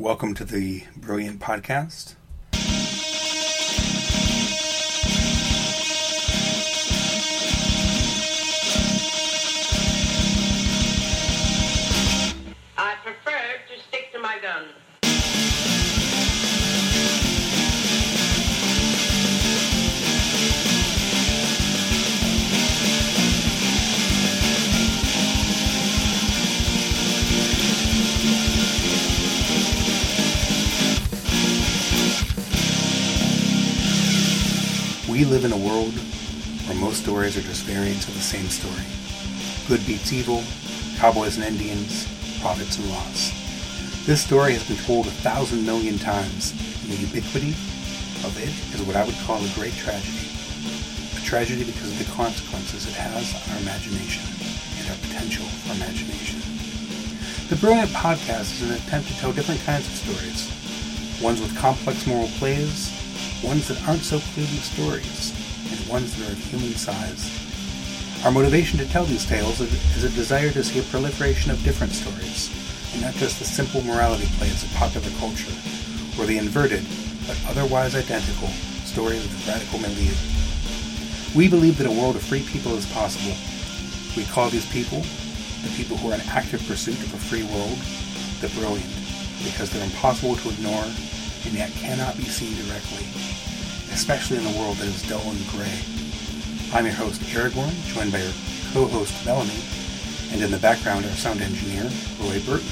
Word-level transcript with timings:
Welcome 0.00 0.32
to 0.34 0.44
the 0.44 0.84
Brilliant 0.96 1.40
Podcast. 1.40 2.14
We 35.18 35.24
live 35.24 35.44
in 35.44 35.50
a 35.50 35.58
world 35.58 35.98
where 36.70 36.78
most 36.78 37.02
stories 37.02 37.36
are 37.36 37.42
just 37.42 37.64
variants 37.64 38.06
of 38.06 38.14
the 38.14 38.20
same 38.20 38.46
story. 38.46 38.86
Good 39.66 39.84
beats 39.84 40.12
evil, 40.12 40.44
cowboys 40.94 41.34
and 41.34 41.44
Indians, 41.44 42.06
profits 42.38 42.78
and 42.78 42.88
loss. 42.88 43.34
This 44.06 44.22
story 44.22 44.52
has 44.52 44.62
been 44.68 44.78
told 44.86 45.08
a 45.08 45.18
thousand 45.26 45.66
million 45.66 45.98
times, 45.98 46.52
and 46.54 46.92
the 46.92 47.02
ubiquity 47.02 47.50
of 48.22 48.30
it 48.38 48.54
is 48.70 48.86
what 48.86 48.94
I 48.94 49.02
would 49.02 49.18
call 49.26 49.42
a 49.42 49.50
great 49.58 49.74
tragedy. 49.74 50.30
A 51.18 51.20
tragedy 51.26 51.64
because 51.64 51.90
of 51.90 51.98
the 51.98 52.14
consequences 52.14 52.86
it 52.86 52.94
has 52.94 53.34
on 53.34 53.56
our 53.56 53.62
imagination 53.66 54.22
and 54.78 54.86
our 54.86 54.98
potential 55.02 55.46
for 55.66 55.74
imagination. 55.82 56.38
The 57.50 57.58
Brilliant 57.58 57.90
Podcast 57.90 58.62
is 58.62 58.70
an 58.70 58.76
attempt 58.78 59.08
to 59.08 59.18
tell 59.18 59.32
different 59.32 59.66
kinds 59.66 59.90
of 59.90 59.98
stories. 59.98 60.46
Ones 61.20 61.40
with 61.40 61.58
complex 61.58 62.06
moral 62.06 62.30
plays, 62.38 62.94
ones 63.42 63.68
that 63.68 63.86
aren't 63.88 64.02
so 64.02 64.18
clearly 64.34 64.58
stories, 64.58 65.32
and 65.70 65.88
ones 65.88 66.16
that 66.16 66.28
are 66.28 66.32
of 66.32 66.38
human 66.38 66.72
size. 66.74 67.30
Our 68.24 68.32
motivation 68.32 68.78
to 68.78 68.88
tell 68.88 69.04
these 69.04 69.26
tales 69.26 69.60
is 69.60 70.04
a 70.04 70.10
desire 70.10 70.50
to 70.50 70.64
see 70.64 70.80
a 70.80 70.82
proliferation 70.84 71.52
of 71.52 71.62
different 71.62 71.92
stories, 71.92 72.50
and 72.92 73.02
not 73.02 73.14
just 73.14 73.38
the 73.38 73.44
simple 73.44 73.82
morality 73.82 74.26
plays 74.38 74.62
of 74.64 74.74
popular 74.74 75.10
culture, 75.18 75.52
or 76.18 76.26
the 76.26 76.38
inverted, 76.38 76.84
but 77.26 77.38
otherwise 77.48 77.94
identical, 77.94 78.48
stories 78.84 79.24
of 79.24 79.30
the 79.46 79.52
radical 79.52 79.78
milieu. 79.78 80.14
We 81.36 81.48
believe 81.48 81.78
that 81.78 81.86
a 81.86 81.92
world 81.92 82.16
of 82.16 82.22
free 82.22 82.42
people 82.42 82.74
is 82.74 82.90
possible. 82.90 83.36
We 84.16 84.24
call 84.24 84.50
these 84.50 84.66
people, 84.72 85.02
the 85.62 85.70
people 85.76 85.96
who 85.96 86.10
are 86.10 86.14
in 86.14 86.26
active 86.28 86.66
pursuit 86.66 86.98
of 86.98 87.14
a 87.14 87.18
free 87.18 87.44
world, 87.44 87.78
the 88.40 88.48
brilliant, 88.58 88.90
because 89.44 89.70
they're 89.70 89.84
impossible 89.84 90.34
to 90.36 90.50
ignore 90.50 90.84
and 91.48 91.56
yet 91.56 91.70
cannot 91.72 92.14
be 92.14 92.24
seen 92.24 92.54
directly, 92.66 93.06
especially 93.94 94.36
in 94.36 94.44
a 94.44 94.58
world 94.58 94.76
that 94.76 94.86
is 94.86 95.02
dull 95.08 95.22
and 95.22 95.46
gray. 95.48 95.80
I'm 96.74 96.84
your 96.84 96.94
host, 96.94 97.22
Eric 97.34 97.54
Aragorn, 97.54 97.72
joined 97.94 98.12
by 98.12 98.20
our 98.20 98.32
co-host, 98.74 99.24
Bellamy, 99.24 99.56
and 100.30 100.42
in 100.42 100.50
the 100.50 100.58
background, 100.58 101.06
our 101.06 101.10
sound 101.12 101.40
engineer, 101.40 101.84
Roy 102.20 102.38
Burton. 102.44 102.68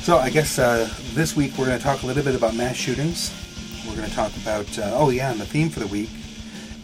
So 0.00 0.16
I 0.16 0.30
guess 0.30 0.58
uh, 0.58 0.88
this 1.12 1.36
week 1.36 1.58
we're 1.58 1.66
going 1.66 1.78
to 1.78 1.84
talk 1.84 2.02
a 2.04 2.06
little 2.06 2.24
bit 2.24 2.34
about 2.34 2.54
mass 2.54 2.76
shootings. 2.76 3.34
We're 3.86 3.96
going 3.96 4.08
to 4.08 4.14
talk 4.14 4.34
about, 4.38 4.78
uh, 4.78 4.92
oh 4.94 5.10
yeah, 5.10 5.30
and 5.30 5.38
the 5.38 5.44
theme 5.44 5.68
for 5.68 5.80
the 5.80 5.86
week 5.88 6.08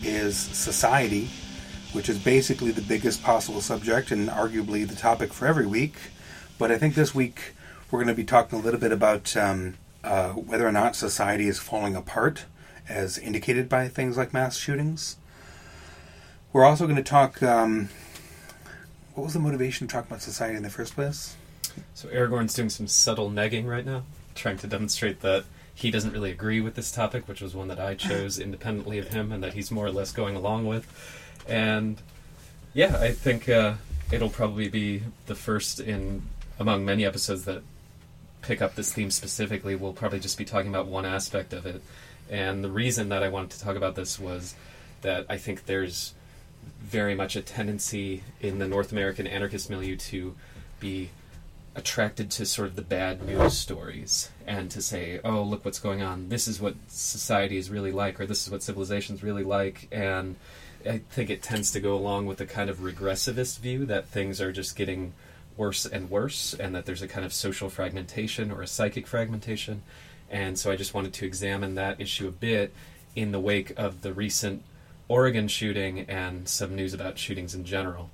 is 0.03 0.37
society, 0.37 1.31
which 1.93 2.09
is 2.09 2.19
basically 2.19 2.71
the 2.71 2.83
biggest 2.83 3.23
possible 3.23 3.61
subject 3.61 4.11
and 4.11 4.29
arguably 4.29 4.87
the 4.87 4.95
topic 4.95 5.33
for 5.33 5.47
every 5.47 5.67
week. 5.67 5.95
But 6.59 6.71
I 6.71 6.79
think 6.79 6.95
this 6.95 7.15
week 7.15 7.55
we're 7.91 7.99
going 7.99 8.09
to 8.09 8.15
be 8.15 8.25
talking 8.25 8.59
a 8.59 8.63
little 8.63 8.81
bit 8.81 8.93
about 8.93 9.37
um, 9.37 9.75
uh, 10.05 10.31
whether 10.31 10.67
or 10.67 10.73
not 10.73 10.97
society 10.97 11.49
is 11.49 11.59
falling 11.59 11.97
apart, 11.97 12.45
as 12.89 13.19
indicated 13.19 13.69
by 13.69 13.89
things 13.89 14.17
like 14.17 14.33
mass 14.33 14.57
shootings. 14.57 15.17
We're 16.53 16.65
also 16.65 16.85
going 16.87 16.97
to 16.97 17.03
talk. 17.03 17.43
Um, 17.43 17.89
what 19.15 19.25
was 19.25 19.33
the 19.33 19.41
motivation 19.41 19.89
to 19.89 19.93
talk 19.93 20.07
about 20.07 20.23
society 20.23 20.57
in 20.57 20.63
the 20.63 20.71
first 20.71 20.95
place? 20.95 21.37
So 21.95 22.09
Aragorn's 22.09 22.55
doing 22.55 22.71
some 22.71 22.87
subtle 22.87 23.31
negging 23.31 23.67
right 23.67 23.85
now, 23.85 24.05
trying 24.35 24.59
to 24.59 24.67
demonstrate 24.67 25.21
that 25.21 25.45
he 25.75 25.91
doesn't 25.91 26.13
really 26.13 26.31
agree 26.31 26.61
with 26.61 26.75
this 26.75 26.91
topic, 26.91 27.29
which 27.29 27.41
was 27.41 27.55
one 27.55 27.69
that 27.69 27.79
I 27.79 27.95
chose 27.95 28.39
independently 28.39 28.99
of 28.99 29.09
him, 29.09 29.31
and 29.33 29.43
that 29.43 29.55
he's 29.55 29.71
more 29.71 29.87
or 29.87 29.93
less 29.93 30.13
going 30.13 30.37
along 30.37 30.67
with. 30.67 30.87
And 31.49 32.01
yeah, 32.75 32.99
I 33.01 33.13
think 33.13 33.49
uh, 33.49 33.75
it'll 34.13 34.31
probably 34.31 34.69
be 34.69 35.03
the 35.27 35.35
first 35.35 35.81
in 35.81 36.23
among 36.59 36.85
many 36.85 37.05
episodes 37.05 37.45
that 37.45 37.63
pick 38.43 38.61
up 38.63 38.75
this 38.75 38.93
theme 38.93 39.11
specifically. 39.11 39.75
We'll 39.75 39.93
probably 39.93 40.21
just 40.21 40.39
be 40.39 40.45
talking 40.45 40.69
about 40.69 40.87
one 40.87 41.05
aspect 41.05 41.53
of 41.53 41.67
it. 41.67 41.83
And 42.31 42.63
the 42.63 42.71
reason 42.71 43.09
that 43.09 43.23
I 43.23 43.29
wanted 43.29 43.51
to 43.51 43.61
talk 43.61 43.77
about 43.77 43.95
this 43.95 44.19
was 44.19 44.55
that 45.03 45.27
I 45.29 45.39
think 45.39 45.67
there's 45.67 46.15
very 46.81 47.15
much 47.15 47.37
a 47.37 47.43
tendency 47.43 48.23
in 48.41 48.59
the 48.59 48.69
North 48.69 48.93
American 48.93 49.27
anarchist 49.27 49.71
milieu 49.71 49.97
to 49.97 50.35
be 50.81 51.11
attracted 51.75 52.31
to 52.33 52.45
sort 52.45 52.69
of 52.69 52.77
the 52.77 52.83
bad 52.83 53.25
news 53.25 53.57
stories 53.57 54.31
and 54.47 54.71
to 54.71 54.83
say, 54.83 55.21
oh, 55.25 55.43
look 55.43 55.65
what's 55.65 55.79
going 55.79 56.03
on. 56.03 56.29
This 56.29 56.49
is 56.49 56.61
what 56.61 56.75
society 56.89 57.57
is 57.57 57.71
really 57.71 57.93
like, 57.93 58.21
or 58.21 58.27
this 58.27 58.45
is 58.45 58.51
what 58.51 58.63
civilization 58.63 59.15
is 59.15 59.23
really 59.23 59.45
like. 59.45 59.89
And 59.93 60.37
I 60.87 60.99
think 61.11 61.31
it 61.31 61.43
tends 61.43 61.71
to 61.73 61.81
go 61.81 61.95
along 61.95 62.27
with 62.27 62.39
the 62.39 62.47
kind 62.47 62.71
of 62.71 62.79
regressivist 62.79 63.59
view 63.61 63.87
that 63.87 64.09
things 64.09 64.41
are 64.41 64.53
just 64.53 64.77
getting 64.77 65.13
worse 65.57 65.85
and 65.85 66.09
worse, 66.09 66.55
and 66.55 66.75
that 66.75 66.87
there's 66.87 67.03
a 67.03 67.09
kind 67.09 67.27
of 67.27 67.33
social 67.33 67.69
fragmentation 67.69 68.51
or 68.51 68.63
a 68.63 68.67
psychic 68.67 69.07
fragmentation. 69.07 69.83
And 70.31 70.59
so 70.59 70.71
I 70.71 70.77
just 70.77 70.95
wanted 70.95 71.13
to 71.15 71.27
examine 71.27 71.75
that 71.75 72.01
issue 72.01 72.29
a 72.29 72.31
bit 72.31 72.73
in 73.17 73.33
the 73.33 73.41
wake 73.41 73.73
of 73.77 74.03
the 74.03 74.13
recent 74.13 74.63
Oregon 75.09 75.49
shooting 75.49 76.01
and 76.01 76.49
some 76.49 76.77
news 76.77 76.95
about 76.95 77.19
shootings 77.19 77.55
in 77.55 77.65
general. 77.65 78.11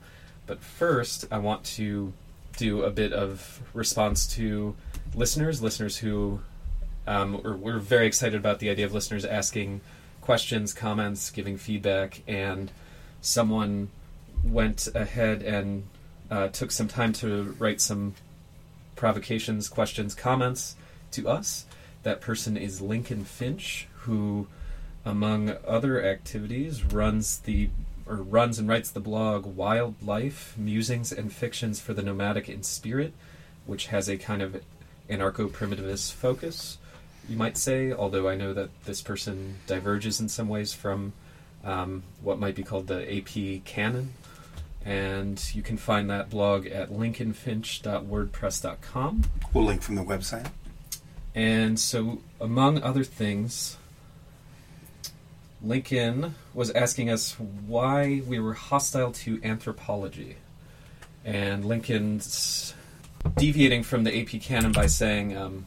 But 0.46 0.62
first, 0.62 1.26
I 1.30 1.38
want 1.38 1.64
to 1.64 2.12
do 2.56 2.82
a 2.84 2.90
bit 2.90 3.12
of 3.12 3.60
response 3.74 4.26
to 4.36 4.76
listeners, 5.14 5.60
listeners 5.60 5.98
who 5.98 6.40
um, 7.06 7.42
we're, 7.42 7.56
we're 7.56 7.78
very 7.78 8.06
excited 8.06 8.36
about 8.36 8.60
the 8.60 8.70
idea 8.70 8.86
of 8.86 8.94
listeners 8.94 9.24
asking 9.24 9.80
questions, 10.24 10.72
comments, 10.72 11.30
giving 11.30 11.58
feedback, 11.58 12.22
and 12.26 12.70
someone 13.20 13.90
went 14.42 14.88
ahead 14.94 15.42
and 15.42 15.84
uh, 16.30 16.48
took 16.48 16.72
some 16.72 16.88
time 16.88 17.12
to 17.12 17.54
write 17.58 17.78
some 17.78 18.14
provocations, 18.96 19.68
questions, 19.68 20.14
comments 20.14 20.76
to 21.10 21.28
us. 21.28 21.66
That 22.04 22.22
person 22.22 22.56
is 22.56 22.80
Lincoln 22.80 23.24
Finch, 23.24 23.86
who, 23.96 24.46
among 25.04 25.58
other 25.66 26.02
activities, 26.02 26.82
runs 26.84 27.40
the 27.40 27.68
or 28.06 28.16
runs 28.16 28.58
and 28.58 28.66
writes 28.66 28.90
the 28.90 29.00
blog 29.00 29.44
Wildlife 29.44 30.56
Musings 30.56 31.12
and 31.12 31.30
Fictions 31.30 31.80
for 31.80 31.92
the 31.92 32.02
Nomadic 32.02 32.48
in 32.48 32.62
Spirit, 32.62 33.12
which 33.66 33.88
has 33.88 34.08
a 34.08 34.16
kind 34.16 34.40
of 34.40 34.62
anarcho 35.10 35.50
primitivist 35.50 36.14
focus, 36.14 36.78
you 37.28 37.36
might 37.36 37.56
say, 37.56 37.92
although 37.92 38.28
I 38.28 38.34
know 38.34 38.52
that 38.54 38.70
this 38.84 39.02
person 39.02 39.58
diverges 39.66 40.20
in 40.20 40.28
some 40.28 40.48
ways 40.48 40.74
from 40.74 41.12
um, 41.64 42.02
what 42.22 42.38
might 42.38 42.54
be 42.54 42.62
called 42.62 42.86
the 42.86 43.18
AP 43.18 43.64
canon. 43.64 44.12
And 44.84 45.42
you 45.54 45.62
can 45.62 45.78
find 45.78 46.10
that 46.10 46.28
blog 46.28 46.66
at 46.66 46.90
lincolnfinch.wordpress.com. 46.90 49.22
We'll 49.52 49.64
link 49.64 49.82
from 49.82 49.94
the 49.94 50.04
website. 50.04 50.50
And 51.34 51.80
so, 51.80 52.20
among 52.40 52.82
other 52.82 53.02
things, 53.02 53.78
Lincoln 55.62 56.34
was 56.52 56.70
asking 56.70 57.08
us 57.10 57.40
why 57.40 58.22
we 58.26 58.38
were 58.38 58.52
hostile 58.52 59.10
to 59.12 59.40
anthropology. 59.42 60.36
And 61.24 61.64
Lincoln's 61.64 62.74
deviating 63.36 63.82
from 63.82 64.04
the 64.04 64.20
AP 64.20 64.42
canon 64.42 64.72
by 64.72 64.86
saying 64.86 65.34
um, 65.36 65.66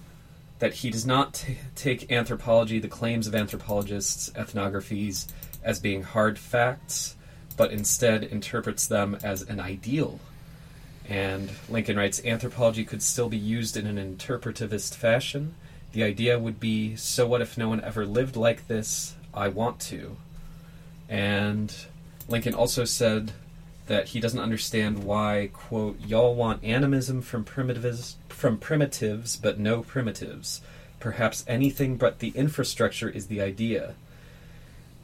that 0.60 0.76
he 0.76 0.90
does 0.90 1.06
not 1.06 1.34
t- 1.36 1.58
take 1.76 2.12
anthropology, 2.12 2.80
the 2.80 2.88
claims 2.88 3.28
of 3.28 3.36
anthropologists, 3.36 4.30
ethnographies, 4.32 5.28
as 5.64 5.80
being 5.80 6.04
hard 6.04 6.40
facts, 6.40 7.16
but 7.56 7.72
instead 7.72 8.24
interprets 8.24 8.88
them 8.88 9.18
as 9.24 9.42
an 9.44 9.60
ideal. 9.60 10.20
And 11.10 11.52
Lincoln 11.70 11.98
writes 11.98 12.24
anthropology 12.26 12.84
could 12.84 13.02
still 13.02 13.30
be 13.30 13.38
used 13.38 13.78
in 13.78 13.88
an 13.88 13.98
interpretivist 13.98 14.96
fashion. 14.96 15.56
The 15.94 16.04
idea 16.04 16.38
would 16.38 16.60
be 16.60 16.96
so 16.96 17.28
what 17.28 17.42
if 17.42 17.58
no 17.58 17.70
one 17.70 17.82
ever 17.82 18.06
lived 18.06 18.36
like 18.36 18.68
this? 18.68 19.16
I 19.34 19.48
want 19.48 19.80
to. 19.82 20.18
And 21.08 21.74
Lincoln 22.28 22.54
also 22.54 22.84
said 22.84 23.32
that 23.88 24.10
he 24.10 24.20
doesn't 24.20 24.40
understand 24.40 25.04
why, 25.04 25.50
quote, 25.54 26.00
y'all 26.00 26.36
want 26.36 26.64
animism 26.64 27.22
from 27.22 27.44
primitives, 27.44 28.18
from 28.30 28.58
primitives, 28.58 29.36
but 29.36 29.60
no 29.60 29.82
primitives. 29.82 30.62
Perhaps 31.00 31.44
anything 31.48 31.98
but 31.98 32.20
the 32.20 32.30
infrastructure 32.30 33.10
is 33.10 33.28
the 33.28 33.42
idea. 33.42 33.96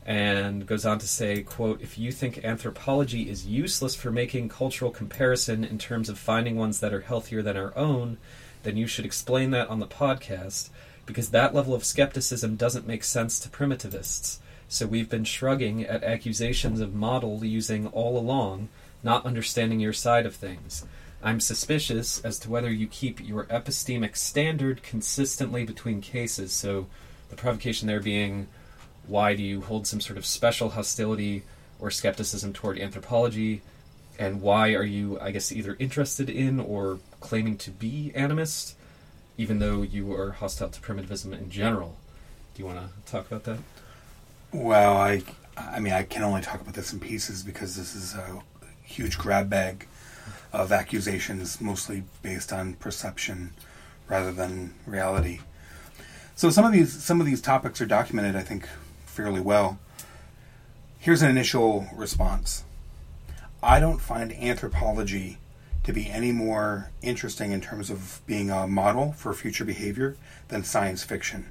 and 0.06 0.66
goes 0.68 0.86
on 0.86 1.00
to 1.00 1.08
say, 1.08 1.42
quote, 1.42 1.82
if 1.82 1.98
you 1.98 2.12
think 2.12 2.44
anthropology 2.44 3.30
is 3.30 3.48
useless 3.48 3.96
for 3.96 4.12
making 4.12 4.50
cultural 4.50 4.92
comparison 4.92 5.64
in 5.64 5.78
terms 5.78 6.10
of 6.10 6.18
finding 6.20 6.58
ones 6.58 6.80
that 6.82 6.94
are 6.94 7.02
healthier 7.02 7.42
than 7.42 7.56
our 7.56 7.76
own, 7.78 8.18
then 8.64 8.76
you 8.76 8.86
should 8.86 9.06
explain 9.06 9.52
that 9.52 9.70
on 9.70 9.80
the 9.80 9.88
podcast, 9.88 10.70
because 11.06 11.30
that 11.30 11.54
level 11.54 11.74
of 11.74 11.86
skepticism 11.86 12.56
doesn't 12.56 12.88
make 12.88 13.04
sense 13.04 13.40
to 13.40 13.50
primitivists. 13.50 14.40
So 14.68 14.88
we've 14.88 15.10
been 15.10 15.24
shrugging 15.24 15.84
at 15.84 16.04
accusations 16.04 16.80
of 16.80 16.94
model 16.94 17.44
using 17.44 17.88
all 17.88 18.18
along, 18.18 18.70
not 19.04 19.26
understanding 19.26 19.80
your 19.80 19.94
side 19.94 20.26
of 20.26 20.36
things. 20.36 20.86
I'm 21.22 21.40
suspicious 21.40 22.20
as 22.26 22.38
to 22.40 22.50
whether 22.50 22.72
you 22.72 22.88
keep 22.88 23.26
your 23.26 23.46
epistemic 23.46 24.18
standard 24.18 24.84
consistently 24.84 25.64
between 25.64 26.02
cases. 26.02 26.52
So 26.52 26.88
the 27.30 27.36
provocation 27.36 27.88
there 27.88 28.02
being 28.02 28.48
why 29.08 29.36
do 29.36 29.44
you 29.44 29.62
hold 29.62 29.86
some 29.86 30.02
sort 30.02 30.18
of 30.18 30.26
special 30.26 30.72
hostility 30.72 31.44
or 31.80 31.92
skepticism 31.92 32.54
toward 32.54 32.80
anthropology? 32.80 33.62
And 34.18 34.42
why 34.42 34.74
are 34.74 34.84
you, 34.84 35.20
I 35.20 35.32
guess, 35.32 35.52
either 35.52 35.76
interested 35.80 36.30
in 36.30 36.60
or 36.60 37.00
claiming 37.20 37.58
to 37.60 37.72
be 37.72 38.12
animist, 38.16 38.76
even 39.38 39.60
though 39.60 39.82
you 39.82 40.14
are 40.14 40.32
hostile 40.32 40.70
to 40.70 40.82
primitivism 40.82 41.34
in 41.34 41.50
general? 41.50 41.98
Do 42.54 42.62
you 42.62 42.68
want 42.68 42.80
to 42.80 43.12
talk 43.12 43.28
about 43.28 43.44
that? 43.46 43.60
Well, 44.54 44.98
I, 44.98 45.24
I 45.58 45.80
mean, 45.80 45.94
I 45.94 46.04
can 46.04 46.22
only 46.22 46.42
talk 46.42 46.62
about 46.62 46.76
this 46.76 46.94
in 46.94 47.00
pieces 47.00 47.42
because 47.42 47.76
this 47.76 47.96
is 47.96 48.14
a 48.14 48.40
huge 48.84 49.18
grab 49.18 49.50
bag 49.50 49.88
of 50.52 50.72
accusations, 50.72 51.60
mostly 51.60 52.04
based 52.22 52.54
on 52.54 52.76
perception 52.76 53.54
rather 54.08 54.32
than 54.32 54.76
reality. 54.86 55.40
So 56.36 56.52
some 56.52 56.66
of 56.66 56.72
these 56.72 57.04
some 57.04 57.20
of 57.20 57.26
these 57.26 57.42
topics 57.42 57.82
are 57.82 57.88
documented, 57.88 58.36
I 58.36 58.42
think, 58.42 58.70
fairly 59.08 59.42
well. 59.42 59.80
Here's 61.00 61.24
an 61.24 61.32
initial 61.32 61.88
response. 61.96 62.64
I 63.64 63.80
don't 63.80 64.00
find 64.00 64.32
anthropology 64.34 65.40
to 65.84 65.92
be 65.92 66.12
any 66.12 66.32
more 66.32 66.92
interesting 67.02 67.54
in 67.54 67.60
terms 67.60 67.90
of 67.90 68.22
being 68.28 68.52
a 68.52 68.68
model 68.68 69.14
for 69.14 69.34
future 69.34 69.66
behavior 69.66 70.16
than 70.50 70.64
science 70.64 71.04
fiction. 71.04 71.48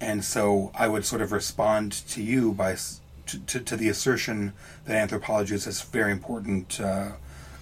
And 0.00 0.24
so 0.24 0.72
I 0.74 0.88
would 0.88 1.04
sort 1.04 1.20
of 1.20 1.30
respond 1.32 1.92
to 2.08 2.22
you 2.22 2.52
by 2.52 2.76
to, 3.26 3.38
to, 3.38 3.60
to 3.60 3.76
the 3.76 3.88
assertion 3.88 4.54
that 4.86 4.96
anthropology 4.96 5.54
is 5.54 5.66
this 5.66 5.82
very 5.82 6.10
important 6.10 6.80
uh, 6.80 7.12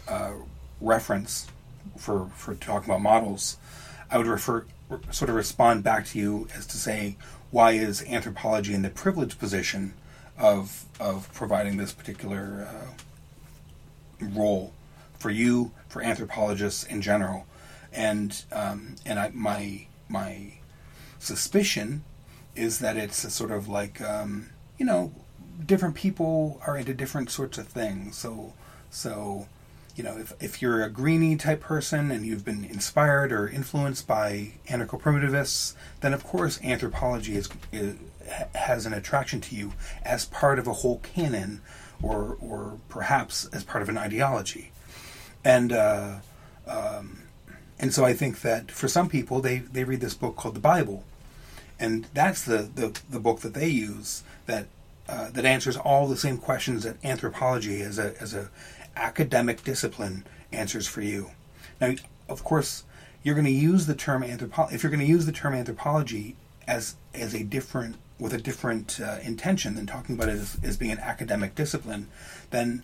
uh, 0.07 0.33
reference 0.81 1.49
for, 1.97 2.31
for 2.35 2.55
talking 2.55 2.91
about 2.91 3.03
models. 3.03 3.59
I 4.11 4.17
would 4.17 4.27
refer 4.27 4.65
sort 5.11 5.29
of 5.29 5.37
respond 5.37 5.85
back 5.85 6.07
to 6.07 6.19
you 6.19 6.49
as 6.57 6.67
to 6.67 6.79
say 6.79 7.17
why 7.51 7.73
is 7.73 8.03
anthropology 8.05 8.73
in 8.73 8.83
the 8.83 8.91
privileged 8.91 9.39
position 9.39 9.95
of 10.39 10.85
of 11.01 11.31
providing 11.35 11.77
this 11.77 11.93
particular 11.93 12.69
uh, 12.71 14.25
role 14.25 14.73
for 15.19 15.31
you, 15.31 15.73
for 15.89 16.03
anthropologists 16.03 16.85
in 16.85 17.03
general, 17.03 17.47
and 17.93 18.45
um, 18.53 18.95
and 19.05 19.19
I, 19.19 19.31
my 19.35 19.87
my 20.09 20.55
suspicion 21.19 22.05
is 22.59 22.81
that 22.81 22.97
it's 22.97 23.25
a 23.25 23.31
sort 23.31 23.51
of 23.51 23.69
like 23.69 24.01
um, 24.01 24.51
you 24.79 24.87
know 24.87 25.13
different 25.65 25.95
people 25.95 26.61
are 26.67 26.77
into 26.77 26.95
different 26.95 27.31
sorts 27.31 27.59
of 27.59 27.69
things. 27.69 28.17
So 28.17 28.53
so 28.91 29.47
you 29.99 30.05
know, 30.05 30.17
if, 30.17 30.33
if 30.41 30.63
you're 30.63 30.85
a 30.85 30.89
greenie 30.89 31.35
type 31.35 31.61
person 31.61 32.13
and 32.13 32.25
you've 32.25 32.45
been 32.45 32.65
inspired 32.65 33.33
or 33.33 33.49
influenced 33.49 34.07
by 34.07 34.53
anarcho 34.69 35.01
primitivists, 35.01 35.75
then 36.01 36.15
of 36.15 36.23
course 36.23 36.61
anthropology 36.63 37.35
is, 37.35 37.49
is, 37.73 37.97
has 38.55 38.87
an 38.87 38.95
attraction 38.95 39.41
to 39.41 39.57
you 39.57 39.73
as 40.05 40.25
part 40.25 40.61
of 40.61 40.69
a 40.69 40.73
whole 40.73 41.01
canon 41.01 41.61
or, 42.01 42.37
or 42.41 42.79
perhaps 42.89 43.47
as 43.47 43.65
part 43.65 43.83
of 43.83 43.89
an 43.89 43.99
ideology. 43.99 44.71
And, 45.45 45.73
uh, 45.73 46.19
um, 46.69 47.23
and 47.81 47.93
so 47.93 48.05
I 48.05 48.13
think 48.15 48.43
that 48.43 48.71
for 48.71 48.87
some 48.87 49.09
people, 49.09 49.41
they, 49.41 49.59
they 49.59 49.83
read 49.83 50.01
this 50.01 50.15
book 50.15 50.37
called 50.37 50.55
the 50.55 50.61
Bible. 50.61 51.03
And 51.81 52.07
that's 52.15 52.45
the, 52.45 52.69
the, 52.75 52.99
the 53.09 53.21
book 53.21 53.41
that 53.41 53.55
they 53.55 53.69
use 53.69 54.23
that, 54.47 54.67
uh, 55.09 55.31
that 55.31 55.45
answers 55.45 55.77
all 55.77 56.09
the 56.09 56.17
same 56.17 56.39
questions 56.39 56.85
that 56.85 56.97
anthropology 57.05 57.83
as 57.83 57.99
a, 57.99 58.21
as 58.21 58.35
a 58.35 58.51
academic 58.97 59.63
discipline 59.63 60.25
answers 60.53 60.89
for 60.89 61.03
you. 61.03 61.31
Now, 61.81 61.95
of 62.29 62.45
course, 62.45 62.85
you're 63.23 63.35
going 63.35 63.45
to 63.47 63.51
use 63.51 63.87
the 63.87 63.95
term 63.95 64.23
anthropology. 64.23 64.75
If 64.75 64.83
you're 64.83 64.91
going 64.91 65.05
to 65.05 65.07
use 65.07 65.27
the 65.27 65.33
term 65.33 65.55
anthropology 65.55 66.37
as 66.67 66.97
as 67.15 67.35
a 67.35 67.43
different 67.43 67.97
with 68.19 68.33
a 68.33 68.39
different 68.39 69.01
uh, 69.01 69.19
intention 69.23 69.75
than 69.75 69.87
talking 69.87 70.15
about 70.15 70.29
it 70.29 70.33
as, 70.33 70.59
as, 70.63 70.77
being 70.77 70.91
an 70.91 70.99
academic 70.99 71.55
discipline, 71.55 72.09
then 72.51 72.83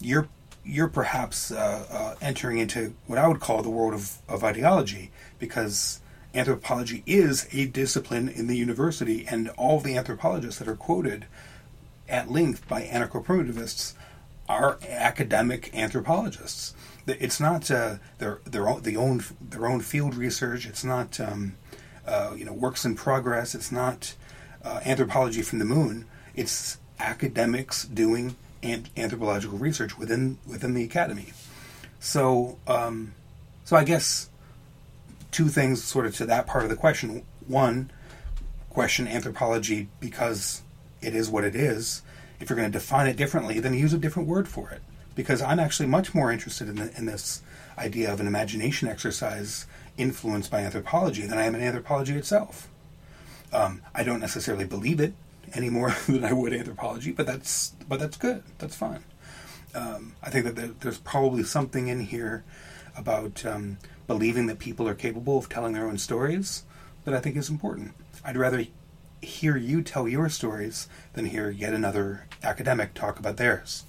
you're 0.00 0.28
you're 0.64 0.88
perhaps 0.88 1.50
uh, 1.50 1.86
uh, 1.90 2.14
entering 2.20 2.58
into 2.58 2.94
what 3.06 3.18
I 3.18 3.28
would 3.28 3.40
call 3.40 3.62
the 3.62 3.70
world 3.70 3.94
of, 3.94 4.18
of 4.28 4.42
ideology 4.42 5.10
because 5.38 6.00
anthropology 6.34 7.02
is 7.06 7.48
a 7.52 7.66
discipline 7.66 8.28
in 8.28 8.46
the 8.46 8.56
university, 8.56 9.26
and 9.26 9.48
all 9.50 9.80
the 9.80 9.96
anthropologists 9.96 10.58
that 10.58 10.68
are 10.68 10.76
quoted 10.76 11.26
at 12.08 12.30
length 12.30 12.68
by 12.68 12.82
anarcho 12.82 13.24
primitivists 13.24 13.94
are 14.48 14.78
academic 14.88 15.74
anthropologists. 15.74 16.74
It's 17.06 17.40
not 17.40 17.70
uh, 17.70 17.96
their 18.18 18.40
their 18.44 18.68
own, 18.68 18.96
own 18.96 19.24
their 19.40 19.66
own 19.66 19.80
field 19.80 20.14
research. 20.14 20.66
It's 20.66 20.84
not 20.84 21.20
um, 21.20 21.56
uh, 22.06 22.34
you 22.36 22.44
know 22.44 22.52
works 22.52 22.84
in 22.84 22.94
progress. 22.94 23.54
It's 23.54 23.72
not 23.72 24.14
uh, 24.64 24.80
anthropology 24.84 25.42
from 25.42 25.58
the 25.58 25.64
moon. 25.64 26.06
It's 26.34 26.78
academics 26.98 27.84
doing 27.84 28.36
anthropological 28.62 29.58
research 29.58 29.98
within 29.98 30.38
within 30.46 30.74
the 30.74 30.84
academy. 30.84 31.32
So 32.00 32.58
um, 32.66 33.14
so 33.64 33.76
I 33.76 33.84
guess 33.84 34.28
two 35.34 35.48
things 35.48 35.82
sort 35.82 36.06
of 36.06 36.16
to 36.16 36.26
that 36.26 36.46
part 36.46 36.64
of 36.64 36.70
the 36.70 36.76
question. 36.76 37.24
One, 37.46 37.90
question 38.70 39.06
anthropology 39.06 39.88
because 40.00 40.62
it 41.02 41.14
is 41.14 41.28
what 41.28 41.44
it 41.44 41.54
is 41.54 42.02
if 42.40 42.50
you're 42.50 42.56
going 42.56 42.70
to 42.70 42.78
define 42.78 43.06
it 43.06 43.16
differently, 43.16 43.58
then 43.60 43.74
use 43.74 43.92
a 43.92 43.98
different 43.98 44.28
word 44.28 44.48
for 44.48 44.70
it. 44.70 44.82
Because 45.14 45.40
I'm 45.40 45.60
actually 45.60 45.86
much 45.86 46.14
more 46.14 46.32
interested 46.32 46.68
in, 46.68 46.76
the, 46.76 46.96
in 46.96 47.06
this 47.06 47.42
idea 47.78 48.12
of 48.12 48.20
an 48.20 48.26
imagination 48.26 48.88
exercise 48.88 49.66
influenced 49.96 50.50
by 50.50 50.60
anthropology 50.60 51.26
than 51.26 51.38
I 51.38 51.44
am 51.44 51.54
in 51.54 51.62
anthropology 51.62 52.16
itself. 52.16 52.68
Um, 53.52 53.82
I 53.94 54.02
don't 54.02 54.20
necessarily 54.20 54.64
believe 54.64 55.00
it 55.00 55.14
any 55.54 55.70
more 55.70 55.94
than 56.06 56.24
I 56.24 56.32
would 56.32 56.52
anthropology, 56.52 57.12
but 57.12 57.26
that's 57.26 57.72
but 57.88 58.00
that's 58.00 58.16
good. 58.16 58.42
That's 58.58 58.74
fine. 58.74 59.04
Um, 59.74 60.14
I 60.22 60.30
think 60.30 60.44
that 60.44 60.80
there's 60.80 60.98
probably 60.98 61.44
something 61.44 61.88
in 61.88 62.00
here 62.00 62.44
about 62.96 63.44
um, 63.46 63.78
believing 64.06 64.46
that 64.46 64.58
people 64.58 64.88
are 64.88 64.94
capable 64.94 65.38
of 65.38 65.48
telling 65.48 65.72
their 65.72 65.86
own 65.86 65.98
stories 65.98 66.64
that 67.04 67.14
I 67.14 67.20
think 67.20 67.36
is 67.36 67.50
important. 67.50 67.92
I'd 68.24 68.36
rather 68.36 68.64
hear 69.20 69.56
you 69.56 69.82
tell 69.82 70.08
your 70.08 70.28
stories 70.28 70.88
than 71.14 71.26
hear 71.26 71.50
yet 71.50 71.72
another 71.72 72.26
academic 72.42 72.94
talk 72.94 73.18
about 73.18 73.36
theirs. 73.36 73.84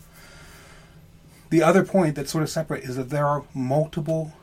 The 1.50 1.62
other 1.62 1.84
point 1.84 2.16
that's 2.16 2.32
sort 2.32 2.44
of 2.44 2.50
separate 2.50 2.84
is 2.84 2.96
that 2.96 3.10
there 3.10 3.28
are 3.28 3.44
multiple 3.54 4.34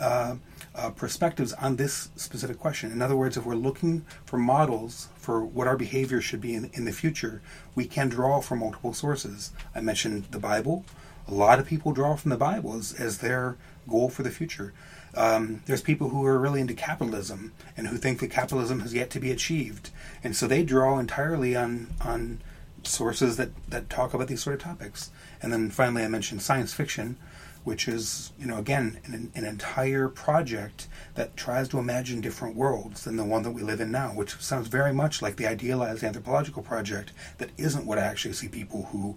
uh, 0.00 0.36
uh, 0.74 0.90
perspectives 0.90 1.52
on 1.54 1.76
this 1.76 2.08
specific 2.16 2.58
question. 2.58 2.90
In 2.92 3.02
other 3.02 3.16
words, 3.16 3.36
if 3.36 3.44
we're 3.44 3.54
looking 3.54 4.04
for 4.24 4.38
models 4.38 5.08
for 5.16 5.44
what 5.44 5.66
our 5.66 5.76
behavior 5.76 6.20
should 6.20 6.40
be 6.40 6.54
in, 6.54 6.70
in 6.72 6.86
the 6.86 6.92
future, 6.92 7.42
we 7.74 7.84
can 7.84 8.08
draw 8.08 8.40
from 8.40 8.60
multiple 8.60 8.94
sources. 8.94 9.52
I 9.74 9.80
mentioned 9.80 10.26
the 10.30 10.38
Bible. 10.38 10.84
A 11.28 11.34
lot 11.34 11.58
of 11.58 11.66
people 11.66 11.92
draw 11.92 12.16
from 12.16 12.30
the 12.30 12.36
Bible 12.36 12.74
as, 12.74 12.92
as 12.94 13.18
their 13.18 13.56
goal 13.88 14.08
for 14.08 14.22
the 14.22 14.30
future. 14.30 14.72
Um, 15.14 15.62
there's 15.66 15.82
people 15.82 16.08
who 16.08 16.24
are 16.24 16.38
really 16.38 16.60
into 16.60 16.74
capitalism 16.74 17.52
and 17.76 17.86
who 17.88 17.96
think 17.96 18.20
that 18.20 18.30
capitalism 18.30 18.80
has 18.80 18.94
yet 18.94 19.10
to 19.10 19.20
be 19.20 19.30
achieved, 19.30 19.90
and 20.24 20.34
so 20.34 20.46
they 20.46 20.62
draw 20.62 20.98
entirely 20.98 21.54
on 21.54 21.88
on 22.00 22.40
sources 22.84 23.36
that 23.36 23.50
that 23.68 23.90
talk 23.90 24.14
about 24.14 24.28
these 24.28 24.42
sort 24.42 24.54
of 24.54 24.62
topics. 24.62 25.10
And 25.42 25.52
then 25.52 25.70
finally, 25.70 26.02
I 26.02 26.08
mentioned 26.08 26.40
science 26.40 26.72
fiction, 26.72 27.18
which 27.62 27.88
is 27.88 28.32
you 28.38 28.46
know 28.46 28.56
again 28.56 29.00
an, 29.04 29.30
an 29.34 29.44
entire 29.44 30.08
project 30.08 30.88
that 31.14 31.36
tries 31.36 31.68
to 31.68 31.78
imagine 31.78 32.22
different 32.22 32.56
worlds 32.56 33.04
than 33.04 33.16
the 33.16 33.24
one 33.24 33.42
that 33.42 33.50
we 33.50 33.62
live 33.62 33.82
in 33.82 33.92
now, 33.92 34.12
which 34.12 34.36
sounds 34.36 34.68
very 34.68 34.94
much 34.94 35.20
like 35.20 35.36
the 35.36 35.46
idealized 35.46 36.02
anthropological 36.02 36.62
project 36.62 37.12
that 37.36 37.50
isn't 37.58 37.84
what 37.84 37.98
I 37.98 38.02
actually 38.02 38.34
see 38.34 38.48
people 38.48 38.84
who 38.92 39.16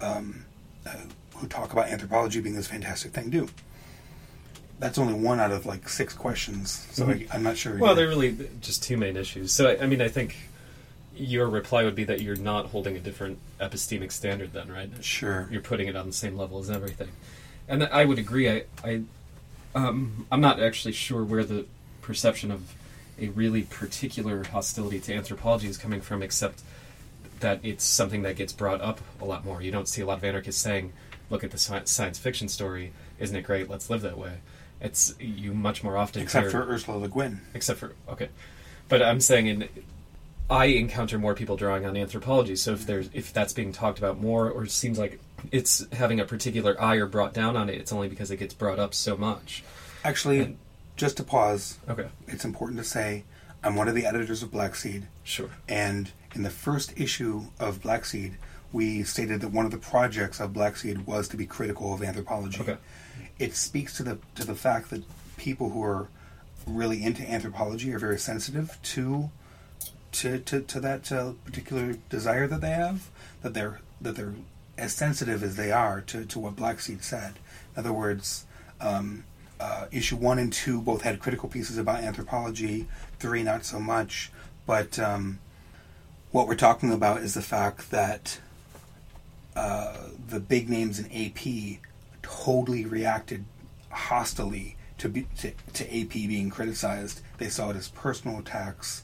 um, 0.00 0.44
uh, 0.86 0.94
who 1.34 1.48
talk 1.48 1.72
about 1.72 1.88
anthropology 1.88 2.40
being 2.40 2.54
this 2.54 2.68
fantastic 2.68 3.12
thing 3.12 3.30
do 3.30 3.48
that's 4.78 4.98
only 4.98 5.14
one 5.14 5.40
out 5.40 5.52
of 5.52 5.66
like 5.66 5.88
six 5.88 6.14
questions, 6.14 6.86
so 6.92 7.06
mm-hmm. 7.06 7.32
I, 7.32 7.36
am 7.36 7.42
not 7.42 7.56
sure. 7.56 7.78
Well, 7.78 7.94
they're 7.94 8.08
really 8.08 8.36
just 8.60 8.82
two 8.82 8.96
main 8.96 9.16
issues. 9.16 9.52
So 9.52 9.68
I, 9.68 9.82
I, 9.82 9.86
mean, 9.86 10.00
I 10.02 10.08
think 10.08 10.36
your 11.16 11.48
reply 11.48 11.84
would 11.84 11.94
be 11.94 12.04
that 12.04 12.20
you're 12.20 12.36
not 12.36 12.66
holding 12.66 12.96
a 12.96 13.00
different 13.00 13.38
epistemic 13.60 14.10
standard, 14.10 14.52
then, 14.52 14.70
right? 14.70 14.90
Sure. 15.00 15.48
You're 15.50 15.62
putting 15.62 15.86
it 15.86 15.96
on 15.96 16.06
the 16.06 16.12
same 16.12 16.36
level 16.36 16.58
as 16.58 16.70
everything, 16.70 17.10
and 17.68 17.84
I 17.84 18.04
would 18.04 18.18
agree. 18.18 18.50
I, 18.50 18.64
I 18.82 19.02
um, 19.74 20.26
I'm 20.30 20.40
not 20.40 20.60
actually 20.60 20.92
sure 20.92 21.24
where 21.24 21.44
the 21.44 21.66
perception 22.02 22.50
of 22.50 22.74
a 23.18 23.28
really 23.28 23.62
particular 23.62 24.44
hostility 24.44 25.00
to 25.00 25.14
anthropology 25.14 25.68
is 25.68 25.78
coming 25.78 26.00
from, 26.00 26.22
except 26.22 26.62
that 27.40 27.60
it's 27.62 27.84
something 27.84 28.22
that 28.22 28.36
gets 28.36 28.52
brought 28.52 28.80
up 28.80 29.00
a 29.20 29.24
lot 29.24 29.44
more. 29.44 29.62
You 29.62 29.70
don't 29.70 29.88
see 29.88 30.02
a 30.02 30.06
lot 30.06 30.18
of 30.18 30.24
anarchists 30.24 30.60
saying, 30.60 30.92
"Look 31.30 31.44
at 31.44 31.52
the 31.52 31.58
science 31.58 32.18
fiction 32.18 32.48
story, 32.48 32.92
isn't 33.20 33.36
it 33.36 33.42
great? 33.42 33.70
Let's 33.70 33.88
live 33.88 34.02
that 34.02 34.18
way." 34.18 34.38
It's 34.80 35.14
you 35.18 35.54
much 35.54 35.82
more 35.82 35.96
often 35.96 36.22
Except 36.22 36.50
hear- 36.50 36.62
for 36.62 36.70
Ursula 36.70 36.98
Le 36.98 37.08
Guin. 37.08 37.40
except 37.54 37.78
for 37.78 37.92
okay 38.08 38.28
but 38.88 39.00
i'm 39.02 39.20
saying 39.20 39.46
in 39.46 39.68
i 40.50 40.66
encounter 40.66 41.18
more 41.18 41.34
people 41.34 41.56
drawing 41.56 41.86
on 41.86 41.96
anthropology 41.96 42.54
so 42.54 42.72
if 42.72 42.80
mm-hmm. 42.80 42.86
there's 42.88 43.10
if 43.14 43.32
that's 43.32 43.54
being 43.54 43.72
talked 43.72 43.98
about 43.98 44.20
more 44.20 44.50
or 44.50 44.66
seems 44.66 44.98
like 44.98 45.18
it's 45.50 45.86
having 45.92 46.20
a 46.20 46.24
particular 46.24 46.78
eye 46.80 46.96
or 46.96 47.06
brought 47.06 47.32
down 47.32 47.56
on 47.56 47.70
it 47.70 47.76
it's 47.76 47.92
only 47.92 48.08
because 48.08 48.30
it 48.30 48.36
gets 48.36 48.52
brought 48.54 48.78
up 48.78 48.94
so 48.94 49.16
much 49.16 49.62
Actually, 50.04 50.40
And- 50.40 50.58
just 50.96 51.16
to 51.16 51.24
pause, 51.24 51.78
okay 51.88 52.08
it's 52.26 52.44
important 52.44 52.78
to 52.78 52.84
say 52.84 53.24
I'm 53.62 53.76
one 53.76 53.88
of 53.88 53.94
the 53.94 54.04
editors 54.04 54.42
of 54.42 54.50
Black 54.52 54.74
Seed, 54.74 55.06
sure 55.22 55.48
and 55.66 56.12
in 56.34 56.42
the 56.42 56.50
first 56.50 56.92
issue 56.98 57.44
of 57.58 57.80
Black 57.80 58.04
Seed, 58.04 58.36
we 58.72 59.04
stated 59.04 59.40
that 59.40 59.48
one 59.48 59.64
of 59.64 59.70
the 59.70 59.78
projects 59.78 60.40
of 60.40 60.52
Black 60.52 60.76
Seed 60.76 61.06
was 61.06 61.28
to 61.28 61.36
be 61.36 61.46
critical 61.46 61.94
of 61.94 62.02
anthropology. 62.02 62.60
Okay. 62.60 62.76
It 63.38 63.54
speaks 63.54 63.96
to 63.96 64.02
the 64.02 64.18
to 64.36 64.44
the 64.44 64.54
fact 64.54 64.90
that 64.90 65.02
people 65.36 65.70
who 65.70 65.82
are 65.82 66.08
really 66.66 67.02
into 67.02 67.28
anthropology 67.28 67.92
are 67.92 67.98
very 67.98 68.18
sensitive 68.18 68.78
to 68.82 69.30
to 70.12 70.38
to, 70.38 70.60
to 70.60 70.80
that 70.80 71.10
uh, 71.12 71.32
particular 71.44 71.94
desire 72.08 72.46
that 72.46 72.60
they 72.60 72.70
have. 72.70 73.10
That 73.42 73.54
they're 73.54 73.80
that 74.00 74.16
they're 74.16 74.34
as 74.76 74.92
sensitive 74.92 75.42
as 75.42 75.56
they 75.56 75.70
are 75.70 76.00
to, 76.00 76.24
to 76.24 76.38
what 76.38 76.56
Black 76.56 76.80
Seed 76.80 77.04
said. 77.04 77.34
In 77.74 77.80
other 77.80 77.92
words, 77.92 78.44
um, 78.80 79.24
uh, 79.60 79.86
issue 79.92 80.16
one 80.16 80.38
and 80.38 80.52
two 80.52 80.80
both 80.80 81.02
had 81.02 81.20
critical 81.20 81.48
pieces 81.48 81.78
about 81.78 82.00
anthropology. 82.00 82.86
Three, 83.18 83.42
not 83.42 83.64
so 83.64 83.78
much. 83.78 84.30
But 84.66 84.98
um, 84.98 85.38
what 86.32 86.48
we're 86.48 86.56
talking 86.56 86.92
about 86.92 87.20
is 87.20 87.34
the 87.34 87.42
fact 87.42 87.90
that 87.90 88.40
uh, 89.54 90.08
the 90.28 90.40
big 90.40 90.68
names 90.68 90.98
in 90.98 91.06
AP 91.06 91.80
totally 92.24 92.84
reacted 92.84 93.44
hostily 93.92 94.74
to, 94.98 95.08
be, 95.08 95.26
to 95.38 95.52
to 95.74 96.00
AP 96.00 96.12
being 96.12 96.50
criticized. 96.50 97.20
They 97.38 97.48
saw 97.48 97.70
it 97.70 97.76
as 97.76 97.88
personal 97.88 98.38
attacks. 98.38 99.02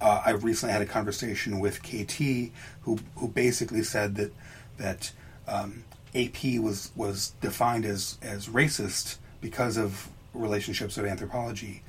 Uh, 0.00 0.22
I 0.24 0.30
recently 0.30 0.72
had 0.72 0.82
a 0.82 0.86
conversation 0.86 1.60
with 1.60 1.82
KT, 1.82 2.52
who 2.82 2.98
who 3.16 3.28
basically 3.28 3.82
said 3.82 4.14
that 4.16 4.32
that 4.78 5.12
um, 5.48 5.84
AP 6.14 6.58
was 6.60 6.92
was 6.96 7.34
defined 7.40 7.84
as 7.84 8.18
as 8.22 8.48
racist 8.48 9.16
because 9.40 9.76
of 9.76 10.08
relationships 10.34 10.96
of 10.98 11.04
anthropology, 11.04 11.82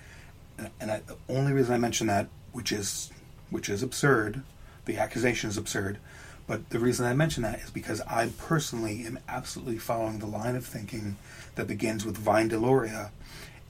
and, 0.57 0.69
and 0.79 0.91
I, 0.91 1.01
the 1.05 1.17
only 1.29 1.53
reason 1.53 1.73
I 1.73 1.77
mention 1.77 2.07
that, 2.07 2.27
which 2.51 2.71
is 2.71 3.11
which 3.49 3.69
is 3.69 3.83
absurd, 3.83 4.43
the 4.85 4.97
accusation 4.97 5.49
is 5.49 5.57
absurd, 5.57 5.97
but 6.51 6.69
the 6.69 6.79
reason 6.79 7.05
I 7.05 7.13
mention 7.13 7.43
that 7.43 7.61
is 7.61 7.69
because 7.69 8.01
I 8.01 8.27
personally 8.37 9.05
am 9.05 9.19
absolutely 9.29 9.77
following 9.77 10.19
the 10.19 10.25
line 10.25 10.57
of 10.57 10.65
thinking 10.65 11.15
that 11.55 11.65
begins 11.65 12.03
with 12.03 12.17
Vine 12.17 12.49
Deloria, 12.49 13.11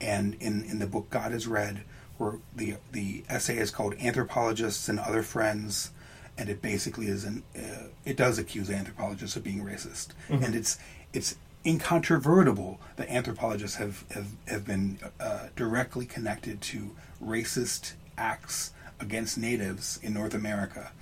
and 0.00 0.34
in, 0.40 0.64
in 0.64 0.80
the 0.80 0.88
book 0.88 1.08
God 1.08 1.30
is 1.32 1.46
Red, 1.46 1.84
where 2.18 2.40
the 2.56 2.78
the 2.90 3.22
essay 3.28 3.58
is 3.58 3.70
called 3.70 3.94
Anthropologists 4.00 4.88
and 4.88 4.98
Other 4.98 5.22
Friends, 5.22 5.92
and 6.36 6.48
it 6.48 6.60
basically 6.60 7.06
is 7.06 7.22
an 7.22 7.44
uh, 7.56 7.86
it 8.04 8.16
does 8.16 8.36
accuse 8.36 8.68
anthropologists 8.68 9.36
of 9.36 9.44
being 9.44 9.64
racist, 9.64 10.08
and 10.42 10.56
it's 10.56 10.76
it's 11.12 11.36
incontrovertible 11.64 12.80
that 12.96 13.08
anthropologists 13.08 13.76
have 13.76 14.02
have, 14.10 14.26
have 14.48 14.66
been 14.66 14.98
uh, 15.20 15.46
directly 15.54 16.04
connected 16.04 16.60
to 16.62 16.90
racist 17.24 17.92
acts 18.18 18.72
against 19.02 19.36
natives 19.36 19.98
in 20.02 20.14
North 20.14 20.32
America, 20.32 20.92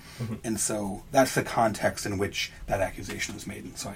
and 0.43 0.59
so 0.59 1.05
that's 1.13 1.35
the 1.35 1.43
context 1.43 2.05
in 2.05 2.19
which 2.19 2.51
that 2.67 2.81
accusation 2.81 3.35
was 3.35 3.47
made. 3.47 3.65
And 3.65 3.79
so 3.79 3.91
I, 3.91 3.95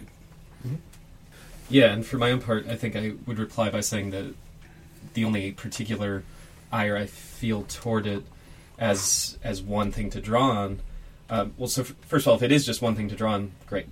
yeah 1.71 1.93
and 1.93 2.05
for 2.05 2.19
my 2.19 2.31
own 2.31 2.41
part 2.41 2.67
i 2.69 2.77
think 2.77 2.95
i 2.95 3.13
would 3.27 3.39
reply 3.39 3.71
by 3.71 3.81
saying 3.81 4.11
that 4.11 4.35
the 5.15 5.25
only 5.25 5.51
particular 5.51 6.23
ire 6.71 6.95
i 6.97 7.07
feel 7.07 7.63
toward 7.63 8.07
it 8.07 8.23
as 8.79 9.39
as 9.43 9.63
one 9.63 9.91
thing 9.91 10.11
to 10.11 10.21
draw 10.21 10.51
on 10.51 10.81
um, 11.31 11.55
well 11.57 11.69
so 11.69 11.83
f- 11.83 11.95
first 12.03 12.27
of 12.27 12.31
all 12.31 12.37
if 12.37 12.43
it 12.43 12.53
is 12.53 12.67
just 12.67 12.83
one 12.83 12.95
thing 12.95 13.09
to 13.09 13.17
draw 13.17 13.33
on 13.33 13.53
great. 13.67 13.89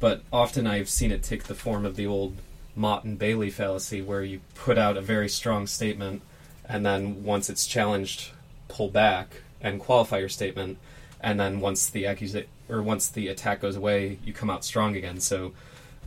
But 0.00 0.22
often 0.32 0.66
I've 0.66 0.88
seen 0.88 1.10
it 1.10 1.22
take 1.22 1.44
the 1.44 1.54
form 1.54 1.84
of 1.84 1.96
the 1.96 2.06
old 2.06 2.36
Motte 2.76 3.04
and 3.04 3.18
Bailey 3.18 3.50
fallacy, 3.50 4.00
where 4.00 4.22
you 4.22 4.40
put 4.54 4.78
out 4.78 4.96
a 4.96 5.00
very 5.00 5.28
strong 5.28 5.66
statement, 5.66 6.22
and 6.64 6.86
then 6.86 7.24
once 7.24 7.50
it's 7.50 7.66
challenged, 7.66 8.30
pull 8.68 8.88
back 8.88 9.42
and 9.60 9.80
qualify 9.80 10.18
your 10.18 10.28
statement, 10.28 10.78
and 11.20 11.38
then 11.38 11.60
once 11.60 11.88
the 11.88 12.04
accusa- 12.04 12.46
or 12.68 12.82
once 12.82 13.08
the 13.08 13.28
attack 13.28 13.60
goes 13.60 13.76
away, 13.76 14.18
you 14.24 14.32
come 14.32 14.50
out 14.50 14.64
strong 14.64 14.96
again. 14.96 15.20
So 15.20 15.52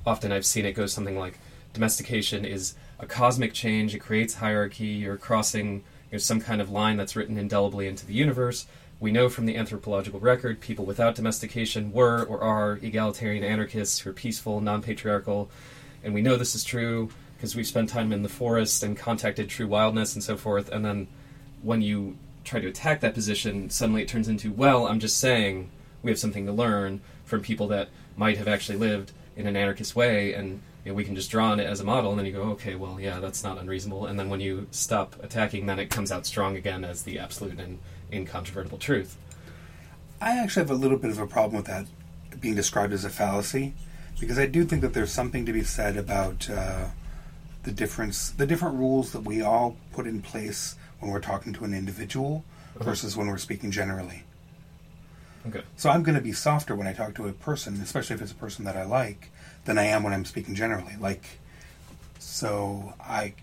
often 0.05 0.31
I've 0.31 0.46
seen 0.46 0.65
it 0.65 0.74
go 0.74 0.86
something 0.86 1.17
like 1.17 1.39
domestication 1.74 2.46
is 2.46 2.75
a 3.00 3.05
cosmic 3.05 3.53
change; 3.53 3.93
it 3.96 4.00
creates 4.00 4.36
hierarchy. 4.36 4.86
You're 4.86 5.17
crossing 5.17 5.84
you 6.12 6.13
know, 6.13 6.17
some 6.17 6.41
kind 6.41 6.62
of 6.62 6.70
line 6.70 6.98
that's 6.98 7.15
written 7.15 7.38
indelibly 7.38 7.88
into 7.88 8.05
the 8.05 8.13
universe. 8.13 8.65
We 9.00 9.12
know 9.12 9.29
from 9.29 9.48
the 9.48 9.58
anthropological 9.58 10.20
record 10.20 10.62
people 10.62 10.86
without 10.86 11.15
domestication 11.15 11.91
were 11.91 12.24
or 12.24 12.41
are 12.41 12.74
egalitarian 12.84 13.43
anarchists 13.43 14.00
who 14.00 14.12
are 14.12 14.13
peaceful, 14.13 14.62
non 14.62 14.81
patriarchal, 14.81 15.50
and 16.03 16.13
we 16.13 16.22
know 16.22 16.38
this 16.38 16.55
is 16.55 16.63
true 16.63 17.10
because 17.36 17.55
we've 17.55 17.65
spent 17.65 17.89
time 17.89 18.13
in 18.13 18.22
the 18.22 18.29
forest 18.29 18.84
and 18.84 18.96
contacted 18.96 19.50
true 19.50 19.67
wildness 19.67 20.13
and 20.13 20.24
so 20.24 20.38
forth. 20.38 20.70
And 20.70 20.86
then 20.86 21.08
when 21.63 21.81
you 21.81 22.15
try 22.43 22.60
to 22.60 22.67
attack 22.67 23.01
that 23.01 23.13
position, 23.13 23.69
suddenly 23.69 24.01
it 24.01 24.07
turns 24.07 24.27
into, 24.27 24.51
well, 24.51 24.88
I'm 24.88 25.00
just 25.00 25.19
saying 25.19 25.69
we 26.03 26.12
have 26.12 26.19
something 26.19 26.45
to 26.45 26.51
learn 26.51 27.01
from 27.25 27.41
people 27.41 27.67
that 27.67 27.89
might 28.15 28.38
have 28.38 28.48
actually 28.48 28.77
lived 28.77 29.12
in 29.36 29.48
an 29.48 29.55
anarchist 29.55 29.95
way 29.95 30.33
and 30.33 30.62
you 30.83 30.91
know, 30.91 30.95
we 30.95 31.03
can 31.03 31.15
just 31.15 31.29
draw 31.29 31.51
on 31.51 31.60
it 31.60 31.67
as 31.67 31.79
a 31.79 31.83
model 31.83 32.10
and 32.10 32.19
then 32.19 32.25
you 32.25 32.31
go 32.31 32.41
okay 32.41 32.74
well 32.75 33.00
yeah 33.00 33.19
that's 33.19 33.43
not 33.43 33.57
unreasonable. 33.57 34.07
And 34.07 34.19
then 34.19 34.29
when 34.29 34.41
you 34.41 34.67
stop 34.71 35.15
attacking 35.24 35.67
then 35.67 35.79
it 35.79 35.89
comes 35.89 36.12
out 36.12 36.25
strong 36.25 36.57
again 36.57 36.83
as 36.83 37.03
the 37.03 37.19
absolute 37.19 37.60
and 37.60 37.79
incontrovertible 38.12 38.79
truth. 38.79 39.17
I 40.19 40.38
actually 40.38 40.63
have 40.63 40.71
a 40.71 40.75
little 40.75 40.98
bit 40.98 41.12
of 41.12 41.19
a 41.19 41.27
problem 41.27 41.57
with 41.57 41.67
that 41.67 41.86
being 42.39 42.55
described 42.55 42.93
as 42.93 43.05
a 43.05 43.10
fallacy, 43.10 43.74
because 44.19 44.38
I 44.38 44.45
do 44.45 44.63
think 44.65 44.81
that 44.81 44.93
there's 44.93 45.12
something 45.12 45.45
to 45.45 45.53
be 45.53 45.63
said 45.63 45.98
about 45.98 46.50
uh, 46.50 46.88
the 47.63 47.71
difference, 47.71 48.31
the 48.31 48.45
different 48.45 48.77
rules 48.77 49.12
that 49.13 49.21
we 49.21 49.41
all 49.41 49.77
put 49.91 50.07
in 50.07 50.21
place 50.21 50.75
when 51.01 51.12
we're 51.12 51.20
talking 51.20 51.51
to 51.53 51.65
an 51.65 51.74
individual 51.74 52.46
versus 52.79 53.17
when 53.17 53.27
we're 53.27 53.38
speaking 53.38 53.70
generally. 53.72 54.24
okay 55.48 55.62
So 55.75 55.89
I'm 55.89 56.03
going 56.03 56.15
to 56.15 56.22
be 56.22 56.31
softer 56.31 56.74
when 56.75 56.88
I 56.88 56.93
talk 56.93 57.15
to 57.15 57.27
a 57.27 57.34
person, 57.34 57.81
especially 57.81 58.15
if 58.15 58.22
it's 58.22 58.31
a 58.31 58.36
person 58.36 58.63
that 58.65 58.77
I 58.77 58.84
like, 58.86 59.29
than 59.65 59.77
I 59.77 59.84
am 59.84 60.03
when 60.03 60.13
I'm 60.13 60.25
speaking 60.25 60.55
generally. 60.55 60.96
Like, 61.00 61.24
so 62.20 62.93
I 63.01 63.34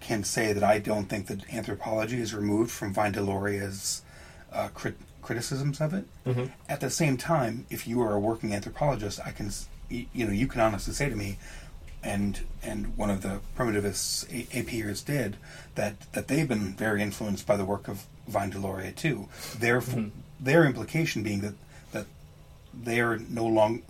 can 0.00 0.24
say 0.24 0.52
that 0.52 0.62
I 0.62 0.78
don't 0.78 1.06
think 1.06 1.26
that 1.28 1.52
anthropology 1.52 2.20
is 2.20 2.34
removed 2.34 2.70
from 2.70 2.92
Vine 2.92 3.12
Deloria's 3.12 4.02
uh, 4.52 4.68
crit- 4.74 4.98
criticisms 5.22 5.80
of 5.80 5.94
it. 5.94 6.04
Mhm. 6.26 6.50
At 6.68 6.80
the 6.80 6.90
same 6.90 7.16
time, 7.16 7.66
if 7.70 7.86
you 7.88 8.00
are 8.02 8.12
a 8.14 8.18
working 8.20 8.52
anthropologist, 8.54 9.18
I 9.24 9.32
can, 9.32 9.50
you 9.88 10.26
know, 10.26 10.32
you 10.32 10.46
can 10.46 10.60
honestly 10.60 10.92
say 10.92 11.08
to 11.08 11.16
me, 11.16 11.38
and 12.06 12.40
and 12.62 12.96
one 12.96 13.10
of 13.10 13.22
the 13.22 13.40
primitivists 13.58 14.24
A- 14.32 14.62
APers 14.62 15.04
did 15.04 15.36
that 15.74 15.94
that 16.12 16.28
they've 16.28 16.48
been 16.48 16.74
very 16.74 17.02
influenced 17.02 17.46
by 17.46 17.56
the 17.56 17.64
work 17.64 17.88
of 17.88 18.06
Vine 18.28 18.52
Deloria 18.52 18.94
too. 18.94 19.28
Their 19.58 19.82
their 20.40 20.64
implication 20.64 21.22
being 21.22 21.40
that 21.40 21.54
that 21.92 22.06
they're 22.72 23.18
no 23.18 23.44
long 23.44 23.82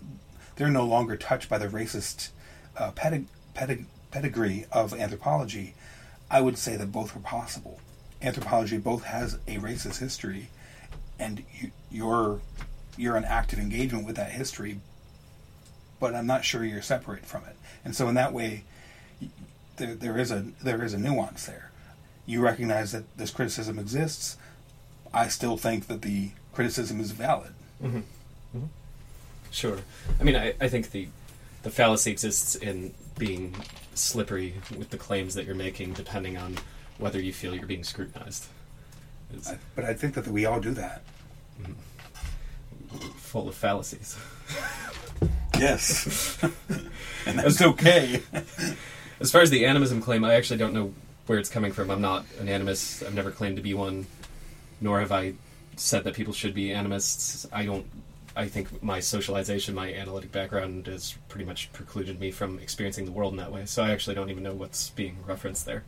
they're 0.57 0.71
no 0.71 0.85
longer 0.87 1.17
touched 1.17 1.49
by 1.51 1.59
the 1.59 1.69
racist 1.69 2.31
uh, 2.79 2.91
pedig- 2.93 3.29
pedig- 3.55 3.87
pedigree 4.11 4.65
of 4.73 4.95
anthropology. 4.95 5.75
I 6.31 6.41
would 6.41 6.57
say 6.59 6.77
that 6.77 6.91
both 6.91 7.15
are 7.15 7.21
possible. 7.21 7.81
Anthropology 8.23 8.79
both 8.79 9.05
has 9.05 9.35
a 9.47 9.59
racist 9.59 9.99
history, 10.01 10.49
and 11.19 11.45
you, 11.53 11.71
you're 11.91 12.41
you're 12.97 13.17
in 13.19 13.25
active 13.25 13.59
engagement 13.59 14.07
with 14.07 14.17
that 14.17 14.33
history. 14.33 14.81
But 15.99 16.15
I'm 16.15 16.27
not 16.27 16.45
sure 16.45 16.65
you're 16.65 16.83
separate 16.83 17.25
from 17.25 17.45
it, 17.45 17.57
and 17.85 17.95
so 17.95 18.09
in 18.09 18.15
that 18.17 18.33
way, 18.33 18.65
there, 19.77 19.95
there 19.95 20.19
is 20.19 20.31
a 20.31 20.47
there 20.63 20.85
is 20.85 20.95
a 20.95 20.99
nuance 20.99 21.47
there. 21.47 21.71
You 22.27 22.41
recognize 22.43 22.93
that 22.93 23.05
this 23.17 23.31
criticism 23.31 23.79
exists. 23.79 24.37
I 25.15 25.29
still 25.29 25.57
think 25.57 25.87
that 25.87 26.03
the 26.03 26.31
criticism 26.53 27.01
is 27.01 27.13
valid. 27.13 27.53
Mm-hmm. 27.83 27.99
Mm-hmm. 27.99 28.67
Sure. 29.51 29.79
I 30.21 30.25
mean, 30.25 30.37
I, 30.37 30.55
I 30.61 30.69
think 30.69 30.91
the 30.91 31.09
the 31.63 31.71
fallacy 31.71 32.11
exists 32.11 32.55
in 32.55 32.95
being 33.19 33.55
slippery 33.95 34.55
with 34.77 34.91
the 34.91 34.99
claims 34.99 35.35
that 35.35 35.47
you're 35.47 35.55
making, 35.55 35.95
depending 35.95 36.37
on 36.37 36.59
whether 36.99 37.21
you 37.21 37.33
feel 37.33 37.55
you're 37.55 37.67
being 37.67 37.85
scrutinized. 37.85 38.47
I, 39.47 39.59
but 39.75 39.85
I 39.85 39.95
think 39.95 40.15
that 40.15 40.29
we 40.29 40.45
all 40.47 40.61
do 40.61 40.73
that. 40.73 41.03
Mm-hmm. 41.61 43.09
full 43.17 43.49
of 43.49 43.55
fallacies. 43.55 44.17
Yes, 45.59 46.39
and 47.27 47.39
that's 47.39 47.63
okay. 47.63 48.23
As 49.21 49.33
far 49.33 49.41
as 49.41 49.51
the 49.51 49.65
animism 49.65 50.03
claim, 50.03 50.25
I 50.25 50.35
actually 50.35 50.59
don't 50.59 50.75
know 50.75 50.93
where 51.27 51.39
it's 51.39 51.49
coming 51.49 51.73
from. 51.73 51.91
I'm 51.91 52.03
not 52.03 52.27
an 52.39 52.49
animist. 52.49 53.05
I've 53.05 53.15
never 53.15 53.31
claimed 53.31 53.57
to 53.57 53.63
be 53.63 53.73
one, 53.73 54.07
nor 54.81 55.01
have 55.01 55.11
I 55.11 55.35
said 55.77 56.05
that 56.05 56.15
people 56.15 56.35
should 56.35 56.55
be 56.55 56.71
animists. 56.71 57.47
I 57.53 57.65
don't 57.65 57.87
I 58.37 58.49
think 58.49 58.83
my 58.83 59.01
socialization, 59.01 59.75
my 59.75 59.93
analytic 59.95 60.31
background, 60.31 60.89
has 60.89 61.15
pretty 61.29 61.47
much 61.47 61.73
precluded 61.73 62.21
me 62.21 62.31
from 62.31 62.59
experiencing 62.59 63.07
the 63.07 63.11
world 63.11 63.33
in 63.33 63.39
that 63.39 63.51
way. 63.51 63.65
So 63.65 63.83
I 63.83 63.91
actually 63.91 64.15
don't 64.15 64.29
even 64.29 64.43
know 64.43 64.53
what's 64.53 64.91
being 64.91 65.17
referenced 65.27 65.65
there. 65.65 65.85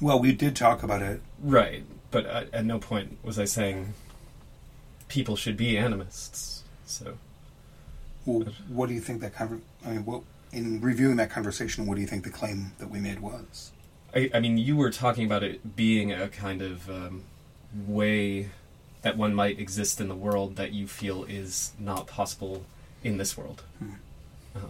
Well, 0.00 0.18
we 0.18 0.32
did 0.32 0.56
talk 0.56 0.82
about 0.82 1.02
it. 1.02 1.22
Right, 1.40 1.84
but 2.10 2.26
at, 2.26 2.52
at 2.52 2.64
no 2.64 2.80
point 2.80 3.18
was 3.22 3.38
I 3.38 3.44
saying 3.44 3.94
people 5.06 5.36
should 5.36 5.56
be 5.56 5.76
animists. 5.76 6.64
So 6.84 7.18
Well, 8.28 8.46
what 8.68 8.88
do 8.88 8.94
you 8.94 9.00
think 9.00 9.22
that 9.22 9.34
conver- 9.34 9.62
I 9.86 9.90
mean, 9.90 10.04
what 10.04 10.22
in 10.52 10.80
reviewing 10.82 11.16
that 11.16 11.30
conversation, 11.30 11.86
what 11.86 11.94
do 11.94 12.02
you 12.02 12.06
think 12.06 12.24
the 12.24 12.30
claim 12.30 12.72
that 12.78 12.90
we 12.90 13.00
made 13.00 13.20
was? 13.20 13.72
I, 14.14 14.30
I 14.34 14.40
mean, 14.40 14.58
you 14.58 14.76
were 14.76 14.90
talking 14.90 15.24
about 15.24 15.42
it 15.42 15.76
being 15.76 16.12
a 16.12 16.28
kind 16.28 16.60
of 16.60 16.90
um, 16.90 17.24
way 17.86 18.50
that 19.00 19.16
one 19.16 19.34
might 19.34 19.58
exist 19.58 19.98
in 19.98 20.08
the 20.08 20.14
world 20.14 20.56
that 20.56 20.72
you 20.72 20.86
feel 20.86 21.24
is 21.24 21.72
not 21.78 22.06
possible 22.06 22.66
in 23.02 23.16
this 23.16 23.36
world. 23.36 23.62
Uh-huh. 23.80 24.68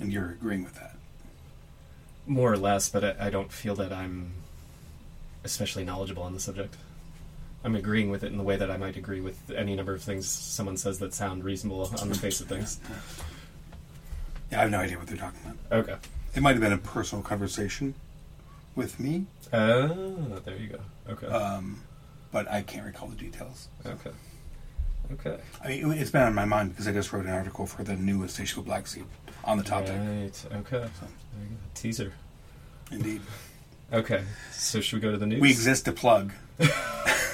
And 0.00 0.12
you're 0.12 0.30
agreeing 0.30 0.64
with 0.64 0.74
that. 0.74 0.96
More 2.26 2.52
or 2.52 2.56
less, 2.56 2.88
but 2.88 3.04
I, 3.04 3.26
I 3.26 3.30
don't 3.30 3.52
feel 3.52 3.76
that 3.76 3.92
I'm 3.92 4.32
especially 5.44 5.84
knowledgeable 5.84 6.24
on 6.24 6.34
the 6.34 6.40
subject. 6.40 6.76
I'm 7.66 7.74
agreeing 7.74 8.10
with 8.10 8.22
it 8.22 8.30
in 8.30 8.38
the 8.38 8.44
way 8.44 8.56
that 8.56 8.70
I 8.70 8.76
might 8.76 8.96
agree 8.96 9.20
with 9.20 9.50
any 9.50 9.74
number 9.74 9.92
of 9.92 10.00
things 10.00 10.28
someone 10.28 10.76
says 10.76 11.00
that 11.00 11.12
sound 11.12 11.42
reasonable 11.42 11.90
on 12.00 12.08
the 12.08 12.14
face 12.14 12.40
of 12.40 12.46
things. 12.46 12.78
Yeah, 14.52 14.58
I 14.58 14.62
have 14.62 14.70
no 14.70 14.78
idea 14.78 14.96
what 14.98 15.08
they're 15.08 15.16
talking 15.16 15.40
about. 15.44 15.78
Okay. 15.80 15.96
It 16.36 16.42
might 16.42 16.52
have 16.52 16.60
been 16.60 16.72
a 16.72 16.78
personal 16.78 17.24
conversation 17.24 17.94
with 18.76 19.00
me, 19.00 19.26
Oh, 19.52 20.40
there 20.44 20.56
you 20.56 20.68
go. 20.68 20.78
Okay. 21.12 21.26
um, 21.26 21.82
but 22.30 22.48
I 22.50 22.62
can't 22.62 22.86
recall 22.86 23.08
the 23.08 23.16
details. 23.16 23.66
okay. 23.84 24.10
Okay. 25.12 25.38
I 25.64 25.68
mean, 25.68 25.92
it- 25.92 26.00
it's 26.00 26.10
been 26.12 26.22
on 26.22 26.34
my 26.34 26.44
mind 26.44 26.70
because 26.70 26.86
I 26.86 26.92
just 26.92 27.12
wrote 27.12 27.24
an 27.26 27.32
article 27.32 27.66
for 27.66 27.82
the 27.82 27.96
newest 27.96 28.38
issue 28.38 28.60
of 28.60 28.66
Black 28.66 28.86
Seed 28.86 29.04
on 29.44 29.58
the 29.58 29.64
topic. 29.64 29.90
Right. 29.98 30.44
Okay. 30.52 30.78
There 30.78 30.80
you 30.80 31.48
go. 31.50 31.56
Teaser. 31.74 32.12
Indeed, 32.92 33.22
Okay. 33.92 34.22
So 34.52 34.80
should 34.80 34.96
we 34.96 35.00
go 35.00 35.10
to 35.10 35.16
the 35.18 35.26
news? 35.26 35.40
we 35.40 35.50
exist 35.50 35.84
to 35.86 35.92
plug. 35.92 36.32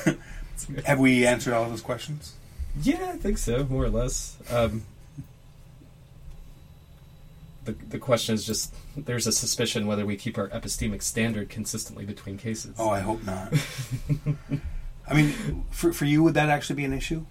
have 0.86 0.98
we 0.98 1.26
answered 1.26 1.54
all 1.54 1.68
those 1.68 1.82
questions? 1.82 2.34
Yeah, 2.80 3.12
I 3.14 3.18
think 3.18 3.38
so, 3.38 3.64
more 3.64 3.84
or 3.84 3.90
less. 3.90 4.36
Um, 4.50 4.84
the 7.64 7.72
the 7.90 7.98
question 7.98 8.34
is 8.34 8.44
just 8.44 8.74
there's 8.96 9.26
a 9.26 9.32
suspicion 9.32 9.86
whether 9.86 10.04
we 10.04 10.16
keep 10.16 10.36
our 10.38 10.48
epistemic 10.48 11.02
standard 11.02 11.48
consistently 11.48 12.04
between 12.04 12.38
cases. 12.38 12.74
Oh, 12.78 12.90
I 12.90 13.00
hope 13.00 13.22
not. 13.24 13.52
I 15.08 15.14
mean, 15.14 15.64
for 15.70 15.92
for 15.92 16.04
you, 16.04 16.22
would 16.22 16.34
that 16.34 16.48
actually 16.48 16.76
be 16.76 16.84
an 16.84 16.92
issue? 16.92 17.24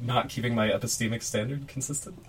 Not 0.00 0.28
keeping 0.28 0.54
my 0.54 0.68
epistemic 0.68 1.22
standard 1.22 1.66
consistent. 1.66 2.24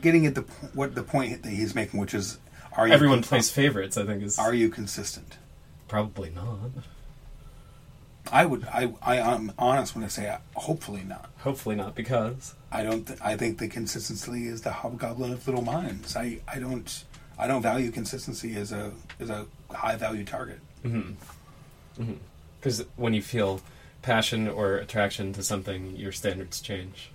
Getting 0.00 0.26
at 0.26 0.34
the 0.34 0.42
what 0.74 0.94
the 0.94 1.02
point 1.02 1.42
that 1.42 1.50
he's 1.50 1.74
making, 1.74 2.00
which 2.00 2.14
is, 2.14 2.38
are 2.76 2.88
you 2.88 2.94
Everyone 2.94 3.22
plays 3.22 3.50
favorites. 3.50 3.96
I 3.96 4.04
think 4.04 4.22
is 4.22 4.38
Are 4.38 4.54
you 4.54 4.68
consistent? 4.70 5.36
probably 5.88 6.30
not. 6.30 6.70
I 8.32 8.46
would. 8.46 8.64
I. 8.66 8.92
I 9.02 9.16
am 9.16 9.52
honest 9.58 9.94
when 9.94 10.04
I 10.04 10.08
say 10.08 10.36
hopefully 10.54 11.02
not. 11.04 11.30
Hopefully 11.38 11.76
not 11.76 11.94
because 11.94 12.54
I 12.72 12.82
don't. 12.82 13.06
Th- 13.06 13.18
I 13.22 13.36
think 13.36 13.58
the 13.58 13.68
consistency 13.68 14.46
is 14.46 14.62
the 14.62 14.72
hobgoblin 14.72 15.32
of 15.32 15.46
little 15.46 15.62
minds. 15.62 16.16
I. 16.16 16.40
I 16.48 16.58
don't. 16.58 17.04
I 17.38 17.46
don't 17.46 17.62
value 17.62 17.90
consistency 17.90 18.56
as 18.56 18.72
a 18.72 18.92
as 19.20 19.30
a 19.30 19.46
high 19.70 19.96
value 19.96 20.24
target. 20.24 20.60
because 22.60 22.84
when 22.96 23.14
you 23.14 23.22
feel 23.22 23.60
passion 24.02 24.48
or 24.48 24.76
attraction 24.76 25.32
to 25.34 25.42
something, 25.42 25.96
your 25.96 26.12
standards 26.12 26.60
change. 26.60 27.10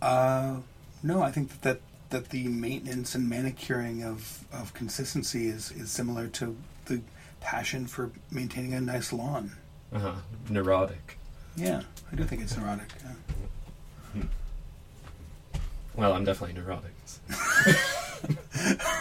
Uh, 0.00 0.56
no, 1.02 1.22
I 1.22 1.30
think 1.30 1.48
that, 1.50 1.62
that 1.62 1.80
that 2.12 2.28
the 2.28 2.46
maintenance 2.46 3.14
and 3.14 3.28
manicuring 3.28 4.04
of, 4.04 4.44
of 4.52 4.72
consistency 4.74 5.48
is, 5.48 5.72
is 5.72 5.90
similar 5.90 6.28
to 6.28 6.56
the 6.84 7.00
passion 7.42 7.86
for 7.86 8.10
maintaining 8.30 8.74
a 8.74 8.80
nice 8.80 9.12
lawn. 9.12 9.52
Uh-huh. 9.92 10.14
Neurotic. 10.48 11.18
Yeah, 11.56 11.82
I 12.10 12.16
do 12.16 12.24
think 12.24 12.40
it's 12.42 12.56
neurotic. 12.56 12.88
yeah. 14.14 14.22
Well, 15.94 16.14
I'm 16.14 16.24
definitely 16.24 16.60
neurotic. 16.60 16.92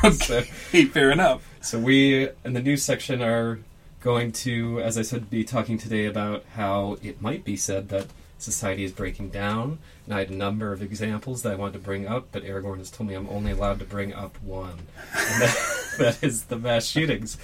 Okay, 0.04 0.42
fair 0.86 1.12
enough. 1.12 1.48
So 1.62 1.78
we 1.78 2.30
in 2.44 2.54
the 2.54 2.62
news 2.62 2.82
section 2.82 3.22
are 3.22 3.60
going 4.00 4.32
to, 4.32 4.82
as 4.82 4.98
I 4.98 5.04
said, 5.04 5.30
be 5.30 5.44
talking 5.44 5.78
today 5.78 6.08
about 6.08 6.44
how 6.56 6.98
it 7.04 7.22
might 7.22 7.44
be 7.46 7.56
said 7.56 7.90
that 7.90 8.08
society 8.42 8.84
is 8.84 8.92
breaking 8.92 9.30
down. 9.30 9.80
And 10.06 10.14
I 10.14 10.20
had 10.20 10.30
a 10.30 10.36
number 10.36 10.72
of 10.72 10.82
examples 10.82 11.42
that 11.42 11.54
I 11.54 11.56
wanted 11.56 11.74
to 11.74 11.80
bring 11.80 12.08
up, 12.08 12.28
but 12.32 12.44
Aragorn 12.44 12.80
has 12.80 12.92
told 12.92 13.10
me 13.10 13.16
I'm 13.16 13.30
only 13.30 13.52
allowed 13.52 13.80
to 13.80 13.86
bring 13.86 14.14
up 14.14 14.42
one. 14.42 14.80
And 15.14 15.42
that, 15.42 15.96
that 15.98 16.24
is 16.24 16.46
the 16.46 16.58
mass 16.58 16.86
shootings. 16.86 17.38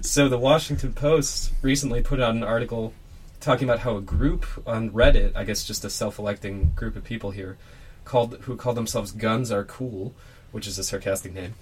So 0.00 0.28
the 0.28 0.38
Washington 0.38 0.92
Post 0.92 1.52
recently 1.62 2.02
put 2.02 2.20
out 2.20 2.34
an 2.34 2.42
article 2.42 2.92
talking 3.40 3.68
about 3.68 3.80
how 3.80 3.96
a 3.96 4.00
group 4.00 4.46
on 4.66 4.90
Reddit, 4.90 5.32
I 5.36 5.44
guess 5.44 5.64
just 5.64 5.84
a 5.84 5.90
self-electing 5.90 6.72
group 6.74 6.96
of 6.96 7.04
people 7.04 7.30
here, 7.30 7.56
called 8.04 8.38
who 8.42 8.56
call 8.56 8.74
themselves 8.74 9.12
Guns 9.12 9.50
Are 9.52 9.64
Cool, 9.64 10.14
which 10.52 10.66
is 10.66 10.78
a 10.78 10.84
sarcastic 10.84 11.34
name, 11.34 11.54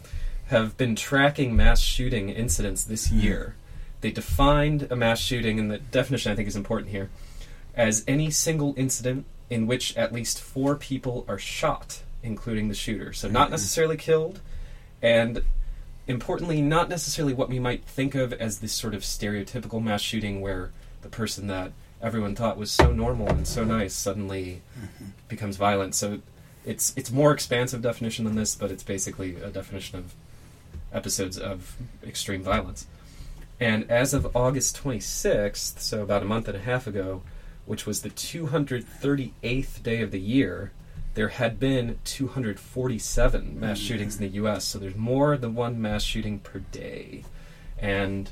have 0.46 0.76
been 0.76 0.94
tracking 0.94 1.56
mass 1.56 1.80
shooting 1.80 2.28
incidents 2.28 2.84
this 2.84 3.10
year. 3.10 3.54
They 4.00 4.10
defined 4.10 4.88
a 4.90 4.96
mass 4.96 5.18
shooting, 5.18 5.58
and 5.58 5.70
the 5.70 5.78
definition 5.78 6.30
I 6.30 6.34
think 6.34 6.48
is 6.48 6.56
important 6.56 6.90
here, 6.90 7.10
as 7.76 8.04
any 8.06 8.30
single 8.30 8.74
incident 8.76 9.26
in 9.50 9.66
which 9.66 9.96
at 9.96 10.12
least 10.12 10.40
four 10.40 10.76
people 10.76 11.24
are 11.28 11.38
shot, 11.38 12.02
including 12.22 12.68
the 12.68 12.74
shooter. 12.74 13.12
So 13.12 13.28
not 13.28 13.44
mm-hmm. 13.44 13.52
necessarily 13.52 13.96
killed, 13.96 14.40
and 15.02 15.42
importantly, 16.06 16.60
not 16.62 16.88
necessarily 16.88 17.34
what 17.34 17.48
we 17.48 17.58
might 17.58 17.84
think 17.84 18.14
of 18.14 18.32
as 18.32 18.58
this 18.58 18.72
sort 18.72 18.94
of 18.94 19.02
stereotypical 19.02 19.82
mass 19.82 20.00
shooting 20.00 20.40
where 20.40 20.70
the 21.02 21.08
person 21.08 21.46
that 21.48 21.72
everyone 22.02 22.34
thought 22.34 22.56
was 22.56 22.70
so 22.70 22.92
normal 22.92 23.28
and 23.28 23.46
so 23.46 23.64
nice 23.64 23.94
suddenly 23.94 24.60
mm-hmm. 24.78 25.06
becomes 25.28 25.56
violent. 25.56 25.94
So 25.94 26.20
it's 26.64 26.92
it's 26.96 27.10
more 27.10 27.32
expansive 27.32 27.82
definition 27.82 28.24
than 28.24 28.36
this, 28.36 28.54
but 28.54 28.70
it's 28.70 28.82
basically 28.82 29.36
a 29.36 29.50
definition 29.50 29.98
of 29.98 30.14
episodes 30.92 31.38
of 31.38 31.76
extreme 32.06 32.42
violence. 32.42 32.86
And 33.60 33.90
as 33.90 34.14
of 34.14 34.34
August 34.36 34.82
26th, 34.82 35.78
so 35.78 36.02
about 36.02 36.22
a 36.22 36.26
month 36.26 36.48
and 36.48 36.56
a 36.56 36.60
half 36.60 36.86
ago, 36.86 37.22
which 37.66 37.86
was 37.86 38.02
the 38.02 38.10
238th 38.10 39.82
day 39.82 40.02
of 40.02 40.10
the 40.10 40.20
year, 40.20 40.72
there 41.14 41.28
had 41.28 41.60
been 41.60 41.98
247 42.04 43.58
mass 43.58 43.78
mm. 43.78 43.82
shootings 43.82 44.16
in 44.16 44.22
the 44.22 44.34
U.S. 44.34 44.64
So 44.64 44.78
there's 44.78 44.96
more 44.96 45.36
than 45.36 45.54
one 45.54 45.80
mass 45.80 46.02
shooting 46.02 46.40
per 46.40 46.58
day, 46.58 47.24
and 47.78 48.30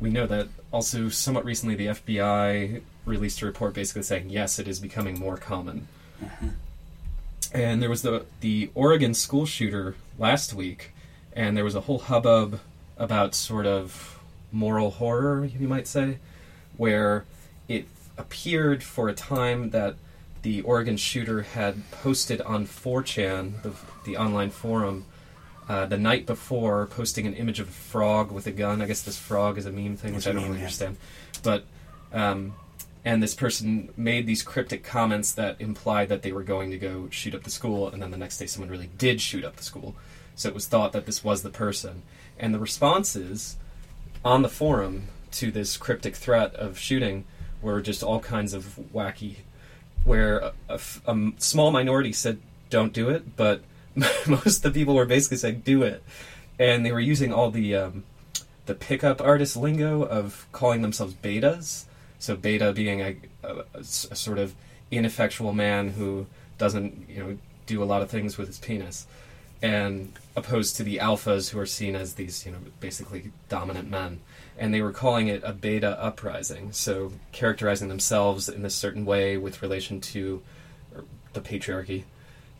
we 0.00 0.10
know 0.10 0.26
that 0.26 0.48
also 0.72 1.08
somewhat 1.08 1.44
recently 1.44 1.74
the 1.74 1.86
FBI 1.86 2.82
released 3.04 3.40
a 3.42 3.46
report 3.46 3.74
basically 3.74 4.02
saying 4.02 4.30
yes, 4.30 4.58
it 4.58 4.68
is 4.68 4.80
becoming 4.80 5.18
more 5.18 5.36
common. 5.36 5.88
Uh-huh. 6.22 6.48
And 7.52 7.80
there 7.80 7.88
was 7.88 8.02
the 8.02 8.26
the 8.40 8.70
Oregon 8.74 9.14
school 9.14 9.46
shooter 9.46 9.94
last 10.18 10.52
week, 10.52 10.92
and 11.32 11.56
there 11.56 11.64
was 11.64 11.76
a 11.76 11.82
whole 11.82 12.00
hubbub 12.00 12.60
about 12.98 13.34
sort 13.34 13.66
of 13.66 14.18
moral 14.50 14.90
horror, 14.90 15.44
you 15.44 15.68
might 15.68 15.86
say, 15.86 16.18
where 16.76 17.24
it 17.68 17.86
appeared 18.18 18.82
for 18.82 19.08
a 19.08 19.14
time 19.14 19.70
that 19.70 19.96
the 20.42 20.62
Oregon 20.62 20.96
shooter 20.96 21.42
had 21.42 21.90
posted 21.90 22.40
on 22.42 22.66
4chan, 22.66 23.62
the, 23.62 23.72
the 24.04 24.16
online 24.16 24.50
forum, 24.50 25.04
uh, 25.68 25.86
the 25.86 25.98
night 25.98 26.26
before, 26.26 26.86
posting 26.86 27.26
an 27.26 27.34
image 27.34 27.58
of 27.58 27.68
a 27.68 27.72
frog 27.72 28.30
with 28.30 28.46
a 28.46 28.52
gun. 28.52 28.80
I 28.80 28.86
guess 28.86 29.02
this 29.02 29.18
frog 29.18 29.58
is 29.58 29.66
a 29.66 29.72
meme 29.72 29.96
thing, 29.96 30.14
which 30.14 30.26
I 30.26 30.32
don't 30.32 30.44
really 30.44 30.58
understand. 30.58 30.96
But 31.42 31.64
um, 32.12 32.54
and 33.04 33.22
this 33.22 33.34
person 33.34 33.92
made 33.96 34.26
these 34.26 34.42
cryptic 34.42 34.82
comments 34.82 35.32
that 35.32 35.60
implied 35.60 36.08
that 36.08 36.22
they 36.22 36.32
were 36.32 36.42
going 36.42 36.72
to 36.72 36.78
go 36.78 37.08
shoot 37.10 37.34
up 37.34 37.44
the 37.44 37.50
school, 37.50 37.88
and 37.88 38.02
then 38.02 38.10
the 38.10 38.16
next 38.16 38.38
day 38.38 38.46
someone 38.46 38.70
really 38.70 38.90
did 38.98 39.20
shoot 39.20 39.44
up 39.44 39.56
the 39.56 39.62
school. 39.62 39.94
So 40.34 40.48
it 40.48 40.54
was 40.54 40.66
thought 40.66 40.92
that 40.92 41.06
this 41.06 41.22
was 41.22 41.42
the 41.42 41.50
person. 41.50 42.02
And 42.38 42.52
the 42.52 42.58
responses 42.58 43.56
on 44.24 44.42
the 44.42 44.48
forum 44.48 45.04
to 45.32 45.50
this 45.50 45.76
cryptic 45.76 46.16
threat 46.16 46.54
of 46.54 46.78
shooting 46.78 47.24
were 47.62 47.80
just 47.80 48.02
all 48.02 48.20
kinds 48.20 48.54
of 48.54 48.78
wacky, 48.92 49.36
where 50.04 50.38
a, 50.38 50.52
a 50.68 50.80
a 51.06 51.32
small 51.38 51.70
minority 51.70 52.12
said, 52.12 52.38
don't 52.70 52.92
do 52.92 53.08
it, 53.08 53.36
but 53.36 53.62
most 54.26 54.64
of 54.64 54.72
the 54.72 54.78
people 54.78 54.94
were 54.94 55.06
basically 55.06 55.36
saying, 55.36 55.62
do 55.64 55.82
it. 55.82 56.02
And 56.58 56.84
they 56.84 56.92
were 56.92 57.00
using 57.00 57.32
all 57.32 57.50
the 57.50 57.74
um, 57.74 58.04
the 58.66 58.74
pickup 58.74 59.20
artist 59.20 59.56
lingo 59.56 60.02
of 60.02 60.46
calling 60.52 60.82
themselves 60.82 61.14
betas. 61.14 61.84
So 62.18 62.34
beta 62.36 62.72
being 62.72 63.00
a 63.02 63.84
sort 63.84 64.38
of 64.38 64.54
ineffectual 64.90 65.52
man 65.52 65.90
who 65.90 66.26
doesn't, 66.58 67.08
you 67.08 67.22
know, 67.22 67.38
do 67.66 67.82
a 67.82 67.84
lot 67.84 68.02
of 68.02 68.10
things 68.10 68.38
with 68.38 68.48
his 68.48 68.58
penis. 68.58 69.06
and 69.62 70.12
opposed 70.34 70.76
to 70.76 70.82
the 70.82 70.98
alphas 70.98 71.50
who 71.50 71.58
are 71.58 71.66
seen 71.66 71.96
as 71.96 72.14
these, 72.14 72.44
you 72.44 72.52
know, 72.52 72.58
basically 72.80 73.32
dominant 73.48 73.90
men. 73.90 74.20
And 74.58 74.72
they 74.72 74.80
were 74.80 74.92
calling 74.92 75.28
it 75.28 75.42
a 75.44 75.52
beta 75.52 76.02
uprising, 76.02 76.72
so 76.72 77.12
characterizing 77.32 77.88
themselves 77.88 78.48
in 78.48 78.64
a 78.64 78.70
certain 78.70 79.04
way 79.04 79.36
with 79.36 79.60
relation 79.60 80.00
to 80.00 80.42
the 81.34 81.40
patriarchy. 81.40 82.04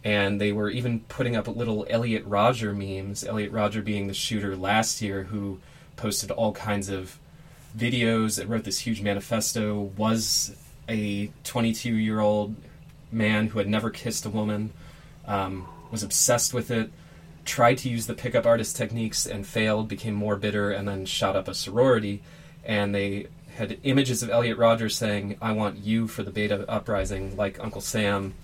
And 0.04 0.40
they 0.40 0.52
were 0.52 0.70
even 0.70 1.00
putting 1.00 1.34
up 1.34 1.48
little 1.48 1.86
Elliot 1.88 2.24
Rodger 2.26 2.72
memes, 2.72 3.24
Elliot 3.24 3.50
Rodger 3.50 3.82
being 3.82 4.06
the 4.06 4.14
shooter 4.14 4.56
last 4.56 5.02
year 5.02 5.24
who 5.24 5.58
posted 5.96 6.30
all 6.30 6.52
kinds 6.52 6.88
of 6.88 7.18
videos 7.76 8.38
and 8.38 8.48
wrote 8.48 8.64
this 8.64 8.78
huge 8.78 9.02
manifesto, 9.02 9.80
was 9.96 10.54
a 10.88 11.30
22 11.44 11.92
year 11.92 12.20
old 12.20 12.54
man 13.10 13.48
who 13.48 13.58
had 13.58 13.68
never 13.68 13.90
kissed 13.90 14.24
a 14.24 14.30
woman, 14.30 14.72
um, 15.26 15.66
was 15.90 16.02
obsessed 16.02 16.54
with 16.54 16.70
it, 16.70 16.90
tried 17.46 17.78
to 17.78 17.88
use 17.88 18.06
the 18.06 18.14
pickup 18.14 18.44
artist 18.44 18.76
techniques 18.76 19.26
and 19.26 19.46
failed, 19.46 19.88
became 19.88 20.14
more 20.14 20.36
bitter, 20.36 20.70
and 20.70 20.86
then 20.86 21.06
shot 21.06 21.36
up 21.36 21.48
a 21.48 21.54
sorority. 21.54 22.22
And 22.64 22.94
they 22.94 23.28
had 23.56 23.78
images 23.84 24.22
of 24.22 24.30
Elliot 24.30 24.58
Rodgers 24.58 24.96
saying, 24.96 25.38
I 25.40 25.52
want 25.52 25.78
you 25.78 26.08
for 26.08 26.22
the 26.22 26.30
beta 26.30 26.68
uprising, 26.68 27.36
like 27.36 27.62
Uncle 27.62 27.80
Sam. 27.80 28.34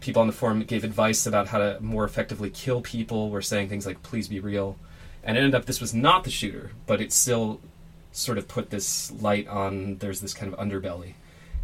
People 0.00 0.22
on 0.22 0.26
the 0.26 0.32
forum 0.32 0.62
gave 0.64 0.82
advice 0.82 1.26
about 1.26 1.48
how 1.48 1.58
to 1.58 1.78
more 1.80 2.04
effectively 2.04 2.50
kill 2.50 2.80
people, 2.80 3.30
were 3.30 3.42
saying 3.42 3.68
things 3.68 3.86
like, 3.86 4.02
please 4.02 4.26
be 4.26 4.40
real. 4.40 4.76
And 5.22 5.36
it 5.36 5.40
ended 5.40 5.54
up 5.54 5.66
this 5.66 5.80
was 5.80 5.94
not 5.94 6.24
the 6.24 6.30
shooter, 6.30 6.72
but 6.86 7.00
it 7.00 7.12
still 7.12 7.60
sort 8.10 8.36
of 8.36 8.48
put 8.48 8.70
this 8.70 9.12
light 9.12 9.46
on 9.48 9.96
there's 9.98 10.20
this 10.20 10.34
kind 10.34 10.52
of 10.52 10.58
underbelly. 10.58 11.14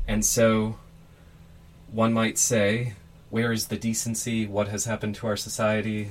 And 0.07 0.25
so 0.25 0.77
one 1.91 2.13
might 2.13 2.39
say, 2.39 2.95
where 3.31 3.53
is 3.53 3.67
the 3.67 3.77
decency? 3.77 4.47
What 4.47 4.69
has 4.69 4.85
happened 4.85 5.17
to 5.17 5.27
our 5.27 5.37
society? 5.37 6.11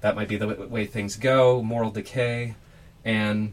That 0.00 0.14
might 0.16 0.28
be 0.28 0.36
the 0.36 0.46
w- 0.46 0.68
way 0.68 0.86
things 0.86 1.16
go, 1.16 1.62
moral 1.62 1.90
decay. 1.90 2.54
And 3.04 3.52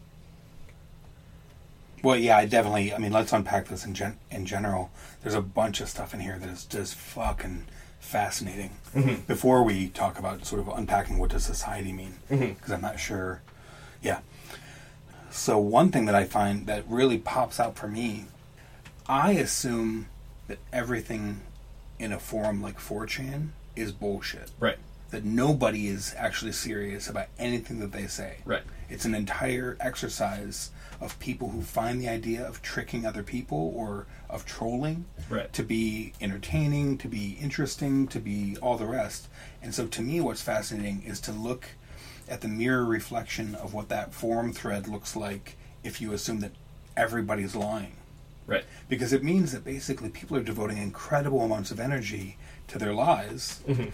Well, 2.03 2.15
yeah, 2.17 2.37
I 2.37 2.45
definitely. 2.45 2.93
I 2.93 2.97
mean, 2.99 3.11
let's 3.11 3.33
unpack 3.33 3.67
this 3.67 3.85
in 3.85 3.93
gen- 3.93 4.19
in 4.31 4.45
general. 4.45 4.91
There's 5.21 5.35
a 5.35 5.41
bunch 5.41 5.81
of 5.81 5.89
stuff 5.89 6.13
in 6.13 6.19
here 6.21 6.37
that 6.39 6.49
is 6.49 6.65
just 6.65 6.95
fucking 6.95 7.65
fascinating. 7.99 8.77
Mm-hmm. 8.95 9.23
Before 9.27 9.63
we 9.63 9.89
talk 9.89 10.17
about 10.19 10.45
sort 10.45 10.61
of 10.61 10.67
unpacking 10.69 11.17
what 11.17 11.31
does 11.31 11.43
society 11.43 11.91
mean, 11.91 12.15
mm-hmm. 12.29 12.53
because 12.53 12.71
I'm 12.71 12.81
not 12.81 12.99
sure. 12.99 13.41
Yeah. 14.01 14.19
So 15.31 15.57
one 15.57 15.91
thing 15.91 16.05
that 16.05 16.15
I 16.15 16.23
find 16.23 16.67
that 16.67 16.83
really 16.87 17.17
pops 17.17 17.59
out 17.59 17.75
for 17.75 17.87
me, 17.87 18.25
I 19.07 19.31
assume 19.31 20.07
that 20.47 20.59
everything 20.71 21.41
in 21.99 22.13
a 22.13 22.19
forum 22.19 22.61
like 22.61 22.79
4chan 22.79 23.49
is 23.75 23.91
bullshit. 23.91 24.51
right, 24.59 24.77
That 25.11 25.23
nobody 25.23 25.87
is 25.87 26.13
actually 26.17 26.51
serious 26.51 27.07
about 27.09 27.27
anything 27.39 27.79
that 27.79 27.91
they 27.93 28.07
say. 28.07 28.37
right, 28.45 28.63
It's 28.89 29.05
an 29.05 29.15
entire 29.15 29.77
exercise 29.79 30.71
of 30.99 31.17
people 31.19 31.49
who 31.49 31.61
find 31.61 32.01
the 32.01 32.09
idea 32.09 32.45
of 32.45 32.61
tricking 32.61 33.05
other 33.05 33.23
people 33.23 33.71
or 33.75 34.05
of 34.29 34.45
trolling 34.45 35.05
Right. 35.29 35.51
to 35.53 35.63
be 35.63 36.13
entertaining, 36.19 36.97
to 36.99 37.07
be 37.07 37.37
interesting, 37.41 38.07
to 38.07 38.19
be 38.19 38.57
all 38.61 38.77
the 38.77 38.85
rest. 38.87 39.27
And 39.61 39.73
so 39.73 39.87
to 39.87 40.01
me, 40.01 40.19
what's 40.19 40.41
fascinating 40.41 41.03
is 41.05 41.19
to 41.21 41.31
look 41.31 41.67
at 42.27 42.41
the 42.41 42.47
mirror 42.49 42.83
reflection 42.83 43.55
of 43.55 43.73
what 43.73 43.87
that 43.89 44.13
forum 44.13 44.51
thread 44.51 44.87
looks 44.87 45.15
like 45.15 45.55
if 45.83 46.01
you 46.01 46.11
assume 46.13 46.39
that 46.41 46.51
everybody's 46.97 47.55
lying. 47.55 47.93
right, 48.47 48.65
Because 48.89 49.13
it 49.13 49.23
means 49.23 49.51
that 49.53 49.63
basically 49.63 50.09
people 50.09 50.35
are 50.35 50.43
devoting 50.43 50.77
incredible 50.77 51.41
amounts 51.41 51.69
of 51.71 51.79
energy 51.79 52.37
to 52.69 52.77
their 52.79 52.93
lies, 52.93 53.61
mm-hmm. 53.67 53.89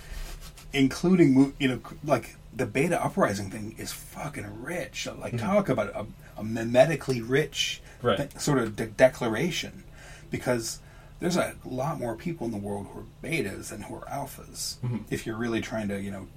Including, 0.74 1.54
you 1.60 1.68
know, 1.68 1.80
like 2.04 2.36
the 2.56 2.66
beta 2.66 3.04
uprising 3.04 3.50
thing 3.50 3.76
is 3.78 3.92
fucking 3.92 4.64
rich. 4.64 5.08
Like, 5.08 5.34
mm-hmm. 5.34 5.46
talk 5.46 5.70
about 5.70 5.90
a, 5.96 6.06
a 6.38 6.44
mimetically 6.44 7.28
rich 7.28 7.82
Right. 8.02 8.18
th- 8.18 8.38
sort 8.38 8.58
of 8.60 8.76
de- 8.76 8.88
declaration. 8.88 9.84
Because 10.30 10.80
there's 11.20 11.38
a 11.38 11.56
lot 11.64 12.00
more 12.00 12.16
people 12.16 12.46
in 12.46 12.52
the 12.52 12.58
world 12.58 12.88
who 12.92 13.00
are 13.00 13.06
betas 13.24 13.70
than 13.70 13.84
who 13.84 13.96
are 13.96 14.06
alphas. 14.06 14.78
Mm-hmm. 14.80 14.98
If 15.10 15.26
you're 15.26 15.38
really 15.38 15.62
trying 15.62 15.88
to, 15.88 16.02
you 16.02 16.12
know, 16.12 16.28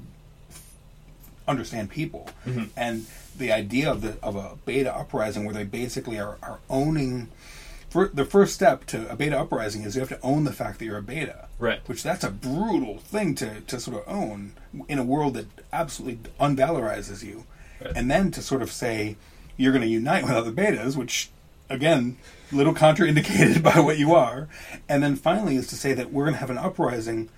understand 1.49 1.91
people. 1.91 2.29
Mm-hmm. 2.47 2.65
And 2.77 3.07
the 3.37 3.53
idea 3.53 3.91
of 3.91 4.03
the 4.03 4.17
of 4.23 4.37
a 4.37 4.57
beta 4.65 4.95
uprising 4.95 5.45
where 5.45 5.55
they 5.55 5.65
basically 5.65 6.19
are, 6.19 6.37
are 6.43 6.59
owning 6.71 7.29
for 7.97 8.09
the 8.09 8.27
first 8.27 8.55
step 8.55 8.85
to 8.85 9.11
a 9.11 9.17
beta 9.17 9.39
uprising 9.39 9.83
is 9.83 9.95
you 9.95 10.01
have 10.01 10.11
to 10.11 10.21
own 10.21 10.45
the 10.45 10.53
fact 10.53 10.79
that 10.79 10.85
you're 10.85 10.99
a 10.99 11.03
beta. 11.03 11.49
Right. 11.59 11.81
Which 11.89 12.03
that's 12.03 12.25
a 12.25 12.31
brutal 12.31 12.99
thing 12.99 13.35
to, 13.37 13.63
to 13.63 13.81
sort 13.81 13.97
of 13.97 14.03
own 14.07 14.53
in 14.87 14.99
a 14.99 15.03
world 15.03 15.33
that 15.33 15.47
absolutely 15.73 16.31
unvalorizes 16.39 17.25
you. 17.25 17.47
Right. 17.83 17.93
And 17.97 18.11
then 18.11 18.31
to 18.33 18.43
sort 18.43 18.61
of 18.61 18.71
say 18.71 19.17
you're 19.57 19.73
going 19.73 19.81
to 19.81 19.89
unite 19.89 20.25
with 20.25 20.33
other 20.33 20.53
betas, 20.53 20.95
which 20.95 21.31
again, 21.71 22.19
little 22.53 22.75
contraindicated 22.75 23.63
by 23.75 23.81
what 23.81 23.97
you 23.97 24.15
are. 24.15 24.49
And 24.91 25.03
then 25.03 25.17
finally 25.17 25.57
is 25.57 25.67
to 25.69 25.75
say 25.75 25.95
that 25.95 26.13
we're 26.13 26.25
going 26.25 26.35
to 26.35 26.41
have 26.41 26.51
an 26.51 26.59
uprising. 26.59 27.31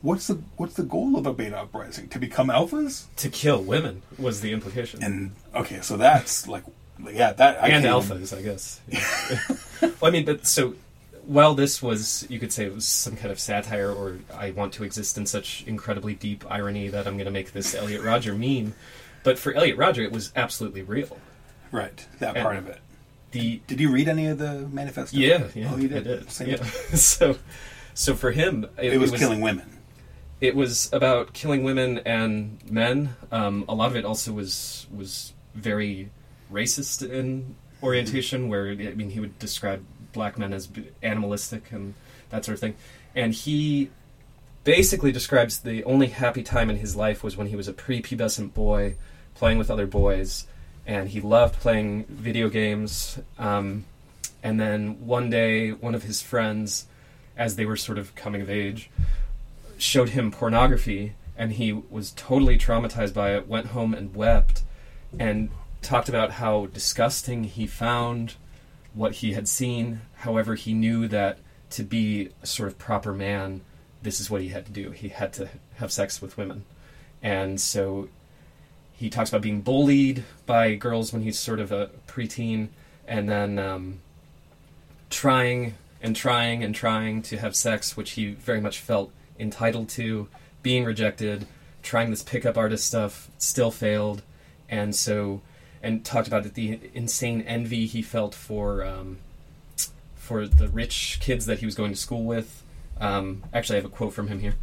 What's 0.00 0.28
the 0.28 0.40
what's 0.56 0.76
the 0.76 0.82
goal 0.82 1.18
of 1.18 1.26
a 1.26 1.34
beta 1.34 1.58
uprising? 1.58 2.08
To 2.08 2.18
become 2.18 2.48
alphas? 2.48 3.04
to 3.16 3.28
kill 3.28 3.62
women 3.62 4.00
was 4.18 4.40
the 4.40 4.52
implication. 4.52 5.02
And 5.02 5.32
okay, 5.54 5.82
so 5.82 5.98
that's 5.98 6.48
like 6.48 6.64
yeah, 7.12 7.32
that 7.34 7.62
I 7.62 7.68
and 7.68 7.84
can't- 7.84 8.04
alphas, 8.04 8.36
I 8.36 8.42
guess. 8.42 8.80
Yeah. 8.88 9.90
well, 10.00 10.08
I 10.08 10.10
mean, 10.10 10.24
but 10.24 10.46
so 10.46 10.74
while 11.26 11.54
this 11.54 11.82
was, 11.82 12.26
you 12.30 12.38
could 12.38 12.52
say 12.52 12.66
it 12.66 12.74
was 12.74 12.86
some 12.86 13.16
kind 13.16 13.30
of 13.30 13.38
satire, 13.40 13.90
or 13.92 14.18
I 14.34 14.52
want 14.52 14.72
to 14.74 14.84
exist 14.84 15.18
in 15.18 15.26
such 15.26 15.64
incredibly 15.66 16.14
deep 16.14 16.44
irony 16.50 16.88
that 16.88 17.06
I'm 17.06 17.14
going 17.14 17.24
to 17.26 17.30
make 17.32 17.52
this 17.52 17.74
Elliot 17.74 18.02
Rodger 18.02 18.34
meme. 18.34 18.74
But 19.24 19.38
for 19.38 19.52
Elliot 19.52 19.76
Rodger, 19.76 20.02
it 20.02 20.12
was 20.12 20.32
absolutely 20.36 20.82
real. 20.82 21.18
Right, 21.72 22.06
that 22.20 22.36
And- 22.36 22.44
part 22.44 22.56
of 22.56 22.68
it. 22.68 22.78
The 23.32 23.60
Did 23.66 23.80
you 23.80 23.90
read 23.90 24.08
any 24.08 24.28
of 24.28 24.38
the 24.38 24.60
manifesto? 24.72 25.16
yeah, 25.18 25.48
yeah, 25.52 25.70
oh, 25.74 25.76
you 25.76 25.88
did. 25.88 26.06
I 26.06 26.10
did. 26.44 26.48
Yeah. 26.48 26.62
so, 26.94 27.36
so 27.92 28.14
for 28.14 28.30
him, 28.30 28.66
it, 28.78 28.92
It 28.94 28.98
was 28.98 29.10
killing 29.10 29.40
women. 29.40 29.78
it 30.40 30.54
was 30.54 30.88
about 30.92 31.32
killing 31.32 31.64
women 31.64 31.98
and 32.06 32.58
men. 32.70 33.16
Um, 33.32 33.64
a 33.68 33.74
lot 33.74 33.90
of 33.90 33.96
it 33.96 34.04
also 34.04 34.32
was 34.32 34.86
was 34.94 35.32
very 35.56 36.10
racist 36.52 37.08
in 37.08 37.54
orientation, 37.82 38.48
where 38.48 38.70
I 38.70 38.94
mean 38.94 39.10
he 39.10 39.20
would 39.20 39.38
describe 39.38 39.84
black 40.12 40.38
men 40.38 40.52
as 40.52 40.68
animalistic 41.02 41.72
and 41.72 41.94
that 42.30 42.44
sort 42.44 42.54
of 42.54 42.60
thing, 42.60 42.76
and 43.14 43.32
he 43.32 43.90
basically 44.64 45.12
describes 45.12 45.58
the 45.58 45.84
only 45.84 46.08
happy 46.08 46.42
time 46.42 46.68
in 46.70 46.76
his 46.76 46.96
life 46.96 47.22
was 47.22 47.36
when 47.36 47.46
he 47.46 47.56
was 47.56 47.68
a 47.68 47.72
prepubescent 47.72 48.52
boy 48.52 48.96
playing 49.34 49.58
with 49.58 49.70
other 49.70 49.86
boys, 49.86 50.46
and 50.86 51.08
he 51.10 51.20
loved 51.20 51.54
playing 51.54 52.04
video 52.08 52.48
games. 52.48 53.18
Um, 53.38 53.84
and 54.42 54.58
then 54.58 55.06
one 55.06 55.30
day, 55.30 55.70
one 55.70 55.94
of 55.94 56.04
his 56.04 56.22
friends, 56.22 56.86
as 57.36 57.56
they 57.56 57.66
were 57.66 57.76
sort 57.76 57.98
of 57.98 58.14
coming 58.14 58.40
of 58.40 58.50
age, 58.50 58.90
showed 59.78 60.10
him 60.10 60.30
pornography 60.30 61.14
and 61.36 61.52
he 61.52 61.72
was 61.72 62.12
totally 62.12 62.58
traumatized 62.58 63.14
by 63.14 63.34
it 63.34 63.46
went 63.46 63.68
home 63.68 63.94
and 63.94 64.14
wept 64.14 64.62
and 65.18 65.50
talked 65.86 66.08
about 66.08 66.32
how 66.32 66.66
disgusting 66.66 67.44
he 67.44 67.66
found 67.66 68.34
what 68.94 69.12
he 69.16 69.32
had 69.32 69.48
seen. 69.48 70.00
However 70.16 70.54
he 70.54 70.74
knew 70.74 71.08
that 71.08 71.38
to 71.70 71.82
be 71.82 72.30
a 72.42 72.46
sort 72.46 72.68
of 72.68 72.78
proper 72.78 73.12
man 73.12 73.62
this 74.06 74.20
is 74.20 74.30
what 74.30 74.40
he 74.40 74.48
had 74.48 74.64
to 74.66 74.72
do. 74.72 74.92
He 74.92 75.08
had 75.08 75.32
to 75.34 75.48
have 75.76 75.90
sex 75.90 76.22
with 76.22 76.36
women. 76.36 76.64
And 77.22 77.60
so 77.60 78.08
he 78.92 79.10
talks 79.10 79.30
about 79.30 79.42
being 79.42 79.62
bullied 79.62 80.24
by 80.46 80.76
girls 80.76 81.12
when 81.12 81.22
he's 81.22 81.38
sort 81.38 81.58
of 81.58 81.72
a 81.72 81.90
preteen 82.06 82.68
and 83.06 83.28
then 83.28 83.58
um, 83.58 83.98
trying 85.10 85.74
and 86.00 86.14
trying 86.14 86.62
and 86.62 86.74
trying 86.74 87.20
to 87.22 87.38
have 87.38 87.56
sex, 87.56 87.96
which 87.96 88.12
he 88.12 88.34
very 88.34 88.60
much 88.60 88.78
felt 88.78 89.10
entitled 89.40 89.88
to, 89.88 90.28
being 90.62 90.84
rejected, 90.84 91.46
trying 91.82 92.10
this 92.10 92.22
pickup 92.22 92.56
artist 92.56 92.86
stuff, 92.86 93.28
still 93.38 93.70
failed, 93.70 94.22
and 94.68 94.94
so 94.94 95.40
and 95.82 96.04
talked 96.04 96.28
about 96.28 96.54
the 96.54 96.80
insane 96.94 97.42
envy 97.42 97.86
he 97.86 98.02
felt 98.02 98.34
for 98.34 98.84
um, 98.84 99.18
for 100.14 100.46
the 100.46 100.68
rich 100.68 101.18
kids 101.20 101.46
that 101.46 101.60
he 101.60 101.66
was 101.66 101.74
going 101.74 101.92
to 101.92 101.98
school 101.98 102.24
with. 102.24 102.62
Um, 103.00 103.44
actually, 103.52 103.76
I 103.76 103.82
have 103.82 103.90
a 103.90 103.94
quote 103.94 104.12
from 104.12 104.28
him 104.28 104.40
here. 104.40 104.54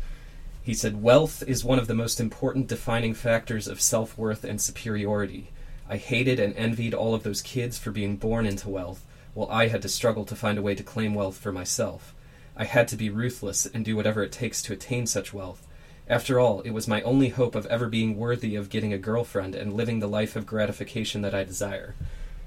He 0.62 0.73
said, 0.73 1.02
Wealth 1.02 1.43
is 1.45 1.63
one 1.63 1.80
of 1.80 1.88
the 1.88 1.93
most 1.93 2.19
important 2.19 2.67
defining 2.67 3.13
factors 3.13 3.67
of 3.67 3.82
self 3.82 4.17
worth 4.17 4.43
and 4.43 4.62
superiority. 4.62 5.49
I 5.89 5.97
hated 5.97 6.39
and 6.39 6.56
envied 6.56 6.93
all 6.93 7.13
of 7.13 7.23
those 7.23 7.41
kids 7.41 7.78
for 7.78 7.91
being 7.91 8.15
born 8.15 8.45
into 8.45 8.69
wealth, 8.69 9.06
while 9.34 9.49
I 9.52 9.67
had 9.67 9.82
to 9.82 9.89
struggle 9.89 10.26
to 10.26 10.36
find 10.36 10.58
a 10.58 10.62
way 10.62 10.73
to 10.76 10.84
claim 10.84 11.13
wealth 11.13 11.38
for 11.38 11.52
myself. 11.52 12.13
I 12.56 12.65
had 12.65 12.88
to 12.89 12.95
be 12.95 13.10
ruthless 13.10 13.65
and 13.65 13.84
do 13.84 13.95
whatever 13.95 14.23
it 14.23 14.32
takes 14.32 14.62
to 14.63 14.73
attain 14.73 15.06
such 15.06 15.34
wealth. 15.34 15.67
After 16.08 16.39
all, 16.39 16.62
it 16.62 16.72
was 16.72 16.88
my 16.88 17.02
only 17.04 17.30
hope 17.30 17.56
of 17.56 17.66
ever 17.68 17.88
being 17.88 18.18
worthy 18.18 18.56
of 18.56 18.70
getting 18.70 18.92
a 18.92 18.98
girlfriend 18.98 19.56
and 19.56 19.74
living 19.74 20.00
the 20.00 20.08
life 20.08 20.36
of 20.36 20.46
gratification 20.46 21.22
that 21.22 21.34
I 21.34 21.44
desire. 21.44 21.96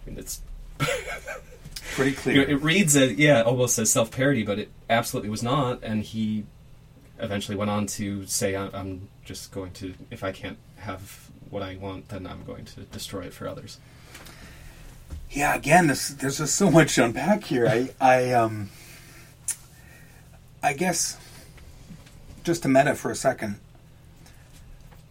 I 0.07 0.11
mean, 0.11 0.19
it's 0.19 0.41
Pretty 1.95 2.11
you 2.11 2.17
clear. 2.17 2.37
know, 2.47 2.53
it 2.53 2.63
reads 2.63 2.95
as 2.97 3.13
yeah, 3.13 3.41
almost 3.43 3.79
as 3.79 3.91
self 3.91 4.11
parody, 4.11 4.43
but 4.45 4.59
it 4.59 4.69
absolutely 4.91 5.31
was 5.31 5.43
not. 5.43 5.83
And 5.83 6.03
he 6.03 6.45
eventually 7.19 7.57
went 7.57 7.71
on 7.71 7.87
to 7.87 8.27
say, 8.27 8.55
"I- 8.55 8.69
"I'm 8.75 9.09
just 9.25 9.51
going 9.53 9.73
to 9.75 9.95
if 10.11 10.23
I 10.23 10.33
can't 10.33 10.59
have 10.77 11.31
what 11.49 11.63
I 11.63 11.77
want, 11.77 12.11
then 12.11 12.27
I'm 12.27 12.45
going 12.45 12.67
to 12.67 12.81
destroy 12.83 13.23
it 13.23 13.33
for 13.33 13.49
others." 13.49 13.79
Yeah, 15.31 15.55
again, 15.55 15.87
this, 15.87 16.11
there's 16.11 16.39
just 16.39 16.55
so 16.57 16.71
much 16.71 16.95
to 16.97 17.05
unpack 17.05 17.45
here. 17.45 17.67
I, 17.67 17.91
I, 18.01 18.33
um, 18.33 18.69
I 20.63 20.73
guess, 20.73 21.17
just 22.47 22.63
to 22.63 22.69
meta 22.69 22.95
for 22.95 23.11
a 23.11 23.17
second, 23.17 23.59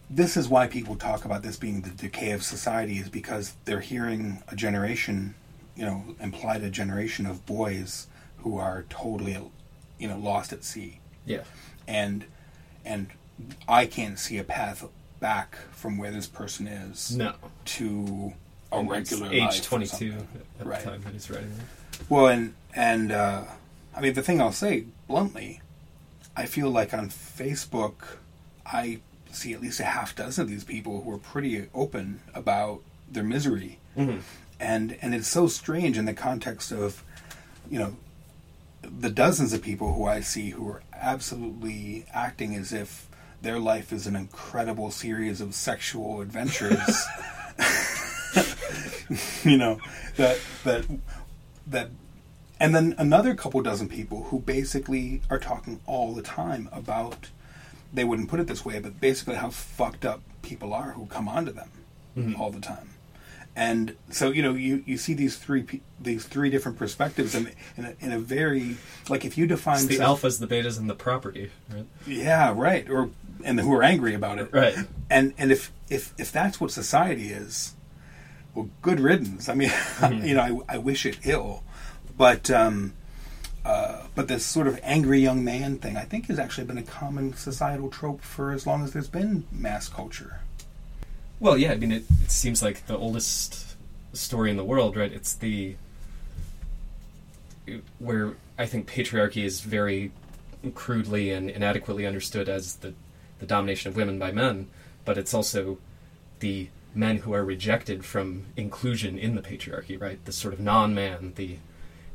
this 0.08 0.38
is 0.38 0.48
why 0.48 0.66
people 0.66 0.96
talk 0.96 1.24
about 1.26 1.42
this 1.42 1.56
being 1.58 1.82
the 1.82 1.90
decay 1.90 2.30
of 2.30 2.42
society, 2.42 2.94
is 2.98 3.10
because 3.10 3.54
they're 3.66 3.80
hearing 3.80 4.42
a 4.48 4.56
generation, 4.56 5.34
you 5.76 5.84
know, 5.84 6.02
implied 6.18 6.62
a 6.64 6.70
generation 6.70 7.26
of 7.26 7.44
boys 7.44 8.06
who 8.38 8.56
are 8.56 8.86
totally, 8.88 9.36
you 9.98 10.08
know, 10.08 10.18
lost 10.18 10.52
at 10.52 10.64
sea, 10.64 10.98
Yeah. 11.26 11.42
and 11.86 12.24
and 12.86 13.08
I 13.68 13.84
can't 13.86 14.18
see 14.18 14.38
a 14.38 14.44
path 14.44 14.84
back 15.20 15.56
from 15.72 15.98
where 15.98 16.12
this 16.12 16.26
person 16.28 16.66
is 16.68 17.14
No. 17.16 17.34
to 17.76 18.32
a 18.72 18.78
And 18.78 18.88
regular 18.88 19.30
age 19.30 19.60
22 19.60 19.88
something. 20.12 20.28
at 20.60 20.66
Right. 20.66 20.78
the 20.84 20.90
time 20.90 21.02
that 21.02 21.12
he's 21.12 21.28
writing. 21.30 21.52
Well, 22.08 22.28
and 22.28 22.54
and 22.74 23.12
uh, 23.12 23.42
I 23.94 24.00
mean 24.00 24.14
the 24.14 24.22
thing 24.22 24.40
I'll 24.40 24.52
say 24.52 24.84
bluntly, 25.08 25.60
I 26.36 26.46
feel 26.46 26.70
like 26.70 26.92
on 26.92 27.08
Facebook, 27.08 28.18
I 28.66 29.00
see 29.32 29.52
at 29.54 29.60
least 29.60 29.80
a 29.80 29.84
half 29.84 30.14
dozen 30.14 30.42
of 30.42 30.48
these 30.50 30.64
people 30.64 31.02
who 31.02 31.10
are 31.12 31.18
pretty 31.18 31.66
open 31.74 32.20
about 32.34 32.82
their 33.10 33.22
misery, 33.24 33.78
Mhm. 33.96 34.20
and 34.60 34.96
and 35.00 35.14
it's 35.14 35.28
so 35.28 35.46
strange 35.48 35.96
in 35.98 36.04
the 36.04 36.14
context 36.14 36.72
of, 36.72 37.02
you 37.70 37.78
know, 37.78 37.96
the 38.82 39.10
dozens 39.10 39.52
of 39.52 39.62
people 39.62 39.94
who 39.94 40.04
I 40.04 40.20
see 40.20 40.50
who 40.50 40.68
are 40.68 40.82
absolutely 40.92 42.06
acting 42.12 42.54
as 42.54 42.72
if 42.72 43.06
their 43.42 43.58
life 43.58 43.92
is 43.92 44.06
an 44.06 44.16
incredible 44.16 44.90
series 44.90 45.40
of 45.40 45.54
sexual 45.54 46.20
adventures. 46.20 47.04
you 49.44 49.56
know 49.56 49.78
that 50.16 50.38
that 50.64 50.84
that 51.66 51.90
and 52.58 52.74
then 52.74 52.94
another 52.98 53.34
couple 53.34 53.60
dozen 53.62 53.88
people 53.88 54.24
who 54.24 54.40
basically 54.40 55.22
are 55.30 55.38
talking 55.38 55.80
all 55.86 56.14
the 56.14 56.22
time 56.22 56.68
about 56.72 57.28
they 57.92 58.04
wouldn't 58.04 58.28
put 58.28 58.40
it 58.40 58.46
this 58.46 58.64
way 58.64 58.78
but 58.78 59.00
basically 59.00 59.36
how 59.36 59.50
fucked 59.50 60.04
up 60.04 60.20
people 60.42 60.72
are 60.72 60.92
who 60.92 61.06
come 61.06 61.28
onto 61.28 61.52
them 61.52 61.70
mm-hmm. 62.16 62.40
all 62.40 62.50
the 62.50 62.60
time. 62.60 62.90
And 63.54 63.96
so 64.10 64.30
you 64.30 64.42
know 64.42 64.52
you, 64.52 64.82
you 64.86 64.98
see 64.98 65.14
these 65.14 65.38
three 65.38 65.80
these 65.98 66.26
three 66.26 66.50
different 66.50 66.78
perspectives 66.78 67.34
and 67.34 67.52
in 67.76 67.86
a, 67.86 67.94
in 68.00 68.12
a 68.12 68.18
very 68.18 68.76
like 69.08 69.24
if 69.24 69.38
you 69.38 69.46
define 69.46 69.76
It's 69.76 69.86
the 69.86 69.96
self- 69.96 70.22
alphas, 70.22 70.40
the 70.40 70.46
betas, 70.46 70.78
and 70.78 70.90
the 70.90 70.94
property, 70.94 71.50
right? 71.72 71.86
yeah 72.06 72.52
right. 72.54 72.88
Or 72.90 73.10
and 73.44 73.58
who 73.58 73.74
are 73.74 73.82
angry 73.82 74.14
about 74.14 74.38
it. 74.38 74.52
Right. 74.52 74.76
and 75.08 75.32
and 75.38 75.50
if 75.50 75.72
if 75.88 76.12
if 76.18 76.30
that's 76.30 76.60
what 76.60 76.70
society 76.70 77.28
is 77.28 77.74
well 78.54 78.68
good 78.82 79.00
riddance. 79.00 79.48
I 79.48 79.54
mean 79.54 79.68
mm-hmm. 79.70 80.26
you 80.26 80.34
know 80.34 80.64
I, 80.68 80.74
I 80.74 80.78
wish 80.78 81.06
it 81.06 81.18
ill 81.24 81.64
but 82.16 82.50
um 82.50 82.92
uh, 83.66 84.04
but 84.14 84.28
this 84.28 84.46
sort 84.46 84.68
of 84.68 84.78
angry 84.84 85.18
young 85.18 85.42
man 85.42 85.76
thing, 85.78 85.96
I 85.96 86.04
think, 86.04 86.26
has 86.26 86.38
actually 86.38 86.68
been 86.68 86.78
a 86.78 86.84
common 86.84 87.34
societal 87.34 87.90
trope 87.90 88.20
for 88.20 88.52
as 88.52 88.64
long 88.64 88.84
as 88.84 88.92
there's 88.92 89.08
been 89.08 89.42
mass 89.50 89.88
culture. 89.88 90.38
Well, 91.40 91.58
yeah, 91.58 91.72
I 91.72 91.76
mean, 91.76 91.90
it, 91.90 92.04
it 92.22 92.30
seems 92.30 92.62
like 92.62 92.86
the 92.86 92.96
oldest 92.96 93.74
story 94.12 94.52
in 94.52 94.56
the 94.56 94.64
world, 94.64 94.96
right? 94.96 95.12
It's 95.12 95.34
the. 95.34 95.74
where 97.98 98.34
I 98.56 98.66
think 98.66 98.88
patriarchy 98.88 99.42
is 99.42 99.62
very 99.62 100.12
crudely 100.74 101.32
and 101.32 101.50
inadequately 101.50 102.06
understood 102.06 102.48
as 102.48 102.76
the, 102.76 102.94
the 103.40 103.46
domination 103.46 103.88
of 103.90 103.96
women 103.96 104.16
by 104.16 104.30
men, 104.30 104.68
but 105.04 105.18
it's 105.18 105.34
also 105.34 105.78
the 106.38 106.68
men 106.94 107.18
who 107.18 107.34
are 107.34 107.44
rejected 107.44 108.04
from 108.04 108.44
inclusion 108.56 109.18
in 109.18 109.34
the 109.34 109.42
patriarchy, 109.42 110.00
right? 110.00 110.24
The 110.24 110.32
sort 110.32 110.54
of 110.54 110.60
non 110.60 110.94
man, 110.94 111.32
the. 111.34 111.56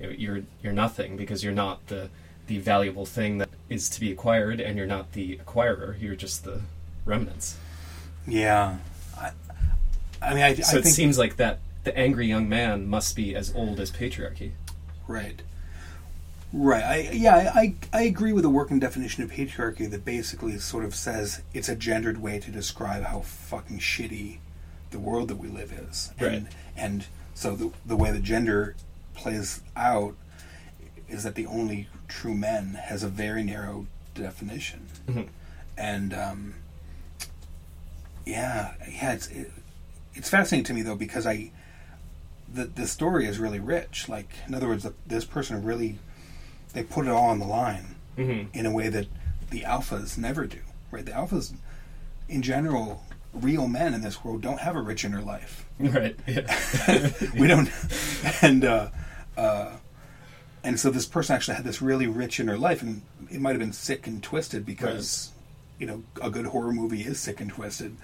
You're 0.02 0.44
you're 0.62 0.74
nothing 0.74 1.18
because 1.18 1.44
you're 1.44 1.54
not 1.54 1.88
the 1.88 2.10
the 2.48 2.60
valuable 2.60 3.06
thing 3.06 3.38
that 3.38 3.50
is 3.70 3.90
to 3.90 4.00
be 4.00 4.12
acquired, 4.12 4.60
and 4.60 4.78
you're 4.78 4.88
not 4.88 5.14
the 5.14 5.38
acquirer. 5.38 6.00
You're 6.02 6.16
just 6.16 6.44
the 6.44 6.62
remnants. 7.06 7.58
Yeah, 8.28 8.78
I, 9.18 9.32
I 10.22 10.34
mean, 10.34 10.44
I, 10.44 10.54
So 10.56 10.78
I 10.78 10.80
it 10.82 10.86
seems 10.86 11.18
like 11.18 11.38
that 11.38 11.60
the 11.84 11.98
angry 11.98 12.28
young 12.28 12.48
man 12.48 12.88
must 12.88 13.16
be 13.16 13.36
as 13.36 13.54
old 13.56 13.80
as 13.80 13.92
patriarchy. 13.92 14.52
Right. 15.08 15.42
Right. 16.54 16.84
I 16.84 17.10
yeah, 17.12 17.52
I, 17.56 17.60
I 17.60 17.76
I 17.94 18.02
agree 18.04 18.34
with 18.34 18.44
the 18.44 18.50
working 18.50 18.80
definition 18.80 19.24
of 19.24 19.32
patriarchy 19.32 19.90
that 19.90 20.04
basically 20.04 20.58
sort 20.60 20.84
of 20.84 20.94
says 20.94 21.42
it's 21.54 21.70
a 21.70 21.76
gendered 21.76 22.22
way 22.22 22.40
to 22.40 22.52
describe 22.52 23.04
how 23.04 23.22
fucking 23.22 23.80
shitty 23.80 24.40
the 24.92 25.00
world 25.00 25.30
that 25.30 25.38
we 25.38 25.48
live 25.48 25.72
is. 25.72 26.12
Right. 26.20 26.34
And 26.34 26.48
and 26.76 27.06
so 27.34 27.56
the 27.56 27.72
the 27.86 27.96
way 27.96 28.12
the 28.12 28.20
gender 28.20 28.76
plays 29.14 29.62
out 29.76 30.16
is 31.10 31.24
that 31.24 31.36
the 31.36 31.46
only 31.46 31.88
true 32.08 32.34
men 32.36 32.74
has 32.86 33.04
a 33.04 33.08
very 33.08 33.44
narrow 33.44 33.88
definition. 34.16 34.88
Mhm. 35.08 35.28
And 35.78 36.14
um 36.14 36.54
yeah, 38.26 38.74
yeah, 38.90 39.14
it's 39.14 39.28
it, 39.28 39.52
it's 40.14 40.30
fascinating 40.30 40.66
to 40.66 40.74
me 40.74 40.82
though 40.84 40.96
because 40.96 41.26
I 41.26 41.52
the 42.54 42.66
the 42.66 42.88
story 42.88 43.26
is 43.26 43.40
really 43.40 43.60
rich. 43.60 44.08
Like 44.10 44.30
in 44.48 44.54
other 44.54 44.68
words, 44.68 44.84
the, 44.84 44.94
this 45.08 45.26
person 45.26 45.64
really 45.64 45.98
they 46.74 46.84
put 46.84 47.06
it 47.06 47.12
all 47.12 47.30
on 47.30 47.40
the 47.40 47.48
line 47.48 47.96
Mm-hmm. 48.18 48.56
in 48.58 48.66
a 48.66 48.72
way 48.72 48.90
that 48.90 49.08
the 49.52 49.62
alphas 49.62 50.18
never 50.18 50.46
do. 50.46 50.60
Right? 50.92 51.06
The 51.06 51.14
alphas, 51.14 51.54
in 52.28 52.42
general, 52.42 53.04
real 53.34 53.70
men 53.70 53.94
in 53.94 54.02
this 54.02 54.22
world 54.24 54.42
don't 54.42 54.60
have 54.60 54.76
a 54.76 54.82
rich 54.82 55.06
inner 55.06 55.22
life. 55.22 55.66
Right. 55.80 56.16
Yeah. 56.28 57.10
we 57.40 57.48
don't, 57.48 57.70
and 58.44 58.66
uh, 58.66 58.90
uh, 59.38 59.72
and 60.64 60.80
so 60.80 60.90
this 60.90 61.06
person 61.06 61.36
actually 61.36 61.56
had 61.56 61.66
this 61.66 61.82
really 61.82 62.08
rich 62.08 62.40
inner 62.40 62.58
life, 62.58 62.82
and 62.82 63.02
it 63.30 63.42
might 63.42 63.52
have 63.52 63.60
been 63.60 63.74
sick 63.74 64.08
and 64.08 64.22
twisted 64.22 64.66
because 64.66 65.32
you 65.80 65.88
know 65.88 66.04
a 66.22 66.30
good 66.30 66.46
horror 66.48 66.72
movie 66.72 67.02
is 67.02 67.20
sick 67.20 67.42
and 67.42 67.52
twisted, 67.52 67.96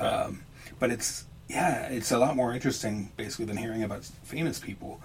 um, 0.00 0.42
but 0.78 0.90
it's 0.90 1.24
yeah, 1.48 1.86
it's 1.86 2.10
a 2.10 2.18
lot 2.18 2.36
more 2.36 2.52
interesting 2.52 3.10
basically 3.16 3.46
than 3.46 3.56
hearing 3.56 3.82
about 3.82 4.04
famous 4.22 4.58
people. 4.58 5.00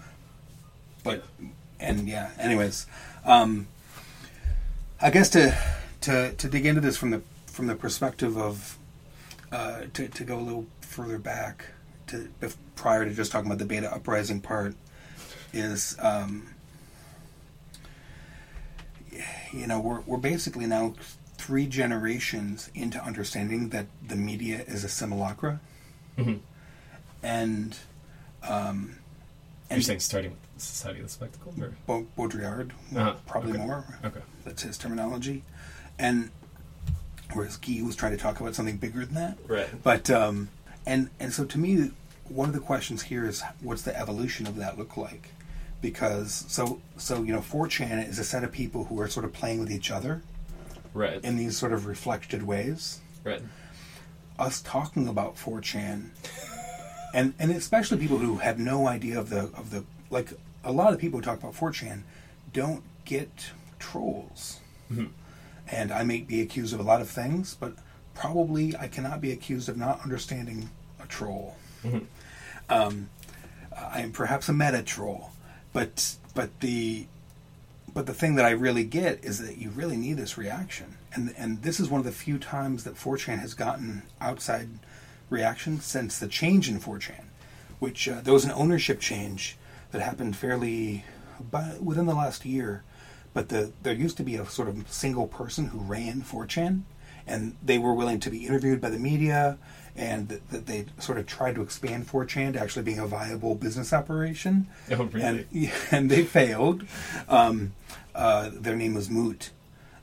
But 1.04 1.24
and 1.80 2.08
yeah, 2.08 2.32
anyways, 2.38 2.86
um, 3.26 3.68
I 5.02 5.10
guess 5.10 5.30
to 5.30 5.58
to 6.02 6.34
to 6.34 6.48
dig 6.48 6.65
into 6.65 6.82
this 6.82 6.98
from 6.98 7.12
the 7.12 7.22
from 7.48 7.68
the 7.68 7.76
perspective 7.76 8.38
of 8.38 8.78
uh, 9.52 9.82
to 9.94 10.08
to 10.08 10.24
go 10.24 10.38
a 10.38 10.42
little 10.42 10.65
further 10.82 11.18
back 11.18 11.65
to 12.08 12.30
prior 12.76 13.06
to 13.06 13.13
just 13.13 13.32
talking 13.32 13.48
about 13.48 13.60
the 13.60 13.65
beta 13.65 13.94
uprising 13.94 14.42
part 14.42 14.76
is 15.53 15.95
um, 15.99 16.47
you 19.51 19.67
know 19.67 19.79
we're 19.79 20.01
we're 20.01 20.17
basically 20.17 20.65
now 20.65 20.93
three 21.38 21.65
generations 21.65 22.69
into 22.75 23.01
understanding 23.03 23.69
that 23.69 23.88
the 24.07 24.15
media 24.15 24.63
is 24.67 24.83
a 24.83 24.89
simulacra 24.89 25.59
Mhm. 26.17 26.39
and 27.23 27.77
um, 28.43 28.97
You're 29.71 29.81
saying 29.81 29.99
starting 30.01 30.31
with 30.31 30.62
Society 30.62 30.99
of 30.99 31.05
the 31.05 31.12
Spectacle? 31.12 31.53
Or? 31.59 31.73
Ba- 31.88 32.05
Baudrillard 32.17 32.71
Uh-huh. 32.95 33.15
probably 33.25 33.53
Okay. 33.53 33.62
more 33.65 33.85
Okay. 34.03 34.21
that's 34.43 34.63
his 34.63 34.77
terminology 34.77 35.43
and 35.97 36.29
whereas 37.33 37.57
Guy 37.57 37.81
was 37.81 37.95
trying 37.95 38.12
to 38.12 38.17
talk 38.17 38.39
about 38.39 38.55
something 38.55 38.77
bigger 38.77 39.05
than 39.05 39.15
that 39.15 39.38
Right. 39.47 39.69
but 39.83 40.09
um, 40.09 40.49
and 40.85 41.09
and 41.19 41.33
so 41.33 41.45
to 41.45 41.57
me, 41.57 41.91
one 42.27 42.49
of 42.49 42.53
the 42.55 42.62
questions 42.62 43.03
here 43.03 43.25
is 43.25 43.41
what's 43.62 43.81
the 43.83 43.97
evolution 43.97 44.45
of 44.47 44.55
that 44.57 44.77
look 44.77 44.97
like? 44.97 45.29
Because 45.82 46.46
so 46.48 46.82
so 46.98 47.24
you 47.24 47.32
know, 47.34 47.39
4chan 47.39 48.08
is 48.08 48.20
a 48.20 48.24
set 48.24 48.44
of 48.44 48.52
people 48.52 48.86
who 48.86 49.00
are 49.00 49.08
sort 49.08 49.26
of 49.26 49.34
playing 49.34 49.60
with 49.60 49.72
each 49.72 49.92
other 49.92 50.22
Right. 50.94 51.24
in 51.24 51.38
these 51.38 51.56
sort 51.58 51.72
of 51.74 51.86
reflected 51.86 52.44
ways. 52.44 53.00
right. 53.24 53.42
Us 54.38 54.62
talking 54.62 55.08
about 55.08 55.36
4chan, 55.36 56.10
and 57.13 57.34
and 57.39 57.52
especially 57.52 57.98
people 57.98 58.18
who 58.20 58.38
have 58.38 58.58
no 58.60 58.88
idea 58.88 59.20
of 59.20 59.30
the 59.30 59.52
of 59.56 59.70
the 59.72 59.84
like 60.10 60.34
a 60.63 60.72
lot 60.72 60.94
of 60.94 61.00
people 61.00 61.20
who 61.20 61.24
talk 61.26 61.39
about 61.39 61.54
4chan 61.54 62.02
don't 62.54 62.84
get 63.06 63.52
trolls. 63.80 64.60
Mhm. 64.92 65.10
And 65.72 65.92
I 65.92 66.04
may 66.04 66.22
be 66.22 66.42
accused 66.42 66.74
of 66.74 66.80
a 66.80 66.84
lot 66.84 67.00
of 67.02 67.10
things, 67.10 67.56
but 67.60 67.74
probably 68.15 68.76
I 68.76 68.88
cannot 68.88 69.22
be 69.22 69.32
accused 69.32 69.70
of 69.70 69.78
not 69.78 70.02
understanding 70.04 70.70
a 71.02 71.06
troll. 71.06 71.56
Mhm. 71.84 72.06
Um, 72.70 73.10
I 73.78 74.02
am 74.02 74.12
perhaps 74.12 74.50
a 74.50 74.54
meta 74.54 74.82
troll, 74.84 75.32
but 75.73 76.15
but 76.34 76.60
the 76.60 77.05
but 77.93 78.05
the 78.05 78.13
thing 78.13 78.36
that 78.36 78.45
I 78.45 78.51
really 78.51 78.84
get 78.84 79.23
is 79.23 79.39
that 79.39 79.58
you 79.58 79.69
really 79.69 79.97
need 79.97 80.17
this 80.17 80.38
reaction, 80.38 80.97
and 81.13 81.34
and 81.38 81.62
this 81.62 81.79
is 81.79 81.89
one 81.89 81.99
of 81.99 82.05
the 82.05 82.12
few 82.12 82.38
times 82.38 82.84
that 82.84 82.95
4chan 82.95 83.39
has 83.39 83.53
gotten 83.53 84.03
outside 84.21 84.69
reaction 85.29 85.79
since 85.79 86.17
the 86.17 86.27
change 86.27 86.69
in 86.69 86.79
4chan, 86.79 87.25
which 87.79 88.08
uh, 88.08 88.21
there 88.21 88.34
was 88.34 88.45
an 88.45 88.51
ownership 88.51 88.99
change 88.99 89.58
that 89.91 90.01
happened 90.01 90.36
fairly 90.36 91.05
within 91.82 92.05
the 92.05 92.13
last 92.13 92.45
year, 92.45 92.84
but 93.34 93.49
the 93.49 93.71
there 93.84 93.93
used 93.93 94.17
to 94.17 94.23
be 94.23 94.36
a 94.36 94.45
sort 94.45 94.67
of 94.67 94.91
single 94.91 95.27
person 95.27 95.67
who 95.67 95.79
ran 95.79 96.21
4chan, 96.21 96.82
and 97.27 97.55
they 97.63 97.77
were 97.77 97.93
willing 97.93 98.19
to 98.19 98.29
be 98.29 98.45
interviewed 98.45 98.82
by 98.82 98.89
the 98.89 98.99
media, 98.99 99.58
and 99.99 100.29
that, 100.29 100.49
that 100.49 100.65
they 100.65 100.85
sort 100.97 101.17
of 101.17 101.27
tried 101.27 101.55
to 101.55 101.62
expand 101.62 102.07
4chan 102.07 102.53
to 102.53 102.59
actually 102.62 102.83
being 102.83 102.99
a 102.99 103.05
viable 103.05 103.53
business 103.53 103.91
operation. 103.91 104.67
Oh, 104.89 105.03
really? 105.03 105.45
And, 105.53 105.71
and 105.91 106.09
they 106.09 106.23
failed. 106.23 106.85
Um, 107.27 107.73
uh, 108.15 108.49
their 108.53 108.77
name 108.77 108.93
was 108.93 109.09
Moot. 109.09 109.51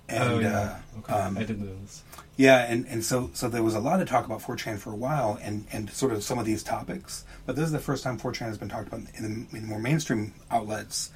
And, 0.08 0.22
oh 0.22 0.38
yeah. 0.38 0.58
uh, 0.58 0.98
okay. 0.98 1.12
um, 1.14 1.38
I 1.38 1.40
didn't 1.40 1.66
know 1.66 1.74
this. 1.82 2.04
yeah, 2.36 2.66
and, 2.70 2.86
and 2.86 3.04
so 3.04 3.30
so 3.32 3.48
there 3.48 3.62
was 3.62 3.74
a 3.74 3.80
lot 3.80 4.00
of 4.00 4.08
talk 4.08 4.24
about 4.24 4.40
4chan 4.40 4.78
for 4.78 4.92
a 4.92 4.96
while, 4.96 5.36
and, 5.42 5.66
and 5.72 5.90
sort 5.90 6.12
of 6.12 6.22
some 6.22 6.38
of 6.38 6.44
these 6.44 6.62
topics. 6.62 7.24
But 7.44 7.56
this 7.56 7.64
is 7.64 7.72
the 7.72 7.80
first 7.80 8.04
time 8.04 8.18
4chan 8.18 8.46
has 8.46 8.58
been 8.58 8.68
talked 8.68 8.88
about 8.88 9.00
in, 9.14 9.46
the, 9.50 9.56
in 9.56 9.66
more 9.66 9.80
mainstream 9.80 10.34
outlets 10.50 11.10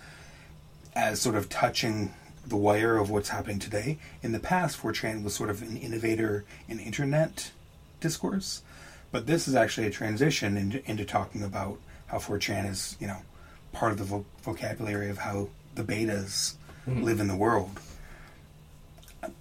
as 0.96 1.20
sort 1.20 1.36
of 1.36 1.48
touching 1.48 2.12
the 2.46 2.56
wire 2.56 2.96
of 2.96 3.10
what's 3.10 3.28
happening 3.28 3.58
today. 3.58 3.98
In 4.22 4.32
the 4.32 4.40
past, 4.40 4.80
4chan 4.80 5.22
was 5.22 5.34
sort 5.34 5.50
of 5.50 5.62
an 5.62 5.76
innovator 5.76 6.44
in 6.66 6.80
internet 6.80 7.52
discourse, 8.00 8.62
but 9.12 9.26
this 9.26 9.48
is 9.48 9.54
actually 9.54 9.86
a 9.86 9.90
transition 9.90 10.56
into, 10.56 10.88
into 10.90 11.04
talking 11.04 11.42
about 11.42 11.78
how 12.06 12.18
4chan 12.18 12.68
is, 12.68 12.96
you 13.00 13.06
know, 13.06 13.18
part 13.72 13.92
of 13.92 13.98
the 13.98 14.04
vo- 14.04 14.26
vocabulary 14.42 15.10
of 15.10 15.18
how 15.18 15.48
the 15.74 15.84
betas 15.84 16.54
Mhm. 16.86 17.02
live 17.02 17.20
in 17.20 17.28
the 17.28 17.36
world. 17.36 17.78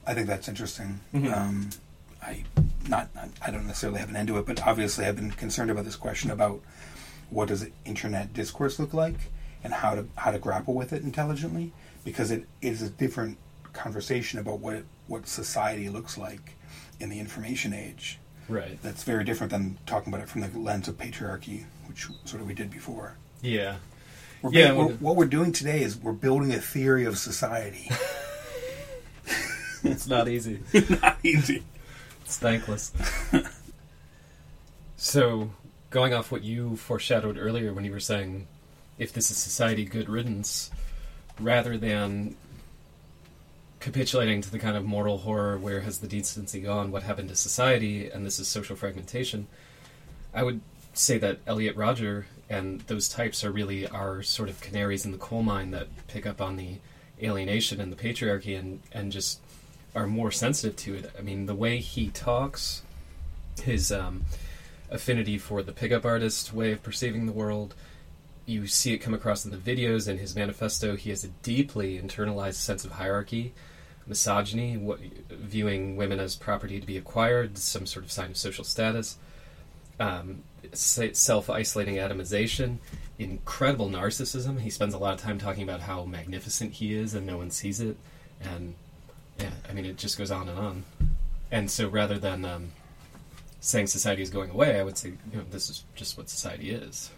I 0.05 0.13
think 0.13 0.27
that's 0.27 0.47
interesting. 0.47 0.99
Mhm. 1.13 1.33
Um, 1.35 1.69
I 2.21 2.43
not 2.87 3.09
I 3.41 3.49
don't 3.51 3.65
necessarily 3.67 3.99
have 3.99 4.09
an 4.09 4.15
end 4.17 4.27
to 4.27 4.37
it, 4.37 4.45
but 4.45 4.65
obviously 4.67 5.05
I've 5.05 5.15
been 5.15 5.31
concerned 5.31 5.71
about 5.71 5.85
this 5.85 5.95
question 5.95 6.31
about 6.31 6.61
what 7.29 7.47
does 7.47 7.65
internet 7.85 8.33
discourse 8.33 8.77
look 8.79 8.93
like 8.93 9.31
and 9.63 9.71
how 9.73 9.95
to 9.95 10.05
how 10.15 10.31
to 10.31 10.39
grapple 10.39 10.73
with 10.73 10.91
it 10.91 11.03
intelligently 11.03 11.71
because 12.03 12.29
it 12.31 12.45
is 12.61 12.81
a 12.81 12.89
different 12.89 13.37
conversation 13.71 14.39
about 14.39 14.59
what 14.59 14.83
what 15.07 15.27
society 15.27 15.87
looks 15.89 16.17
like 16.17 16.55
in 16.99 17.09
the 17.09 17.19
information 17.19 17.71
age. 17.73 18.19
Right. 18.49 18.81
That's 18.81 19.03
very 19.03 19.23
different 19.23 19.51
than 19.51 19.77
talking 19.85 20.11
about 20.11 20.23
it 20.23 20.29
from 20.29 20.41
the 20.41 20.59
lens 20.59 20.87
of 20.87 20.97
patriarchy, 20.97 21.65
which 21.87 22.07
sort 22.25 22.41
of 22.41 22.47
we 22.47 22.53
did 22.53 22.71
before. 22.71 23.15
Yeah. 23.41 23.75
We're 24.41 24.51
Yeah, 24.51 24.73
we're, 24.73 24.93
what 24.93 25.15
we're 25.15 25.25
doing 25.25 25.51
today 25.51 25.81
is 25.81 25.97
we're 25.97 26.11
building 26.11 26.51
a 26.53 26.59
theory 26.59 27.05
of 27.05 27.17
society. 27.17 27.89
It's 29.83 30.07
not 30.07 30.27
easy. 30.27 30.59
Not 31.01 31.17
easy. 31.23 31.63
It's 32.25 32.37
thankless. 32.37 32.91
so, 34.97 35.51
going 35.89 36.13
off 36.13 36.31
what 36.31 36.43
you 36.43 36.75
foreshadowed 36.75 37.37
earlier 37.37 37.73
when 37.73 37.85
you 37.85 37.91
were 37.91 37.99
saying, 37.99 38.47
if 38.97 39.13
this 39.13 39.31
is 39.31 39.37
society, 39.37 39.85
good 39.85 40.09
riddance, 40.09 40.69
rather 41.39 41.77
than 41.77 42.35
capitulating 43.79 44.41
to 44.41 44.51
the 44.51 44.59
kind 44.59 44.75
of 44.75 44.85
moral 44.85 45.19
horror 45.19 45.57
where 45.57 45.81
has 45.81 45.99
the 45.99 46.07
decency 46.07 46.61
gone, 46.61 46.91
what 46.91 47.03
happened 47.03 47.29
to 47.29 47.35
society, 47.35 48.09
and 48.09 48.25
this 48.25 48.39
is 48.39 48.47
social 48.47 48.75
fragmentation, 48.75 49.47
I 50.33 50.43
would 50.43 50.61
say 50.93 51.17
that 51.19 51.39
Elliot 51.47 51.75
Rodger 51.75 52.27
and 52.49 52.81
those 52.81 53.07
types 53.07 53.43
are 53.43 53.51
really 53.51 53.87
our 53.87 54.21
sort 54.23 54.49
of 54.49 54.59
canaries 54.59 55.05
in 55.05 55.11
the 55.11 55.17
coal 55.17 55.43
mine 55.43 55.71
that 55.71 55.87
pick 56.07 56.25
up 56.25 56.41
on 56.41 56.57
the 56.57 56.77
alienation 57.21 57.79
and 57.79 57.91
the 57.91 57.95
patriarchy 57.95 58.57
and, 58.57 58.81
and 58.91 59.11
just 59.11 59.39
are 59.95 60.07
more 60.07 60.31
sensitive 60.31 60.75
to 60.77 60.95
it. 60.95 61.11
I 61.17 61.21
mean, 61.21 61.45
the 61.45 61.55
way 61.55 61.79
he 61.79 62.09
talks, 62.09 62.83
his 63.61 63.91
um, 63.91 64.25
affinity 64.89 65.37
for 65.37 65.61
the 65.61 65.71
pickup 65.71 66.05
artist 66.05 66.53
way 66.53 66.71
of 66.71 66.83
perceiving 66.83 67.25
the 67.25 67.31
world, 67.31 67.75
you 68.45 68.65
see 68.67 68.93
it 68.93 68.97
come 68.97 69.13
across 69.13 69.45
in 69.45 69.51
the 69.51 69.57
videos 69.57 70.07
and 70.07 70.19
his 70.19 70.35
manifesto. 70.35 70.95
He 70.95 71.11
has 71.11 71.23
a 71.23 71.29
deeply 71.43 71.99
internalized 71.99 72.55
sense 72.55 72.83
of 72.83 72.93
hierarchy, 72.93 73.53
misogyny, 74.09 74.75
what, 74.75 74.99
viewing 75.29 75.95
women 75.95 76.19
as 76.19 76.35
property 76.35 76.79
to 76.79 76.87
be 76.87 76.97
acquired, 76.97 77.57
some 77.57 77.85
sort 77.85 78.03
of 78.03 78.11
sign 78.11 78.31
of 78.31 78.37
social 78.37 78.63
status, 78.63 79.17
um, 79.99 80.43
self 80.73 81.49
isolating 81.49 81.95
atomization, 81.95 82.77
incredible 83.17 83.89
narcissism. 83.89 84.59
He 84.59 84.69
spends 84.69 84.93
a 84.93 84.97
lot 84.97 85.13
of 85.13 85.21
time 85.21 85.37
talking 85.37 85.63
about 85.63 85.81
how 85.81 86.05
magnificent 86.05 86.73
he 86.73 86.93
is 86.93 87.13
and 87.13 87.25
no 87.25 87.37
one 87.37 87.51
sees 87.51 87.79
it. 87.79 87.97
And 88.41 88.75
yeah, 89.39 89.51
I 89.69 89.73
mean, 89.73 89.85
it 89.85 89.97
just 89.97 90.17
goes 90.17 90.31
on 90.31 90.49
and 90.49 90.59
on. 90.59 90.83
And 91.51 91.69
so 91.69 91.87
rather 91.87 92.17
than 92.17 92.45
um, 92.45 92.71
saying 93.59 93.87
society 93.87 94.21
is 94.21 94.29
going 94.29 94.49
away, 94.49 94.79
I 94.79 94.83
would 94.83 94.97
say, 94.97 95.09
you 95.31 95.37
know, 95.37 95.43
this 95.49 95.69
is 95.69 95.83
just 95.95 96.17
what 96.17 96.29
society 96.29 96.71
is. 96.71 97.11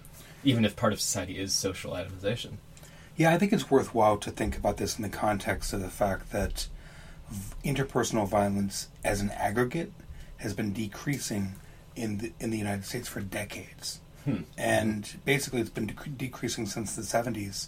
Even 0.43 0.65
if 0.65 0.75
part 0.75 0.93
of 0.93 0.99
society 0.99 1.37
is 1.37 1.53
social 1.53 1.93
atomization. 1.93 2.53
Yeah, 3.15 3.31
I 3.31 3.37
think 3.37 3.53
it's 3.53 3.69
worthwhile 3.69 4.17
to 4.17 4.31
think 4.31 4.57
about 4.57 4.77
this 4.77 4.97
in 4.97 5.03
the 5.03 5.09
context 5.09 5.73
of 5.73 5.81
the 5.81 5.89
fact 5.89 6.31
that 6.31 6.67
interpersonal 7.63 8.27
violence 8.27 8.87
as 9.03 9.21
an 9.21 9.29
aggregate 9.31 9.91
has 10.37 10.53
been 10.53 10.73
decreasing 10.73 11.53
in 11.95 12.17
the, 12.17 12.33
in 12.39 12.49
the 12.49 12.57
United 12.57 12.85
States 12.85 13.07
for 13.07 13.21
decades. 13.21 14.01
Hmm. 14.25 14.41
And 14.57 15.19
basically 15.25 15.61
it's 15.61 15.69
been 15.69 15.87
dec- 15.87 16.17
decreasing 16.17 16.65
since 16.65 16.95
the 16.95 17.01
70s. 17.01 17.67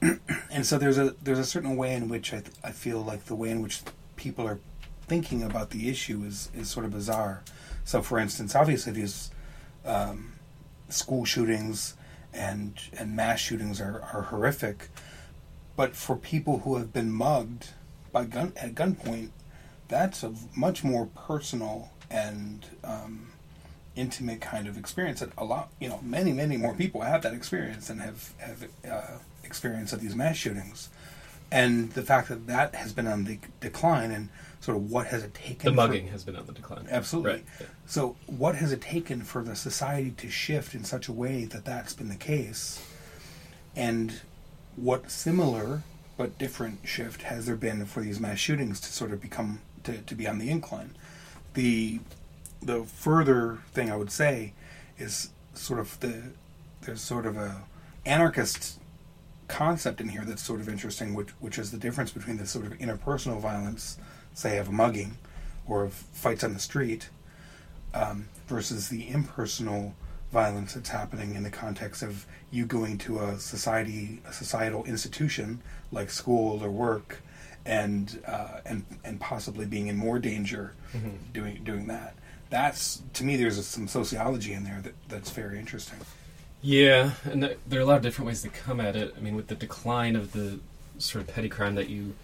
and 0.50 0.66
so 0.66 0.78
there's 0.78 0.98
a 0.98 1.14
there's 1.22 1.38
a 1.38 1.44
certain 1.44 1.76
way 1.76 1.94
in 1.94 2.08
which 2.08 2.34
I, 2.34 2.40
th- 2.40 2.56
I 2.62 2.70
feel 2.72 3.00
like 3.00 3.24
the 3.24 3.34
way 3.34 3.50
in 3.50 3.62
which 3.62 3.80
people 4.16 4.46
are 4.46 4.58
thinking 5.06 5.42
about 5.42 5.70
the 5.70 5.88
issue 5.88 6.22
is, 6.24 6.50
is 6.54 6.68
sort 6.68 6.84
of 6.84 6.92
bizarre. 6.92 7.42
So, 7.84 8.02
for 8.02 8.18
instance, 8.18 8.54
obviously 8.54 8.92
these 8.92 9.30
um, 9.84 10.32
school 10.88 11.24
shootings 11.24 11.94
and 12.34 12.78
and 12.98 13.16
mass 13.16 13.40
shootings 13.40 13.80
are, 13.80 14.02
are 14.12 14.22
horrific, 14.22 14.88
but 15.76 15.96
for 15.96 16.16
people 16.16 16.58
who 16.60 16.76
have 16.76 16.92
been 16.92 17.10
mugged 17.10 17.68
by 18.16 18.24
gun 18.24 18.50
at 18.56 18.74
gunpoint, 18.74 19.28
that's 19.88 20.22
a 20.22 20.32
much 20.56 20.82
more 20.82 21.04
personal 21.14 21.90
and 22.10 22.64
um, 22.82 23.28
intimate 23.94 24.40
kind 24.40 24.66
of 24.66 24.78
experience. 24.78 25.20
That 25.20 25.32
a 25.36 25.44
lot, 25.44 25.70
you 25.78 25.90
know, 25.90 26.00
many 26.02 26.32
many 26.32 26.56
more 26.56 26.72
people 26.72 27.02
have 27.02 27.20
that 27.22 27.34
experience 27.34 27.90
and 27.90 28.00
have 28.00 28.32
have 28.38 28.68
uh, 28.90 29.18
experience 29.44 29.92
of 29.92 30.00
these 30.00 30.16
mass 30.16 30.36
shootings, 30.36 30.88
and 31.52 31.92
the 31.92 32.00
fact 32.02 32.30
that 32.30 32.46
that 32.46 32.74
has 32.74 32.94
been 32.94 33.06
on 33.06 33.24
the 33.24 33.38
decline 33.60 34.10
and 34.10 34.30
sort 34.60 34.78
of 34.78 34.90
what 34.90 35.08
has 35.08 35.22
it 35.22 35.34
taken 35.34 35.66
The 35.66 35.82
for- 35.82 35.88
mugging 35.88 36.08
has 36.08 36.24
been 36.24 36.36
on 36.36 36.46
the 36.46 36.54
decline. 36.54 36.86
Absolutely. 36.90 37.32
Right. 37.32 37.44
Yeah. 37.60 37.66
So, 37.84 38.16
what 38.26 38.54
has 38.54 38.72
it 38.72 38.80
taken 38.80 39.20
for 39.24 39.44
the 39.44 39.54
society 39.54 40.12
to 40.12 40.30
shift 40.30 40.74
in 40.74 40.84
such 40.84 41.06
a 41.06 41.12
way 41.12 41.44
that 41.44 41.66
that's 41.66 41.92
been 41.92 42.08
the 42.08 42.16
case? 42.16 42.82
And 43.76 44.20
what 44.76 45.10
similar 45.10 45.82
but 46.16 46.38
different 46.38 46.80
shift 46.84 47.22
has 47.22 47.46
there 47.46 47.56
been 47.56 47.84
for 47.84 48.00
these 48.00 48.20
mass 48.20 48.38
shootings 48.38 48.80
to 48.80 48.92
sort 48.92 49.12
of 49.12 49.20
become 49.20 49.60
to, 49.84 49.98
to 49.98 50.14
be 50.14 50.26
on 50.26 50.38
the 50.38 50.50
incline? 50.50 50.94
The 51.54 52.00
the 52.62 52.84
further 52.84 53.58
thing 53.72 53.90
I 53.90 53.96
would 53.96 54.10
say 54.10 54.52
is 54.98 55.30
sort 55.54 55.80
of 55.80 55.98
the 56.00 56.30
there's 56.82 57.00
sort 57.00 57.26
of 57.26 57.36
a 57.36 57.62
anarchist 58.04 58.78
concept 59.48 60.00
in 60.00 60.08
here 60.08 60.24
that's 60.24 60.42
sort 60.42 60.60
of 60.60 60.68
interesting, 60.68 61.14
which 61.14 61.30
which 61.40 61.58
is 61.58 61.70
the 61.70 61.78
difference 61.78 62.10
between 62.10 62.36
the 62.36 62.46
sort 62.46 62.66
of 62.66 62.72
interpersonal 62.78 63.40
violence, 63.40 63.98
say 64.34 64.58
of 64.58 64.70
mugging, 64.70 65.18
or 65.66 65.84
of 65.84 65.92
fights 65.92 66.44
on 66.44 66.54
the 66.54 66.60
street, 66.60 67.10
um, 67.94 68.28
versus 68.46 68.88
the 68.88 69.08
impersonal 69.08 69.94
violence 70.36 70.74
that's 70.74 70.90
happening 70.90 71.34
in 71.34 71.42
the 71.42 71.50
context 71.64 72.02
of 72.02 72.26
you 72.50 72.66
going 72.66 72.98
to 72.98 73.20
a 73.20 73.38
society, 73.38 74.20
a 74.28 74.32
societal 74.32 74.84
institution 74.84 75.48
like 75.98 76.10
school 76.10 76.62
or 76.62 76.70
work, 76.70 77.08
and 77.64 78.04
uh, 78.26 78.60
and 78.70 78.84
and 79.02 79.18
possibly 79.18 79.64
being 79.74 79.86
in 79.92 79.96
more 79.96 80.18
danger 80.18 80.64
Mhm. 80.94 81.16
doing 81.32 81.64
doing 81.64 81.86
that. 81.94 82.12
That's 82.50 83.02
to 83.14 83.24
me, 83.24 83.32
there's 83.40 83.58
some 83.66 83.88
sociology 83.88 84.52
in 84.52 84.62
there 84.64 84.80
that 84.86 84.94
that's 85.08 85.30
very 85.42 85.58
interesting. 85.58 85.98
Yeah, 86.62 87.12
and 87.30 87.40
th- 87.42 87.58
there 87.68 87.78
are 87.80 87.86
a 87.88 87.90
lot 87.92 87.96
of 87.96 88.02
different 88.06 88.26
ways 88.30 88.42
to 88.42 88.48
come 88.50 88.78
at 88.88 88.94
it. 89.02 89.08
I 89.16 89.20
mean, 89.24 89.36
with 89.40 89.48
the 89.48 89.54
decline 89.68 90.14
of 90.16 90.32
the 90.32 90.48
sort 90.98 91.22
of 91.24 91.28
petty 91.34 91.48
crime 91.48 91.74
that 91.80 91.88
you 91.88 92.14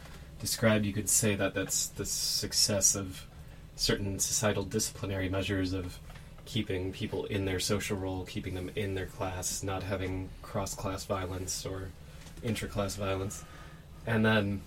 described, 0.40 0.85
you 0.85 0.92
could 0.98 1.09
say 1.09 1.35
that 1.37 1.55
that's 1.55 1.87
the 2.01 2.05
success 2.07 2.94
of 3.03 3.27
certain 3.77 4.18
societal 4.18 4.64
disciplinary 4.64 5.29
measures 5.29 5.72
of 5.72 5.98
keeping 6.45 6.93
people 6.93 7.25
in 7.27 7.45
their 7.45 7.61
social 7.61 7.97
role, 7.97 8.25
keeping 8.25 8.55
them 8.55 8.71
in 8.75 8.95
their 8.95 9.07
class, 9.07 9.63
not 9.63 9.83
having 9.83 10.29
cross 10.43 10.75
class 10.75 11.05
violence 11.05 11.65
or 11.65 11.89
intra 12.43 12.69
class 12.69 12.97
violence. 12.97 13.45
And 14.07 14.25
then 14.25 14.63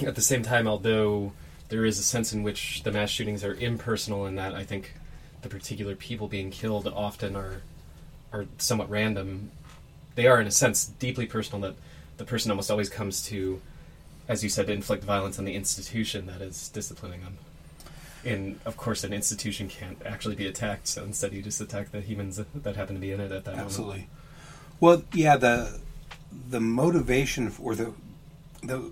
at 0.00 0.14
the 0.14 0.20
same 0.20 0.42
time, 0.42 0.68
although 0.68 1.32
there 1.68 1.84
is 1.84 1.98
a 1.98 2.02
sense 2.02 2.32
in 2.32 2.42
which 2.42 2.82
the 2.82 2.92
mass 2.92 3.10
shootings 3.10 3.44
are 3.44 3.54
impersonal, 3.54 4.26
in 4.26 4.36
that 4.36 4.54
I 4.54 4.64
think 4.64 4.94
the 5.42 5.48
particular 5.48 5.94
people 5.94 6.28
being 6.28 6.50
killed 6.50 6.86
often 6.86 7.36
are 7.36 7.62
are 8.32 8.46
somewhat 8.58 8.90
random. 8.90 9.50
They 10.14 10.26
are, 10.26 10.40
in 10.40 10.46
a 10.46 10.50
sense, 10.50 10.84
deeply 10.84 11.26
personal. 11.26 11.60
That 11.62 11.76
the 12.18 12.24
person 12.24 12.50
almost 12.50 12.70
always 12.70 12.90
comes 12.90 13.24
to, 13.26 13.60
as 14.28 14.42
you 14.42 14.50
said, 14.50 14.68
inflict 14.68 15.04
violence 15.04 15.38
on 15.38 15.44
the 15.44 15.54
institution 15.54 16.26
that 16.26 16.42
is 16.42 16.68
disciplining 16.68 17.22
them. 17.22 17.38
And 18.24 18.58
of 18.64 18.76
course, 18.76 19.04
an 19.04 19.12
institution 19.12 19.68
can't 19.68 20.00
actually 20.04 20.34
be 20.34 20.46
attacked, 20.46 20.88
so 20.88 21.04
instead 21.04 21.32
you 21.32 21.42
just 21.42 21.60
attack 21.60 21.92
the 21.92 22.00
humans 22.00 22.40
that 22.54 22.76
happen 22.76 22.94
to 22.96 23.00
be 23.00 23.12
in 23.12 23.20
it 23.20 23.30
at 23.32 23.44
that 23.44 23.52
moment. 23.52 23.66
Absolutely. 23.66 24.08
Well, 24.80 25.02
yeah 25.12 25.36
the 25.36 25.80
the 26.50 26.60
motivation 26.60 27.50
for 27.50 27.74
the 27.74 27.92
the 28.62 28.90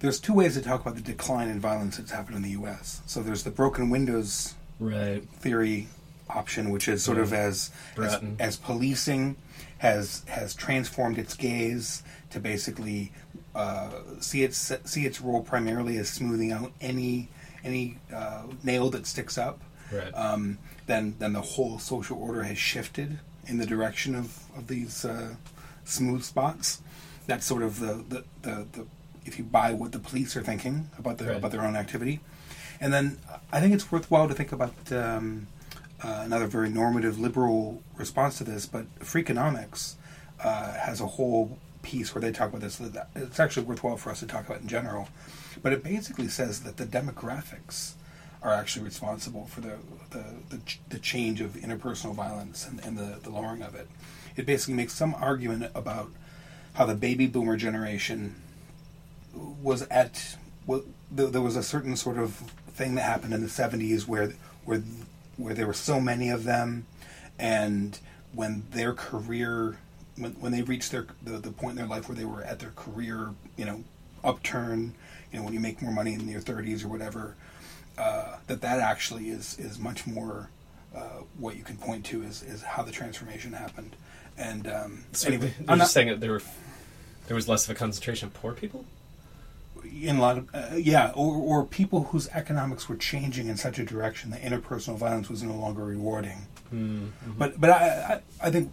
there's 0.00 0.20
two 0.20 0.32
ways 0.34 0.54
to 0.54 0.62
talk 0.62 0.80
about 0.80 0.94
the 0.94 1.00
decline 1.00 1.48
in 1.48 1.60
violence 1.60 1.96
that's 1.96 2.12
happened 2.12 2.36
in 2.36 2.42
the 2.42 2.50
U.S. 2.50 3.02
So 3.06 3.20
there's 3.22 3.42
the 3.44 3.50
broken 3.50 3.90
windows 3.90 4.54
Right. 4.80 5.22
theory 5.30 5.88
option, 6.30 6.70
which 6.70 6.86
is 6.86 7.02
sort 7.02 7.18
of 7.18 7.32
as, 7.32 7.70
as 7.96 8.20
as 8.38 8.56
policing 8.56 9.36
has 9.78 10.22
has 10.28 10.54
transformed 10.54 11.18
its 11.18 11.34
gaze 11.34 12.02
to 12.30 12.38
basically 12.38 13.10
uh, 13.54 13.90
see 14.20 14.42
its 14.44 14.72
see 14.84 15.04
its 15.04 15.20
role 15.20 15.42
primarily 15.42 15.96
as 15.96 16.08
smoothing 16.08 16.52
out 16.52 16.70
any 16.80 17.28
any 17.64 17.98
uh, 18.14 18.42
nail 18.62 18.90
that 18.90 19.06
sticks 19.06 19.36
up. 19.38 19.60
Right. 19.92 20.12
Um, 20.12 20.58
then 20.86 21.14
then 21.18 21.32
the 21.32 21.40
whole 21.40 21.78
social 21.78 22.18
order 22.18 22.42
has 22.42 22.58
shifted 22.58 23.18
in 23.46 23.58
the 23.58 23.66
direction 23.66 24.14
of 24.14 24.38
of 24.56 24.66
these 24.66 25.04
uh, 25.04 25.34
smooth 25.84 26.22
spots. 26.22 26.82
That's 27.26 27.46
sort 27.46 27.62
of 27.62 27.80
the 27.80 28.04
the, 28.08 28.24
the, 28.42 28.66
the 28.72 28.86
if 29.24 29.38
you 29.38 29.44
buy 29.44 29.72
what 29.74 29.92
the 29.92 29.98
police 29.98 30.36
are 30.36 30.42
thinking 30.42 30.90
about 30.98 31.18
their 31.18 31.28
Right. 31.28 31.36
about 31.38 31.52
their 31.52 31.62
own 31.62 31.76
activity. 31.76 32.20
And 32.80 32.92
then 32.92 33.18
I 33.52 33.60
think 33.60 33.74
it's 33.74 33.90
worthwhile 33.90 34.28
to 34.28 34.34
think 34.34 34.52
about 34.52 34.74
um, 34.92 35.48
uh, 36.02 36.22
another 36.24 36.46
very 36.46 36.70
normative 36.70 37.18
liberal 37.18 37.82
response 37.96 38.38
to 38.38 38.44
this, 38.44 38.66
but 38.66 38.84
Freakonomics 39.00 39.94
uh, 40.44 40.72
has 40.74 41.00
a 41.00 41.06
whole 41.06 41.58
piece 41.82 42.14
where 42.14 42.22
they 42.22 42.30
talk 42.30 42.50
about 42.50 42.60
this. 42.60 42.80
It's 43.16 43.40
actually 43.40 43.66
worthwhile 43.66 43.96
for 43.96 44.10
us 44.10 44.20
to 44.20 44.26
talk 44.26 44.46
about 44.46 44.60
in 44.60 44.68
general, 44.68 45.08
but 45.62 45.72
it 45.72 45.82
basically 45.82 46.28
says 46.28 46.60
that 46.60 46.76
the 46.76 46.86
demographics 46.86 47.94
are 48.42 48.52
actually 48.52 48.84
responsible 48.84 49.46
for 49.46 49.60
the 49.60 49.76
the, 50.10 50.24
the, 50.50 50.60
the 50.88 50.98
change 50.98 51.40
of 51.40 51.52
interpersonal 51.52 52.14
violence 52.14 52.66
and, 52.66 52.80
and 52.84 52.96
the, 52.96 53.18
the 53.22 53.30
lowering 53.30 53.62
of 53.62 53.74
it. 53.74 53.88
It 54.36 54.46
basically 54.46 54.74
makes 54.74 54.94
some 54.94 55.14
argument 55.14 55.70
about 55.74 56.10
how 56.74 56.86
the 56.86 56.94
baby 56.94 57.26
boomer 57.26 57.56
generation 57.56 58.36
was 59.34 59.82
at 59.82 60.36
well, 60.66 60.82
there, 61.10 61.40
was 61.40 61.56
a 61.56 61.62
certain 61.62 61.96
sort 61.96 62.18
of 62.18 62.34
thing 62.72 62.94
that 62.94 63.02
happened 63.02 63.32
in 63.32 63.40
the 63.40 63.48
70s 63.48 64.06
where 64.06 64.32
where 64.64 64.82
where 65.36 65.54
there 65.54 65.66
were 65.66 65.72
so 65.72 66.00
many 66.00 66.28
of 66.28 66.44
them 66.44 66.86
and 67.38 67.98
when 68.32 68.64
their 68.70 68.92
career 68.92 69.78
when, 70.16 70.32
when 70.32 70.52
they 70.52 70.62
reached 70.62 70.92
their 70.92 71.06
the, 71.22 71.38
the 71.38 71.50
point 71.50 71.72
in 71.72 71.76
their 71.76 71.86
life 71.86 72.08
where 72.08 72.16
they 72.16 72.24
were 72.24 72.42
at 72.42 72.58
their 72.58 72.72
career 72.76 73.30
you 73.56 73.64
know 73.64 73.82
upturn 74.22 74.94
you 75.32 75.38
know 75.38 75.44
when 75.44 75.52
you 75.54 75.60
make 75.60 75.80
more 75.82 75.92
money 75.92 76.14
in 76.14 76.26
your 76.28 76.40
30s 76.40 76.84
or 76.84 76.88
whatever 76.88 77.34
uh, 77.98 78.36
that 78.46 78.60
that 78.60 78.80
actually 78.80 79.28
is 79.28 79.58
is 79.58 79.78
much 79.78 80.06
more 80.06 80.48
uh, 80.94 81.00
what 81.38 81.56
you 81.56 81.62
can 81.62 81.76
point 81.76 82.04
to 82.06 82.22
is, 82.22 82.42
is 82.42 82.62
how 82.62 82.82
the 82.82 82.90
transformation 82.92 83.52
happened. 83.52 83.94
And 84.38 84.66
um, 84.68 85.04
So 85.12 85.28
anyway 85.28 85.52
you're 85.58 85.70
I'm 85.70 85.78
just 85.78 85.78
not- 85.78 85.90
saying 85.90 86.08
that 86.08 86.20
there 86.20 86.32
were 86.32 86.42
there 87.26 87.34
was 87.34 87.48
less 87.48 87.64
of 87.68 87.70
a 87.76 87.78
concentration 87.78 88.28
of 88.28 88.34
poor 88.34 88.52
people. 88.54 88.84
in 89.84 90.16
a 90.16 90.20
lot 90.20 90.38
of 90.38 90.48
uh, 90.54 90.76
yeah 90.76 91.12
or, 91.14 91.34
or 91.36 91.64
people 91.64 92.04
whose 92.04 92.28
economics 92.28 92.88
were 92.88 92.96
changing 92.96 93.48
in 93.48 93.56
such 93.56 93.78
a 93.78 93.84
direction 93.84 94.30
that 94.30 94.40
interpersonal 94.42 94.96
violence 94.96 95.28
was 95.28 95.42
no 95.42 95.54
longer 95.54 95.84
rewarding. 95.84 96.46
But 97.38 97.60
but 97.60 97.70
I, 97.70 97.80
I 98.42 98.46
I 98.46 98.50
think 98.50 98.72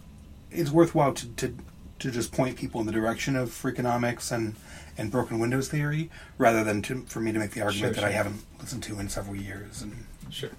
it's 0.50 0.70
worthwhile 0.70 1.12
to, 1.14 1.26
to 1.40 1.54
to 1.98 2.10
just 2.10 2.32
point 2.32 2.56
people 2.56 2.80
in 2.80 2.86
the 2.86 2.92
direction 2.92 3.36
of 3.36 3.50
Freakonomics 3.50 4.32
and 4.32 4.54
and 4.98 5.10
broken 5.10 5.38
windows 5.38 5.68
theory 5.68 6.10
rather 6.38 6.64
than 6.64 6.82
to, 6.82 7.02
for 7.02 7.20
me 7.20 7.32
to 7.32 7.38
make 7.38 7.50
the 7.52 7.60
argument 7.62 7.94
Sure, 7.96 8.02
that 8.02 8.08
I 8.08 8.12
haven't 8.12 8.42
listened 8.60 8.82
to 8.84 8.98
in 8.98 9.08
several 9.08 9.36
years 9.36 9.82
and 9.82 10.06
Sure. 10.30 10.50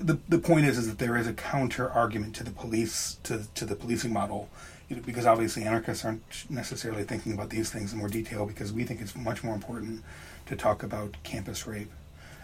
the 0.00 0.18
the 0.28 0.38
point 0.38 0.66
is 0.66 0.78
is 0.78 0.88
that 0.88 0.98
there 0.98 1.16
is 1.16 1.26
a 1.26 1.32
counter 1.32 1.90
argument 1.90 2.34
to 2.36 2.44
the 2.44 2.50
police 2.50 3.18
to 3.24 3.44
to 3.54 3.64
the 3.64 3.76
policing 3.76 4.12
model 4.12 4.48
you 4.88 4.96
know, 4.96 5.02
because 5.02 5.26
obviously 5.26 5.64
anarchists 5.64 6.04
aren't 6.04 6.22
necessarily 6.50 7.04
thinking 7.04 7.32
about 7.32 7.50
these 7.50 7.70
things 7.70 7.92
in 7.92 7.98
more 7.98 8.08
detail 8.08 8.46
because 8.46 8.72
we 8.72 8.84
think 8.84 9.00
it's 9.00 9.16
much 9.16 9.42
more 9.42 9.54
important 9.54 10.02
to 10.46 10.56
talk 10.56 10.82
about 10.82 11.16
campus 11.22 11.66
rape 11.66 11.90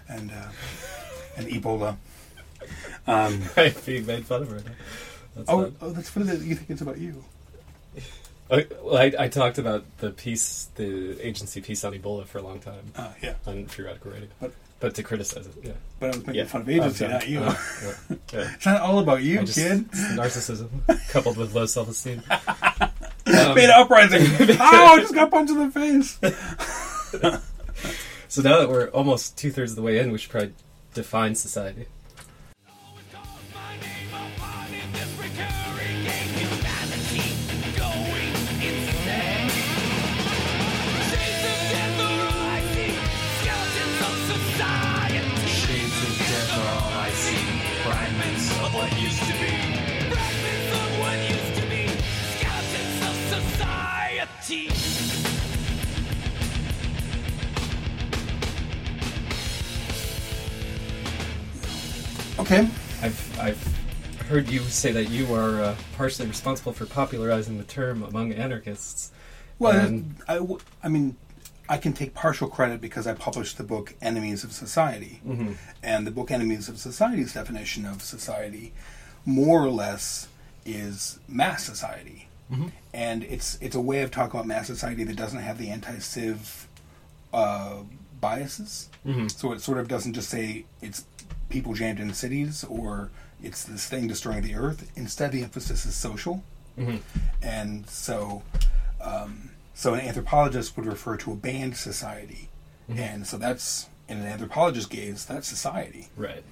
and 0.08 0.30
uh, 0.30 0.48
and 1.36 1.46
Ebola. 1.48 1.96
Um, 3.06 3.42
I'm 3.56 3.74
being 3.86 4.06
made 4.06 4.26
fun 4.26 4.42
of 4.42 4.52
right 4.52 4.64
now. 4.64 4.72
That's 5.36 5.48
oh, 5.48 5.72
oh, 5.80 5.90
that's 5.90 6.08
funny 6.10 6.26
that 6.26 6.40
you 6.40 6.54
think 6.56 6.70
it's 6.70 6.80
about 6.82 6.98
you. 6.98 7.22
I, 8.50 8.66
well, 8.82 8.96
I, 8.96 9.12
I 9.18 9.28
talked 9.28 9.58
about 9.58 9.84
the 9.98 10.10
piece, 10.10 10.68
the 10.74 11.18
agency 11.24 11.60
piece 11.60 11.84
on 11.84 11.92
Ebola 11.92 12.26
for 12.26 12.38
a 12.38 12.42
long 12.42 12.58
time 12.58 12.92
Uh, 12.96 13.12
yeah, 13.22 13.34
on 13.46 13.66
Free 13.66 13.84
Radical 13.84 14.10
Radio, 14.12 14.28
But- 14.40 14.52
but 14.80 14.94
to 14.94 15.02
criticize 15.02 15.46
it, 15.46 15.52
yeah, 15.62 15.72
but 15.98 16.06
I 16.06 16.08
was 16.08 16.18
making 16.18 16.34
yeah. 16.36 16.44
fun 16.46 16.62
of 16.62 16.68
agency, 16.70 17.06
not 17.06 17.28
you. 17.28 17.40
Uh, 17.44 17.54
yeah, 17.82 18.16
yeah. 18.32 18.50
it's 18.54 18.64
not 18.64 18.80
all 18.80 18.98
about 18.98 19.22
you, 19.22 19.40
just, 19.40 19.58
kid. 19.58 19.86
narcissism 19.92 20.68
coupled 21.10 21.36
with 21.36 21.54
low 21.54 21.66
self-esteem. 21.66 22.22
Beta 23.26 23.74
uprising. 23.76 24.22
oh, 24.22 24.56
I 24.58 24.98
just 25.00 25.14
got 25.14 25.30
punched 25.30 25.52
in 25.52 25.58
the 25.58 25.70
face. 25.70 26.18
So 28.28 28.42
now 28.42 28.60
that 28.60 28.68
we're 28.68 28.86
almost 28.90 29.36
two 29.36 29.50
thirds 29.50 29.72
of 29.72 29.76
the 29.76 29.82
way 29.82 29.98
in, 29.98 30.12
we 30.12 30.18
should 30.18 30.30
probably 30.30 30.54
define 30.94 31.34
society. 31.34 31.86
Okay. 62.50 62.68
I've 63.02 63.38
I've 63.40 63.76
heard 64.28 64.48
you 64.48 64.58
say 64.60 64.90
that 64.92 65.08
you 65.08 65.32
are 65.34 65.60
uh, 65.60 65.76
partially 65.96 66.26
responsible 66.26 66.72
for 66.72 66.84
popularizing 66.84 67.58
the 67.58 67.64
term 67.64 68.02
among 68.02 68.32
anarchists. 68.32 69.12
Well, 69.60 69.72
I, 70.26 70.34
w- 70.36 70.58
I 70.82 70.88
mean, 70.88 71.16
I 71.68 71.76
can 71.78 71.92
take 71.92 72.12
partial 72.12 72.48
credit 72.48 72.80
because 72.80 73.06
I 73.06 73.14
published 73.14 73.56
the 73.56 73.62
book 73.62 73.94
Enemies 74.02 74.42
of 74.42 74.52
Society. 74.52 75.20
And 75.82 76.06
the 76.06 76.10
book 76.10 76.30
Enemies 76.32 76.68
of 76.68 76.78
Society's 76.78 77.34
definition 77.34 77.86
of 77.86 78.02
society, 78.02 78.72
more 79.24 79.62
or 79.64 79.70
less, 79.70 80.26
is 80.66 81.20
mass 81.28 81.62
society. 81.64 82.28
And 82.92 83.22
it's 83.22 83.58
it's 83.60 83.76
a 83.76 83.80
way 83.80 84.02
of 84.02 84.10
talking 84.10 84.40
about 84.40 84.46
mass 84.48 84.66
society 84.66 85.04
that 85.04 85.14
doesn't 85.16 85.38
have 85.40 85.56
the 85.56 85.70
anti-civ 85.70 86.66
uh, 87.32 87.82
biases. 88.20 88.88
So 89.28 89.52
it 89.52 89.60
sort 89.60 89.78
of 89.78 89.86
doesn't 89.86 90.14
just 90.14 90.28
say 90.28 90.64
it's 90.82 91.04
people 91.50 91.74
jammed 91.74 92.00
in 92.00 92.14
cities 92.14 92.64
or 92.64 93.10
it's 93.42 93.64
this 93.64 93.86
thing 93.86 94.06
destroying 94.06 94.42
the 94.42 94.54
earth. 94.54 94.90
Instead, 94.96 95.32
the 95.32 95.42
emphasis 95.42 95.84
is 95.84 95.94
social. 95.94 96.42
And 97.42 97.86
so, 97.88 98.42
um, 99.02 99.50
so 99.74 99.92
an 99.94 100.00
anthropologist 100.00 100.76
would 100.76 100.86
refer 100.86 101.16
to 101.18 101.32
a 101.32 101.36
band 101.36 101.76
society, 101.76 102.48
and 102.88 103.26
so 103.26 103.36
that's 103.36 103.88
in 104.08 104.18
an 104.18 104.26
anthropologist 104.26 104.88
gaze, 104.88 105.26
that's 105.26 105.46
society. 105.46 106.08
Right. 106.16 106.42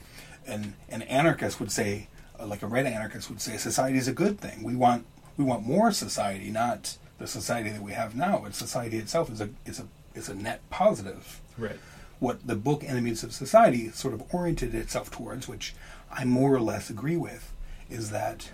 And 0.47 0.75
an 0.91 1.03
anarchist 1.03 1.61
would 1.61 1.73
say, 1.73 2.09
uh, 2.39 2.47
like 2.47 2.63
a 2.63 2.67
red 2.67 2.87
anarchist 2.87 3.31
would 3.31 3.41
say, 3.41 3.57
society 3.57 3.97
is 3.97 4.07
a 4.07 4.13
good 4.13 4.39
thing. 4.39 4.63
We 4.63 4.77
want 4.77 5.07
we 5.39 5.45
want 5.45 5.67
more 5.67 5.93
society, 5.93 6.51
not 6.51 6.99
the 7.19 7.27
society 7.27 7.71
that 7.71 7.83
we 7.83 7.93
have 7.93 8.15
now. 8.15 8.41
But 8.45 8.55
society 8.55 8.99
itself 8.99 9.31
is 9.31 9.41
a 9.41 9.49
is 9.65 9.81
a 9.81 9.87
is 10.15 10.29
a 10.29 10.35
net 10.35 10.61
positive 10.69 11.41
Right. 11.59 11.79
What 12.19 12.47
the 12.47 12.57
book 12.57 12.83
Enemies 12.85 13.23
of 13.23 13.33
Society 13.33 13.91
sort 13.91 14.15
of 14.15 14.35
oriented 14.35 14.75
itself 14.75 15.11
towards, 15.11 15.49
which 15.49 15.75
I 16.11 16.25
more 16.25 16.55
or 16.55 16.61
less 16.61 16.91
agree 16.91 17.17
with, 17.17 17.53
is 17.89 18.11
that 18.11 18.51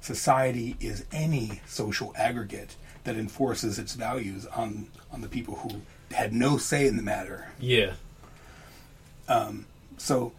society 0.00 0.76
is 0.80 1.04
any 1.12 1.60
social 1.66 2.12
aggregate 2.16 2.76
that 3.04 3.16
enforces 3.16 3.78
its 3.78 3.94
values 3.94 4.46
on, 4.46 4.88
on 5.12 5.20
the 5.20 5.28
people 5.28 5.56
who 5.56 5.80
had 6.14 6.32
no 6.32 6.58
say 6.58 6.86
in 6.86 6.96
the 6.96 7.02
matter. 7.02 7.48
Yeah. 7.58 7.94
Um, 9.28 9.66
so 9.96 10.32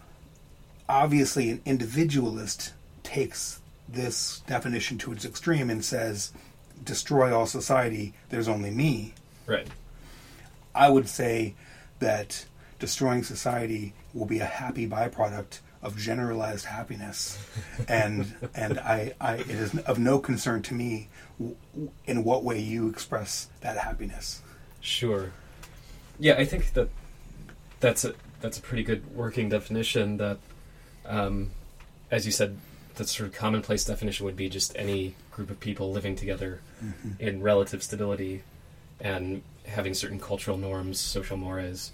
obviously, 0.87 1.49
an 1.49 1.61
individualist 1.65 2.73
takes 3.03 3.61
this 3.87 4.41
definition 4.47 4.97
to 4.99 5.11
its 5.11 5.25
extreme 5.25 5.69
and 5.69 5.83
says, 5.83 6.31
destroy 6.83 7.35
all 7.35 7.45
society, 7.45 8.13
there's 8.29 8.47
only 8.47 8.71
me. 8.71 9.13
Right. 9.45 9.67
I 10.73 10.89
would 10.89 11.07
say 11.07 11.55
that 12.01 12.45
destroying 12.79 13.23
society 13.23 13.93
will 14.13 14.25
be 14.25 14.39
a 14.39 14.45
happy 14.45 14.87
byproduct 14.87 15.59
of 15.81 15.97
generalized 15.97 16.65
happiness, 16.65 17.39
and 17.87 18.35
and 18.53 18.79
I, 18.79 19.13
I 19.21 19.35
it 19.35 19.49
is 19.49 19.77
of 19.79 19.97
no 19.97 20.19
concern 20.19 20.61
to 20.63 20.73
me 20.73 21.09
in 22.05 22.23
what 22.23 22.43
way 22.43 22.59
you 22.59 22.89
express 22.89 23.47
that 23.61 23.77
happiness. 23.77 24.41
Sure. 24.81 25.31
Yeah, 26.19 26.35
I 26.35 26.45
think 26.45 26.73
that 26.73 26.89
that's 27.79 28.03
a 28.05 28.13
that's 28.41 28.57
a 28.57 28.61
pretty 28.61 28.83
good 28.83 29.15
working 29.15 29.49
definition. 29.49 30.17
That, 30.17 30.37
um, 31.05 31.51
as 32.11 32.25
you 32.25 32.31
said, 32.31 32.57
the 32.95 33.05
sort 33.05 33.29
of 33.29 33.35
commonplace 33.35 33.85
definition 33.85 34.25
would 34.25 34.35
be 34.35 34.49
just 34.49 34.75
any 34.75 35.15
group 35.31 35.49
of 35.49 35.59
people 35.59 35.91
living 35.91 36.15
together 36.15 36.61
in 37.19 37.41
relative 37.41 37.81
stability, 37.81 38.43
and 38.99 39.41
having 39.71 39.93
certain 39.93 40.19
cultural 40.19 40.57
norms, 40.57 40.99
social 40.99 41.37
mores, 41.37 41.91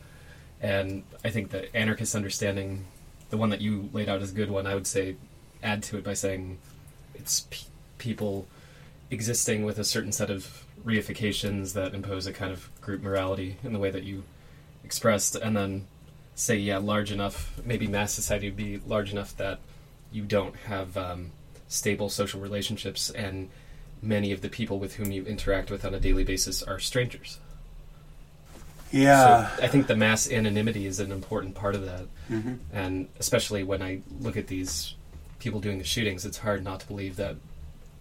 and 0.61 1.03
I 1.23 1.29
think 1.29 1.51
the 1.51 1.75
anarchist 1.75 2.15
understanding, 2.15 2.85
the 3.29 3.37
one 3.37 3.49
that 3.49 3.61
you 3.61 3.89
laid 3.93 4.09
out 4.09 4.21
as 4.21 4.31
a 4.31 4.35
good 4.35 4.49
one, 4.49 4.65
I 4.65 4.75
would 4.75 4.87
say, 4.87 5.15
add 5.61 5.83
to 5.83 5.97
it 5.97 6.03
by 6.03 6.13
saying 6.13 6.57
it's 7.15 7.41
pe- 7.49 7.67
people 7.97 8.47
existing 9.09 9.65
with 9.65 9.79
a 9.79 9.83
certain 9.83 10.11
set 10.11 10.29
of 10.29 10.65
reifications 10.83 11.73
that 11.73 11.93
impose 11.93 12.27
a 12.27 12.33
kind 12.33 12.51
of 12.51 12.69
group 12.81 13.01
morality 13.01 13.57
in 13.63 13.73
the 13.73 13.79
way 13.79 13.91
that 13.91 14.03
you 14.03 14.23
expressed, 14.83 15.35
and 15.35 15.55
then 15.55 15.87
say, 16.35 16.55
yeah, 16.55 16.77
large 16.77 17.11
enough, 17.11 17.59
maybe 17.65 17.87
mass 17.87 18.13
society 18.13 18.47
would 18.47 18.57
be 18.57 18.79
large 18.85 19.11
enough 19.11 19.35
that 19.37 19.59
you 20.11 20.23
don't 20.23 20.55
have 20.55 20.95
um, 20.95 21.31
stable 21.67 22.09
social 22.09 22.39
relationships, 22.39 23.09
and 23.09 23.49
many 24.01 24.31
of 24.31 24.41
the 24.41 24.49
people 24.49 24.79
with 24.79 24.95
whom 24.95 25.11
you 25.11 25.25
interact 25.25 25.69
with 25.69 25.83
on 25.83 25.93
a 25.93 25.99
daily 25.99 26.23
basis 26.23 26.61
are 26.63 26.79
strangers. 26.79 27.39
Yeah. 28.91 29.49
So 29.57 29.63
I 29.63 29.67
think 29.67 29.87
the 29.87 29.95
mass 29.95 30.31
anonymity 30.31 30.85
is 30.85 30.99
an 30.99 31.11
important 31.11 31.55
part 31.55 31.75
of 31.75 31.85
that, 31.85 32.05
hmm 32.27 32.53
and 32.73 33.07
especially 33.19 33.63
when 33.63 33.81
I 33.81 34.01
look 34.19 34.37
at 34.37 34.47
these 34.47 34.95
people 35.39 35.59
doing 35.59 35.77
the 35.77 35.83
shootings, 35.83 36.25
it's 36.25 36.37
hard 36.39 36.63
not 36.63 36.79
to 36.81 36.87
believe 36.87 37.15
that 37.17 37.35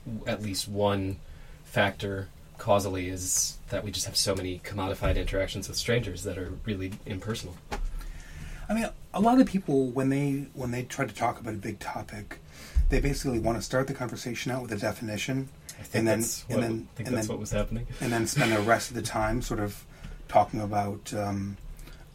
w- 0.06 0.24
at 0.26 0.42
least 0.42 0.68
one 0.68 1.16
factor 1.64 2.28
causally 2.58 3.08
is 3.08 3.58
that 3.68 3.84
we 3.84 3.90
just 3.90 4.06
have 4.06 4.16
so 4.16 4.34
many 4.34 4.60
commodified 4.64 5.16
interactions 5.16 5.68
with 5.68 5.76
strangers 5.76 6.22
that 6.22 6.38
are 6.38 6.52
really 6.64 6.92
impersonal. 7.04 7.54
I 8.68 8.74
mean, 8.74 8.88
a 9.12 9.20
lot 9.20 9.40
of 9.40 9.46
people 9.46 9.88
when 9.90 10.08
they 10.08 10.46
when 10.54 10.70
they 10.70 10.82
try 10.84 11.04
to 11.04 11.14
talk 11.14 11.40
about 11.40 11.54
a 11.54 11.58
big 11.58 11.78
topic, 11.78 12.38
they 12.88 13.00
basically 13.00 13.38
want 13.38 13.58
to 13.58 13.62
start 13.62 13.86
the 13.88 13.94
conversation 13.94 14.50
out 14.52 14.62
with 14.62 14.72
a 14.72 14.76
definition, 14.76 15.48
I 15.78 15.82
think 15.82 15.94
and 15.94 16.08
then 16.08 16.14
and 16.48 16.62
then 16.62 16.88
and 16.98 17.06
that's 17.14 17.26
then 17.26 17.34
what 17.34 17.38
was 17.40 17.50
happening. 17.50 17.86
and 18.00 18.12
then 18.12 18.26
spend 18.26 18.52
the 18.52 18.60
rest 18.60 18.90
of 18.90 18.96
the 18.96 19.02
time 19.02 19.42
sort 19.42 19.60
of 19.60 19.84
talking 20.28 20.60
about 20.60 21.12
um, 21.14 21.56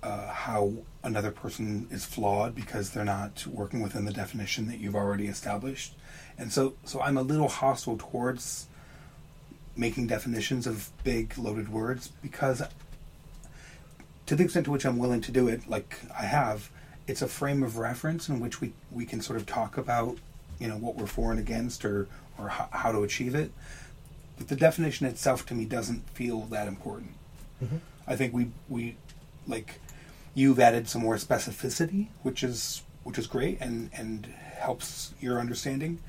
uh, 0.03 0.28
how 0.28 0.74
another 1.03 1.32
person 1.32 1.88
is 1.91 2.05
flawed 2.05 2.55
because 2.55 2.91
they're 2.91 3.05
not 3.05 3.45
working 3.47 3.82
within 3.82 4.05
the 4.05 4.14
definition 4.14 4.68
that 4.68 4.80
you've 4.80 4.95
already 4.95 5.28
established. 5.28 5.95
And 6.38 6.51
so, 6.51 6.76
so 6.84 7.01
I'm 7.01 7.18
a 7.18 7.22
little 7.22 7.47
hostile 7.47 7.97
towards 7.97 8.68
making 9.76 10.07
definitions 10.07 10.68
of 10.68 10.89
big 11.03 11.38
loaded 11.38 11.70
words 11.70 12.12
because, 12.22 12.62
to 14.26 14.36
the 14.36 14.43
extent 14.43 14.66
to 14.66 14.72
which 14.72 14.86
I'm 14.86 14.97
willing 14.97 15.22
to 15.22 15.32
do 15.32 15.47
it, 15.47 15.70
like 15.70 15.99
I 16.18 16.24
have, 16.24 16.70
it's 17.07 17.22
a 17.22 17.28
frame 17.28 17.64
of 17.64 17.78
reference 17.78 18.30
in 18.30 18.39
which 18.39 18.62
we, 18.62 18.74
we 18.91 19.05
can 19.05 19.22
sort 19.22 19.39
of 19.39 19.45
talk 19.45 19.78
about, 19.78 20.18
you 20.59 20.68
know, 20.68 20.78
what 20.78 20.95
we're 20.95 21.07
for 21.07 21.32
and 21.32 21.39
against 21.39 21.86
or, 21.86 22.07
or 22.38 22.49
how, 22.49 22.70
how 22.72 22.91
to 22.91 23.03
achieve 23.03 23.36
it. 23.36 23.51
But 24.38 24.47
the 24.47 24.55
definition 24.55 25.05
itself 25.05 25.45
to 25.47 25.53
me 25.53 25.66
doesn't 25.66 26.09
feel 26.09 26.41
that 26.41 26.68
important. 26.68 27.14
I 28.12 28.16
think 28.18 28.34
we 28.34 28.47
we 28.68 28.97
like 29.47 29.80
you've 30.36 30.59
added 30.59 30.89
some 30.89 31.01
more 31.01 31.16
specificity, 31.16 32.07
which 32.24 32.43
is 32.43 32.84
which 33.03 33.18
is 33.18 33.26
great 33.26 33.57
and 33.62 33.89
and 33.93 34.26
helps 34.57 35.14
your 35.22 35.39
understanding. 35.39 35.99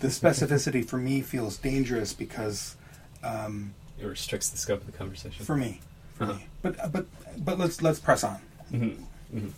The 0.00 0.08
specificity 0.08 0.84
for 0.84 0.98
me 0.98 1.20
feels 1.20 1.56
dangerous 1.58 2.12
because 2.12 2.76
um, 3.24 3.74
It 4.00 4.04
restricts 4.06 4.50
the 4.50 4.56
scope 4.56 4.80
of 4.80 4.86
the 4.86 4.92
conversation. 4.92 5.44
for 5.44 5.56
me, 5.56 5.80
for 6.14 6.24
Uh-huh. 6.24 6.32
me. 6.34 6.46
But 6.62 6.92
but 6.92 7.06
but 7.44 7.58
let's 7.58 7.82
let's 7.82 7.98
press 7.98 8.22
on. 8.24 8.40
Mhm, 8.72 8.96
mhm. 9.34 9.50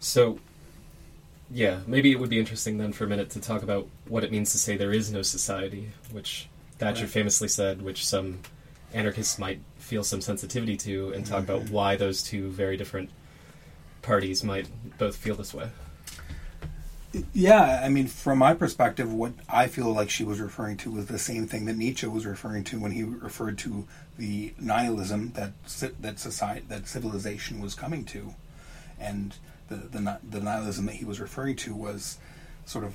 So, 0.00 0.38
yeah, 1.50 1.80
maybe 1.86 2.10
it 2.10 2.18
would 2.20 2.30
be 2.30 2.38
interesting 2.40 2.78
then 2.78 2.92
for 2.92 3.04
a 3.04 3.08
minute 3.08 3.30
to 3.30 3.40
talk 3.40 3.62
about 3.62 3.88
what 4.08 4.24
it 4.24 4.30
means 4.32 4.50
to 4.52 4.58
say 4.58 4.76
there 4.76 4.92
is 4.92 5.10
no 5.12 5.22
society, 5.22 5.90
which 6.10 6.48
Thatcher 6.78 7.02
Right. 7.04 7.10
famously 7.12 7.48
said, 7.48 7.82
which 7.82 8.04
some 8.06 8.40
anarchists 8.92 9.38
might 9.38 9.60
feel 9.90 10.04
some 10.04 10.20
sensitivity 10.20 10.76
to, 10.76 11.12
and 11.14 11.26
talk 11.26 11.42
about 11.42 11.62
Mhm. 11.62 11.70
why 11.70 11.96
those 11.96 12.22
two 12.22 12.48
very 12.52 12.76
different 12.76 13.10
parties 14.02 14.44
might 14.44 14.68
both 14.98 15.16
feel 15.16 15.34
this 15.34 15.52
way. 15.52 15.68
Yeah, 17.32 17.82
I 17.84 17.88
mean, 17.88 18.06
from 18.06 18.38
my 18.38 18.54
perspective, 18.54 19.12
what 19.12 19.32
I 19.48 19.66
feel 19.66 19.92
like 19.92 20.08
she 20.08 20.22
was 20.22 20.38
referring 20.38 20.76
to 20.76 20.92
was 20.92 21.06
the 21.06 21.18
same 21.18 21.48
thing 21.48 21.64
that 21.64 21.76
Nietzsche 21.76 22.06
was 22.06 22.24
referring 22.24 22.62
to 22.64 22.78
when 22.78 22.92
he 22.92 23.02
referred 23.02 23.58
to 23.58 23.88
the 24.16 24.54
nihilism 24.60 25.32
that 25.32 25.54
that 26.00 26.20
society 26.20 26.64
that 26.68 26.86
civilization 26.86 27.58
was 27.58 27.74
coming 27.74 28.04
to, 28.04 28.36
and 29.00 29.34
the 29.68 29.74
the, 29.74 30.20
the 30.22 30.40
nihilism 30.40 30.86
that 30.86 30.94
he 30.94 31.04
was 31.04 31.18
referring 31.18 31.56
to 31.56 31.74
was 31.74 32.18
sort 32.64 32.84
of 32.84 32.94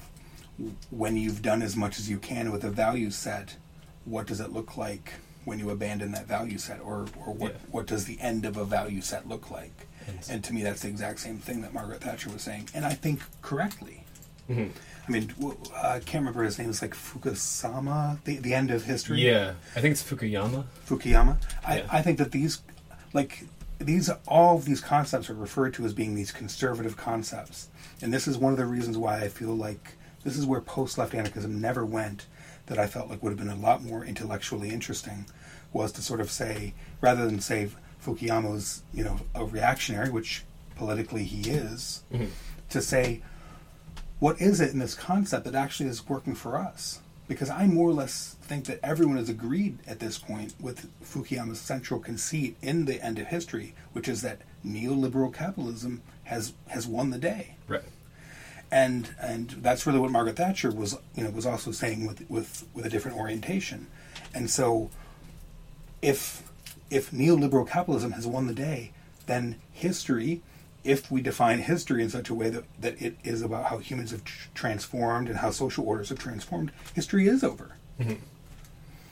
when 0.92 1.18
you've 1.18 1.42
done 1.42 1.62
as 1.62 1.76
much 1.76 2.00
as 2.00 2.10
you 2.10 2.20
can 2.20 2.54
with 2.54 2.64
a 2.64 2.70
value 2.70 3.12
set, 3.12 3.58
what 4.06 4.26
does 4.28 4.40
it 4.40 4.54
look 4.54 4.78
like 4.78 5.16
when 5.46 5.60
you 5.60 5.70
abandon 5.70 6.12
that 6.12 6.28
value 6.28 6.58
set, 6.58 6.80
or 6.82 7.06
or 7.26 7.34
what 7.34 7.52
Yeah. 7.54 7.58
what 7.72 7.86
does 7.88 8.06
the 8.06 8.20
end 8.20 8.46
of 8.46 8.58
a 8.58 8.66
value 8.66 9.02
set 9.02 9.28
look 9.28 9.50
like? 9.52 9.88
And- 10.08 10.20
And 10.30 10.44
to 10.44 10.54
me, 10.54 10.62
that's 10.64 10.82
the 10.82 10.88
exact 10.90 11.20
same 11.20 11.38
thing 11.40 11.62
that 11.62 11.74
Margaret 11.74 12.02
Thatcher 12.02 12.30
was 12.30 12.42
saying, 12.44 12.70
and 12.74 12.86
I 12.86 12.94
think 12.94 13.22
correctly. 13.42 14.04
Mhm. 14.50 14.70
I 15.08 15.12
mean, 15.12 15.34
i 15.76 16.00
can't 16.00 16.22
remember 16.24 16.44
his 16.44 16.58
name. 16.60 16.70
It's 16.70 16.82
like 16.82 16.94
Fukusama, 16.96 18.24
the, 18.24 18.38
the 18.38 18.54
end 18.54 18.72
of 18.72 18.86
history. 18.86 19.22
Yeah, 19.22 19.54
I 19.76 19.82
think 19.82 19.92
it's 19.94 20.04
Fukuyama. 20.04 20.66
Fukuyama. 20.88 21.38
I, 21.66 21.78
Yeah. 21.80 21.88
I 21.92 22.02
think 22.02 22.18
that 22.20 22.32
these, 22.32 22.60
like, 23.14 23.46
these, 23.80 24.10
all 24.28 24.56
of 24.58 24.66
these 24.66 24.82
concepts 24.82 25.30
are 25.30 25.34
referred 25.36 25.74
to 25.76 25.86
as 25.86 25.94
being 25.94 26.16
these 26.16 26.32
conservative 26.32 26.98
concepts. 26.98 27.68
And 28.02 28.14
this 28.14 28.28
is 28.28 28.38
one 28.38 28.52
of 28.52 28.58
the 28.58 28.66
reasons 28.66 28.98
why 28.98 29.22
I 29.22 29.30
feel 29.30 29.56
like 29.56 29.94
this 30.24 30.38
is 30.38 30.46
where 30.46 30.62
post 30.62 30.98
left 30.98 31.14
anarchism 31.14 31.60
never 31.62 31.86
went, 31.86 32.26
that 32.68 32.80
I 32.80 32.88
felt 32.88 33.10
like 33.10 33.22
would 33.22 33.30
have 33.32 33.40
been 33.40 33.50
a 33.50 33.56
lot 33.56 33.84
more 33.84 34.04
intellectually 34.04 34.70
interesting, 34.70 35.26
was 35.74 35.92
to 35.94 36.02
sort 36.02 36.22
of 36.22 36.32
say, 36.32 36.74
rather 37.02 37.26
than 37.26 37.40
say 37.40 37.70
Fukuyama's, 38.04 38.84
you 38.94 39.04
know, 39.04 39.20
a 39.34 39.46
reactionary, 39.46 40.10
which 40.10 40.44
politically 40.76 41.24
he 41.24 41.50
is, 41.50 42.04
Mhm. 42.12 42.30
to 42.70 42.82
say, 42.82 43.22
what 44.20 44.40
is 44.42 44.60
it 44.62 44.72
in 44.72 44.80
this 44.80 44.96
concept 44.96 45.46
that 45.46 45.56
actually 45.56 45.90
is 45.90 46.08
working 46.08 46.36
for 46.36 46.58
us? 46.58 47.00
Because 47.28 47.50
I 47.50 47.66
more 47.68 47.90
or 47.90 47.94
less 47.94 48.36
think 48.42 48.66
that 48.66 48.80
everyone 48.84 49.18
has 49.18 49.30
agreed 49.30 49.80
at 49.88 50.00
this 50.00 50.18
point 50.18 50.54
with 50.60 50.88
Fukuyama's 51.04 51.60
central 51.60 52.00
conceit 52.00 52.56
in 52.62 52.86
the 52.86 53.04
end 53.04 53.18
of 53.20 53.28
history, 53.28 53.74
which 53.94 54.08
is 54.08 54.22
that 54.22 54.42
neoliberal 54.66 55.34
capitalism 55.34 56.02
has 56.26 56.54
has 56.68 56.88
won 56.88 57.10
the 57.10 57.18
day, 57.20 57.56
Right. 57.68 57.84
And 58.76 59.16
and 59.22 59.52
that's 59.62 59.88
really 59.88 60.00
what 60.00 60.12
Margaret 60.12 60.36
Thatcher 60.36 60.70
was 60.70 60.98
you 61.16 61.24
know 61.24 61.30
was 61.30 61.46
also 61.46 61.72
saying 61.72 62.06
with 62.06 62.30
with 62.30 62.68
with 62.74 62.86
a 62.86 62.90
different 62.90 63.18
orientation, 63.18 63.88
and 64.34 64.50
so 64.50 64.90
if 66.02 66.44
if 66.92 67.10
neoliberal 67.12 67.68
capitalism 67.68 68.12
has 68.12 68.28
won 68.28 68.48
the 68.48 68.54
day, 68.54 68.92
then 69.28 69.56
history, 69.72 70.42
if 70.84 71.10
we 71.10 71.22
define 71.22 71.60
history 71.60 72.04
in 72.04 72.10
such 72.10 72.30
a 72.30 72.34
way 72.34 72.50
that, 72.50 72.66
that 72.80 73.02
it 73.02 73.16
is 73.24 73.42
about 73.42 73.66
how 73.66 73.78
humans 73.78 74.12
have 74.12 74.26
tr- 74.26 74.50
transformed 74.54 75.30
and 75.30 75.38
how 75.38 75.52
social 75.52 75.88
orders 75.88 76.10
have 76.10 76.20
transformed, 76.20 76.70
history 76.94 77.28
is 77.30 77.44
over. 77.46 77.78
Mm-hmm. 78.00 78.12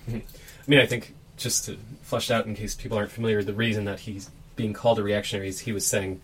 Mm-hmm. 0.10 0.18
I 0.18 0.70
mean, 0.70 0.80
I 0.80 0.86
think 0.86 1.16
just 1.38 1.66
to 1.66 1.78
flesh 2.02 2.30
out 2.30 2.46
in 2.46 2.54
case 2.54 2.76
people 2.76 2.98
aren't 2.98 3.12
familiar, 3.12 3.42
the 3.42 3.54
reason 3.54 3.86
that 3.86 4.02
he's 4.02 4.30
being 4.58 4.74
called 4.74 5.00
a 5.00 5.04
reactionary 5.04 5.48
is 5.48 5.62
he 5.62 5.72
was 5.72 5.86
saying 5.86 6.22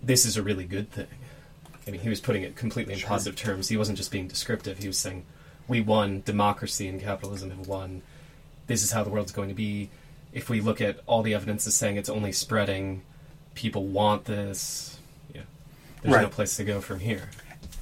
this 0.00 0.24
is 0.24 0.36
a 0.36 0.42
really 0.42 0.64
good 0.64 0.92
thing. 0.92 1.08
I 1.86 1.90
mean, 1.90 2.00
he 2.00 2.08
was 2.08 2.20
putting 2.20 2.42
it 2.42 2.56
completely 2.56 2.94
in 2.94 2.98
Sure. 3.00 3.08
positive 3.08 3.36
terms. 3.36 3.68
He 3.68 3.76
wasn't 3.76 3.98
just 3.98 4.10
being 4.10 4.26
descriptive. 4.28 4.78
He 4.78 4.88
was 4.88 4.98
saying, 4.98 5.24
"We 5.68 5.80
won. 5.80 6.22
Democracy 6.24 6.88
and 6.88 7.00
capitalism 7.00 7.50
have 7.50 7.66
won. 7.68 8.02
This 8.66 8.82
is 8.82 8.90
how 8.92 9.04
the 9.04 9.10
world's 9.10 9.32
going 9.32 9.48
to 9.48 9.54
be." 9.54 9.90
If 10.32 10.48
we 10.50 10.60
look 10.60 10.80
at 10.80 11.00
all 11.06 11.22
the 11.22 11.34
evidence 11.34 11.66
is 11.66 11.74
saying 11.74 11.96
it's 11.96 12.08
only 12.08 12.32
spreading, 12.32 13.02
people 13.54 13.86
want 13.86 14.24
this. 14.26 14.98
Yeah, 15.34 15.42
there's 16.02 16.22
no 16.22 16.28
place 16.28 16.56
to 16.56 16.64
go 16.64 16.80
from 16.80 17.00
here. 17.00 17.30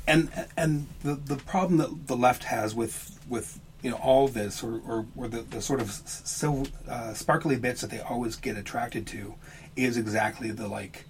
and 0.07 0.31
and 0.57 0.87
the 1.03 1.15
the 1.15 1.37
problem 1.37 1.79
that 1.79 2.07
the 2.07 2.17
left 2.17 2.45
has 2.45 2.75
with 2.75 3.19
with 3.29 3.59
you 3.83 3.91
know 3.91 3.97
all 3.97 4.29
this 4.29 4.63
or 4.63 4.81
or, 4.87 5.07
or 5.17 5.29
the, 5.29 5.41
the 5.41 5.63
sort 5.63 5.81
of 5.81 5.91
so 5.91 6.65
uh, 6.89 7.15
sparkly 7.15 7.57
bits 7.57 7.81
that 7.81 7.91
they 7.91 8.01
always 8.01 8.37
get 8.37 8.57
attracted 8.57 9.07
to 9.09 9.35
is 9.77 9.97
exactly 9.97 10.51
the 10.51 10.69
like 10.69 11.07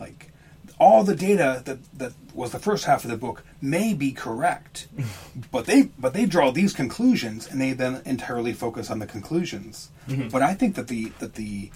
like 0.00 0.30
all 0.78 1.04
the 1.04 1.14
data 1.14 1.62
that 1.64 1.78
that 1.98 2.12
was 2.34 2.52
the 2.52 2.58
first 2.58 2.84
half 2.84 3.04
of 3.04 3.10
the 3.10 3.16
book 3.16 3.42
may 3.62 3.94
be 3.94 4.12
correct 4.12 4.88
but 5.50 5.66
they 5.66 5.84
but 5.98 6.12
they 6.12 6.26
draw 6.26 6.50
these 6.50 6.72
conclusions 6.72 7.46
and 7.46 7.60
they 7.60 7.72
then 7.72 8.02
entirely 8.04 8.52
focus 8.52 8.90
on 8.90 8.98
the 8.98 9.06
conclusions. 9.06 9.90
But 10.30 10.42
i 10.42 10.54
think 10.54 10.74
that 10.76 10.88
the 10.88 11.12
that 11.18 11.34
the 11.34 11.70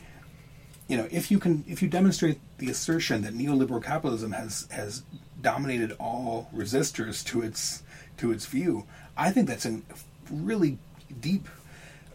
you 0.90 0.96
know, 0.96 1.06
if 1.12 1.30
you 1.30 1.38
can, 1.38 1.64
if 1.68 1.82
you 1.82 1.88
demonstrate 1.88 2.40
the 2.58 2.68
assertion 2.68 3.22
that 3.22 3.32
neoliberal 3.32 3.82
capitalism 3.82 4.32
has 4.32 4.66
has 4.72 5.04
dominated 5.40 5.92
all 6.00 6.50
resistors 6.52 7.24
to 7.26 7.42
its 7.42 7.84
to 8.16 8.32
its 8.32 8.44
view, 8.46 8.86
I 9.16 9.30
think 9.30 9.46
that's 9.46 9.64
a 9.64 9.82
really 10.28 10.78
deep 11.20 11.48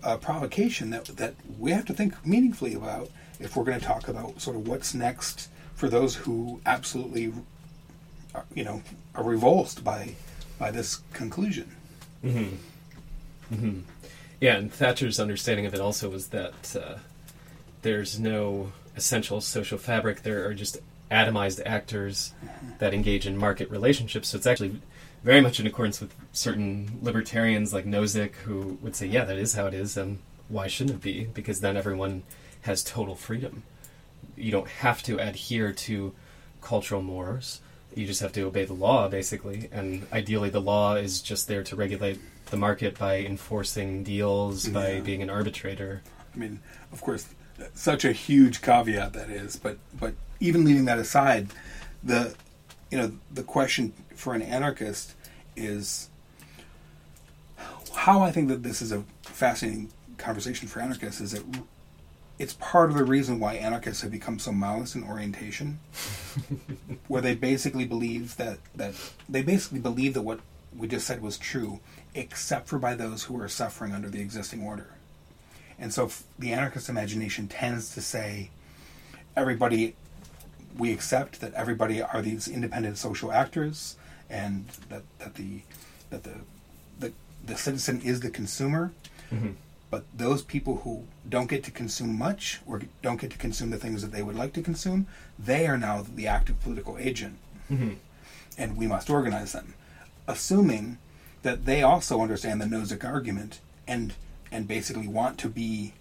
uh, 0.04 0.18
provocation 0.18 0.90
that 0.90 1.06
that 1.06 1.36
we 1.58 1.72
have 1.72 1.86
to 1.86 1.94
think 1.94 2.14
meaningfully 2.26 2.74
about 2.74 3.10
if 3.40 3.56
we're 3.56 3.64
going 3.64 3.80
to 3.80 3.86
talk 3.86 4.10
about 4.10 4.42
sort 4.42 4.58
of 4.58 4.68
what's 4.68 4.94
next 4.94 5.50
for 5.76 5.90
those 5.90 6.16
who 6.16 6.62
absolutely, 6.66 7.34
are, 8.34 8.46
you 8.54 8.64
know, 8.64 8.82
are 9.14 9.24
revulsed 9.24 9.84
by 9.84 10.16
by 10.58 10.72
this 10.72 11.02
conclusion. 11.14 11.70
Mm-hmm. 12.24 13.54
Mm-hmm. 13.54 13.80
Yeah, 14.40 14.56
and 14.56 14.72
Thatcher's 14.72 15.20
understanding 15.20 15.66
of 15.66 15.74
it 15.74 15.80
also 15.80 16.10
was 16.10 16.30
that 16.30 16.76
uh, 16.76 16.98
there's 17.82 18.20
no 18.20 18.72
essential 18.96 19.42
social 19.42 19.78
fabric. 19.78 20.24
There 20.24 20.48
are 20.48 20.54
just 20.54 20.78
atomized 21.12 21.62
actors 21.66 22.34
mm-hmm. 22.44 22.70
that 22.80 22.94
engage 22.94 23.28
in 23.28 23.38
market 23.38 23.70
relationships. 23.70 24.30
So 24.30 24.38
it's 24.38 24.48
actually 24.48 24.82
very 25.24 25.42
much 25.42 25.60
in 25.60 25.68
accordance 25.68 26.00
with 26.00 26.14
certain 26.32 27.00
libertarians 27.02 27.74
like 27.74 27.86
Nozick 27.86 28.36
who 28.46 28.78
would 28.82 28.96
say, 28.96 29.08
yeah, 29.08 29.26
that 29.26 29.38
is 29.38 29.56
how 29.56 29.66
it 29.66 29.74
is, 29.74 29.98
and 29.98 30.20
why 30.50 30.68
shouldn't 30.68 30.98
it 30.98 31.02
be? 31.02 31.26
Because 31.26 31.62
then 31.62 31.76
everyone 31.76 32.24
has 32.62 32.84
total 32.84 33.16
freedom. 33.16 33.64
You 34.38 34.52
don't 34.52 34.68
have 34.68 35.02
to 35.04 35.18
adhere 35.18 35.72
to 35.72 36.14
cultural 36.62 37.02
mores. 37.02 37.62
You 37.96 38.06
just 38.06 38.22
have 38.22 38.34
to 38.34 38.42
obey 38.42 38.66
the 38.66 38.74
law, 38.74 39.08
basically. 39.08 39.70
And 39.72 40.06
ideally, 40.12 40.50
the 40.50 40.60
law 40.62 40.96
is 40.96 41.22
just 41.22 41.48
there 41.48 41.64
to 41.64 41.76
regulate 41.76 42.20
the 42.48 42.58
market 42.58 42.98
by 43.00 43.20
enforcing 43.20 44.04
deals, 44.04 44.68
by 44.68 44.94
Yeah. 44.94 45.00
being 45.00 45.22
an 45.22 45.30
arbitrator. 45.30 46.02
I 46.34 46.38
mean, 46.38 46.60
of 46.92 47.02
course, 47.02 47.28
such 47.74 48.04
a 48.04 48.12
huge 48.12 48.62
caveat 48.62 49.14
that 49.14 49.30
is, 49.30 49.56
but 49.56 49.78
but 49.98 50.14
even 50.42 50.66
leaving 50.66 50.86
that 50.86 51.00
aside, 51.00 51.48
the 52.04 52.36
you 52.92 52.98
know 52.98 53.14
the 53.34 53.44
question 53.44 53.94
for 54.16 54.34
an 54.34 54.42
anarchist 54.42 55.14
is 55.56 56.10
how 57.94 58.22
I 58.22 58.32
think 58.32 58.50
that 58.50 58.64
this 58.64 58.82
is 58.82 58.92
a 58.92 59.04
fascinating 59.24 59.90
conversation 60.18 60.68
for 60.68 60.82
anarchists 60.82 61.22
is 61.22 61.32
that 61.32 61.44
it's 62.38 62.54
part 62.54 62.90
of 62.90 62.98
the 62.98 63.04
reason 63.04 63.40
why 63.40 63.56
anarchists 63.56 64.02
have 64.02 64.12
become 64.12 64.40
so 64.40 64.52
Maoist 64.52 64.96
in 64.96 65.04
orientation, 65.04 65.80
where 67.08 67.22
they 67.22 67.36
basically 67.36 67.86
believe 67.86 68.38
that 68.38 68.60
that 68.76 68.94
they 69.30 69.42
basically 69.42 69.80
believe 69.80 70.14
that 70.14 70.22
what 70.22 70.40
we 70.76 70.88
just 70.88 71.08
said 71.08 71.22
was 71.22 71.38
true, 71.38 71.80
except 72.14 72.68
for 72.68 72.78
by 72.78 72.94
those 72.94 73.24
who 73.24 73.40
are 73.40 73.48
suffering 73.48 73.94
under 73.94 74.10
the 74.10 74.20
existing 74.20 74.62
order. 74.62 74.90
And 75.80 75.94
so 75.94 76.06
f- 76.06 76.24
the 76.38 76.52
anarchist 76.52 76.90
imagination 76.90 77.48
tends 77.48 77.94
to 77.94 78.02
say 78.02 78.50
everybody, 79.36 79.96
we 80.78 80.92
accept 80.92 81.40
that 81.42 81.54
everybody 81.54 82.02
are 82.02 82.22
these 82.22 82.48
independent 82.48 82.98
social 82.98 83.32
actors 83.32 83.96
and 84.30 84.68
that, 84.90 85.04
that 85.20 85.36
the 85.36 85.62
that 86.10 86.24
the, 86.24 86.34
the 87.00 87.14
the 87.46 87.58
citizen 87.58 88.02
is 88.02 88.20
the 88.20 88.30
consumer. 88.30 88.92
Mm-hmm. 89.32 89.52
But 89.90 90.06
those 90.14 90.42
people 90.42 90.78
who 90.78 91.06
don't 91.28 91.50
get 91.50 91.64
to 91.66 91.72
consume 91.72 92.18
much 92.18 92.60
or 92.66 92.82
don't 93.02 93.20
get 93.20 93.32
to 93.32 93.38
consume 93.38 93.70
the 93.70 93.78
things 93.78 94.02
that 94.02 94.12
they 94.12 94.24
would 94.24 94.36
like 94.36 94.54
to 94.54 94.62
consume, 94.62 95.08
they 95.38 95.68
are 95.68 95.78
now 95.78 96.04
the 96.04 96.28
active 96.28 96.62
political 96.62 96.98
agent. 96.98 97.38
Mm-hmm. 97.72 97.94
And 98.58 98.78
we 98.78 98.88
must 98.88 99.10
organize 99.10 99.52
them. 99.52 99.74
Assuming 100.28 100.98
that 101.44 101.66
they 101.66 101.84
also 101.84 102.22
understand 102.22 102.60
the 102.60 102.66
Nozick 102.66 103.06
argument 103.06 103.60
and 103.88 104.14
and 104.52 104.68
basically 104.68 105.08
want 105.08 105.38
to 105.40 105.50
be 105.50 105.94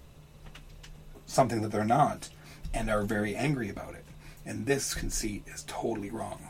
something 1.26 1.61
that 1.62 1.70
they're 1.70 1.85
not 1.85 2.28
and 2.72 2.89
are 2.91 3.03
very 3.03 3.35
angry 3.35 3.68
about 3.68 3.95
it. 3.95 4.05
And 4.47 4.66
this 4.66 4.95
conceit 4.95 5.45
is 5.47 5.64
totally 5.66 6.11
wrong. 6.11 6.41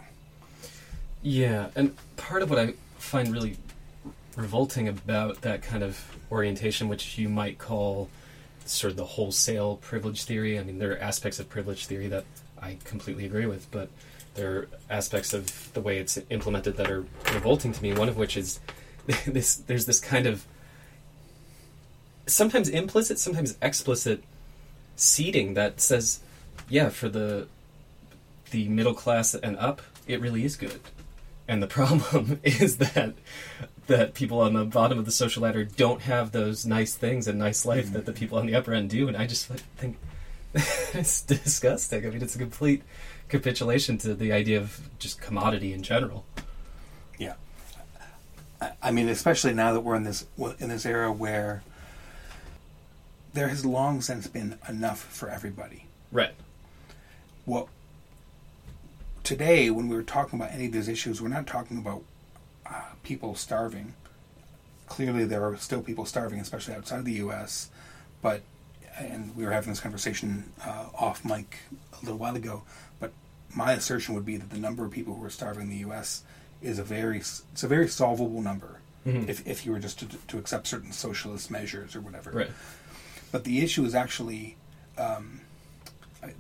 Yeah, 1.23 1.69
and 1.75 1.97
part 2.17 2.43
of 2.43 2.51
what 2.51 2.59
I 2.59 2.75
find 2.99 3.33
really 3.33 3.57
revolting 4.37 4.89
about 4.89 5.43
that 5.43 5.63
kind 5.63 5.83
of 5.83 6.01
orientation, 6.31 6.89
which 6.89 7.19
you 7.19 7.29
might 7.29 7.59
call 7.59 8.09
sort 8.65 8.91
of 8.91 8.97
the 8.97 9.05
wholesale 9.05 9.77
privilege 9.77 10.25
theory. 10.25 10.59
I 10.59 10.65
mean, 10.65 10.79
there 10.79 10.93
are 10.93 10.99
aspects 10.99 11.39
of 11.39 11.49
privilege 11.49 11.87
theory 11.87 12.09
that 12.09 12.25
I 12.61 12.79
completely 12.85 13.27
agree 13.27 13.47
with, 13.47 13.71
but 13.71 13.91
there 14.35 14.53
are 14.57 14.69
aspects 14.91 15.33
of 15.33 15.73
the 15.75 15.81
way 15.81 15.99
it's 15.99 16.19
implemented 16.31 16.77
that 16.77 16.91
are 16.91 17.05
revolting 17.33 17.73
to 17.73 17.83
me. 17.83 17.93
One 17.93 18.09
of 18.09 18.17
which 18.17 18.37
is 18.37 18.61
this: 19.27 19.57
there's 19.57 19.87
this 19.87 20.01
kind 20.01 20.27
of 20.27 20.47
sometimes 22.27 22.69
implicit, 22.69 23.19
sometimes 23.19 23.57
explicit 23.61 24.25
seeding 24.97 25.55
that 25.55 25.81
says, 25.81 26.21
yeah, 26.69 26.89
for 26.89 27.09
the 27.09 27.49
the 28.51 28.69
middle 28.69 28.95
class 28.95 29.35
and 29.35 29.57
up, 29.59 29.83
it 30.07 30.21
really 30.21 30.45
is 30.45 30.57
good. 30.57 30.81
And 31.47 31.63
the 31.63 31.67
problem 31.79 32.41
is 32.43 32.79
that 32.79 33.15
that 33.87 34.15
people 34.15 34.41
on 34.41 34.55
the 34.55 34.65
bottom 34.65 34.99
of 34.99 35.05
the 35.05 35.13
social 35.13 35.43
ladder 35.43 35.65
don't 35.65 36.03
have 36.03 36.33
those 36.33 36.65
nice 36.65 36.95
things 36.95 37.29
and 37.29 37.39
nice 37.39 37.67
life 37.67 37.93
that 37.93 38.07
the 38.07 38.13
mm. 38.13 38.17
people 38.17 38.39
on 38.39 38.47
the 38.47 38.55
upper 38.55 38.73
end 38.73 38.91
do. 38.91 39.09
And 39.09 39.17
I 39.17 39.27
just 39.27 39.47
think 39.47 39.99
it's 40.55 41.21
disgusting. 41.23 42.07
I 42.07 42.11
mean, 42.11 42.23
it's 42.23 42.35
a 42.35 42.39
complete 42.39 42.83
capitulation 43.29 43.99
to 43.99 44.15
the 44.15 44.33
idea 44.33 44.59
of 44.59 44.89
just 44.99 45.21
commodity 45.21 45.73
in 45.73 45.83
general. 45.83 46.25
Yeah, 47.19 47.35
I, 48.83 48.91
mean, 48.91 49.09
especially 49.09 49.55
now 49.55 49.73
that 49.73 49.81
we're 49.81 49.97
in 49.97 50.05
this 50.05 50.27
in 50.59 50.69
this 50.69 50.87
era 50.87 51.13
where 51.13 51.63
there 53.33 53.49
has 53.49 53.67
long 53.67 54.01
since 54.01 54.27
been 54.27 54.59
enough 54.69 55.01
for 55.01 55.29
everybody. 55.29 55.87
Right. 56.13 56.35
Well, 57.47 57.69
today 59.25 59.71
when 59.71 59.89
we 59.89 59.97
were 59.97 60.03
talking 60.03 60.39
about 60.39 60.53
any 60.53 60.67
of 60.67 60.73
these 60.73 60.89
issues, 60.89 61.21
we're 61.21 61.29
not 61.29 61.47
talking 61.47 61.79
about 61.79 62.05
uh, 62.67 62.83
people 63.03 63.35
starving. 63.35 63.95
Clearly, 64.87 65.25
there 65.25 65.45
are 65.45 65.57
still 65.57 65.81
people 65.83 66.05
starving, 66.05 66.41
especially 66.41 66.75
outside 66.75 67.05
the 67.05 67.15
U.S. 67.15 67.71
But 68.23 68.43
and 68.99 69.35
we 69.37 69.45
were 69.45 69.51
having 69.51 69.71
this 69.71 69.81
conversation 69.81 70.53
uh, 70.65 70.87
off 70.95 71.25
mic 71.25 71.57
a 72.01 72.05
little 72.05 72.19
while 72.19 72.37
ago. 72.37 72.63
But 73.01 73.13
my 73.55 73.73
assertion 73.73 74.15
would 74.15 74.27
be 74.27 74.37
that 74.37 74.51
the 74.51 74.59
number 74.59 74.85
of 74.85 74.91
people 74.93 75.15
who 75.15 75.25
are 75.25 75.31
starving 75.31 75.65
in 75.65 75.69
the 75.71 75.77
U.S. 75.79 76.23
is 76.63 76.79
a 76.79 76.85
very 76.85 77.19
it's 77.19 77.63
a 77.63 77.69
very 77.69 77.89
solvable 77.89 78.41
number 78.43 78.81
if 79.07 79.47
if 79.47 79.67
you 79.67 79.73
were 79.73 79.79
just 79.81 79.99
to, 79.99 80.07
to 80.29 80.39
accept 80.39 80.67
certain 80.67 80.91
socialist 80.93 81.51
measures 81.51 81.95
or 81.97 82.01
whatever. 82.01 82.31
Right. 82.31 82.51
But 83.33 83.45
the 83.45 83.61
issue 83.63 83.85
is 83.85 83.95
actually 83.95 84.57
um, 84.97 85.41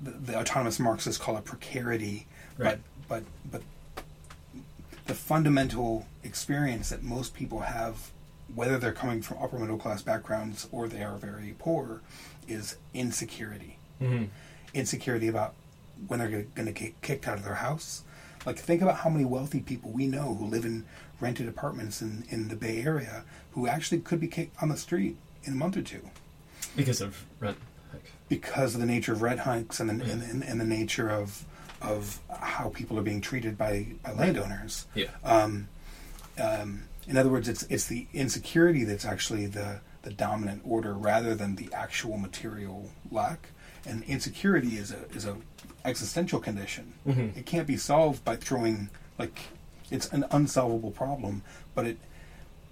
the, 0.03 0.11
the 0.13 0.39
autonomous 0.39 0.79
Marxists 0.79 1.21
call 1.23 1.37
it 1.37 1.45
precarity, 1.45 2.27
Right. 2.57 2.79
but 3.09 3.09
but 3.09 3.23
but 3.51 3.63
the 5.07 5.15
fundamental 5.15 6.07
experience 6.23 6.89
that 6.91 7.03
most 7.03 7.35
people 7.35 7.61
have, 7.61 8.11
whether 8.55 8.79
they're 8.79 8.93
coming 8.93 9.21
from 9.23 9.39
upper 9.43 9.59
middle 9.59 9.77
class 9.79 10.03
backgrounds 10.03 10.69
or 10.73 10.89
they 10.89 11.03
are 11.03 11.17
very 11.17 11.55
poor, 11.59 12.01
is 12.49 12.77
insecurity. 12.95 13.79
Mhm. 14.01 14.29
Insecurity 14.73 15.29
about 15.29 15.55
when 16.09 16.19
they're 16.19 16.47
going 16.55 16.67
to 16.67 16.73
get 16.73 17.01
kicked 17.03 17.29
out 17.29 17.39
of 17.39 17.45
their 17.45 17.55
house. 17.57 18.03
Like 18.47 18.59
think 18.59 18.83
about 18.83 18.97
how 18.99 19.11
many 19.11 19.25
wealthy 19.25 19.61
people 19.61 19.91
we 19.91 20.07
know 20.07 20.35
who 20.35 20.47
live 20.47 20.65
in 20.65 20.85
rented 21.21 21.49
apartments 21.49 22.03
in, 22.03 22.25
in 22.29 22.49
the 22.49 22.57
Bay 22.57 22.83
Area 22.83 23.25
who 23.53 23.67
actually 23.67 24.01
could 24.01 24.21
be 24.21 24.27
kicked 24.29 24.61
on 24.63 24.69
the 24.69 24.77
street 24.77 25.17
in 25.45 25.53
a 25.53 25.57
month 25.57 25.77
or 25.77 25.83
two 25.83 26.11
Because 26.77 27.01
of 27.01 27.25
rent 27.41 27.57
hike. 27.93 28.11
because 28.29 28.75
of 28.75 28.81
the 28.81 28.87
nature 28.87 29.13
of 29.13 29.23
rent 29.23 29.41
hikes 29.41 29.81
and 29.81 29.89
the, 29.89 29.93
and, 30.11 30.23
and, 30.23 30.45
and 30.45 30.61
the 30.61 30.65
nature 30.65 31.09
of 31.09 31.45
of 31.85 32.19
how 32.41 32.71
people 32.71 32.99
are 32.99 33.03
being 33.03 33.21
treated 33.21 33.57
by, 33.59 33.87
by 34.03 34.13
landowners. 34.13 34.87
Yeah. 34.95 35.07
Um, 35.23 35.69
um, 36.39 36.85
in 37.07 37.17
other 37.17 37.29
words, 37.31 37.49
it's 37.49 37.63
it's 37.65 37.87
the 37.87 38.07
insecurity 38.15 38.85
that's 38.85 39.05
actually 39.05 39.47
the 39.47 39.81
the 40.03 40.11
dominant 40.11 40.63
order 40.65 40.95
rather 40.95 41.35
than 41.35 41.57
the 41.57 41.69
actual 41.73 42.17
material 42.17 42.91
lack. 43.11 43.49
And 43.87 44.03
insecurity 44.05 44.77
is 44.77 44.91
a 44.91 45.05
is 45.15 45.27
a 45.27 45.37
existential 45.85 46.41
condition. 46.41 46.95
Mhm. 47.07 47.37
It 47.37 47.45
can't 47.47 47.67
be 47.67 47.77
solved 47.77 48.25
by 48.25 48.37
throwing 48.37 48.89
like 49.19 49.39
it's 49.91 50.09
an 50.13 50.25
unsolvable 50.31 50.91
problem, 50.91 51.43
but 51.75 51.87
it 51.87 51.99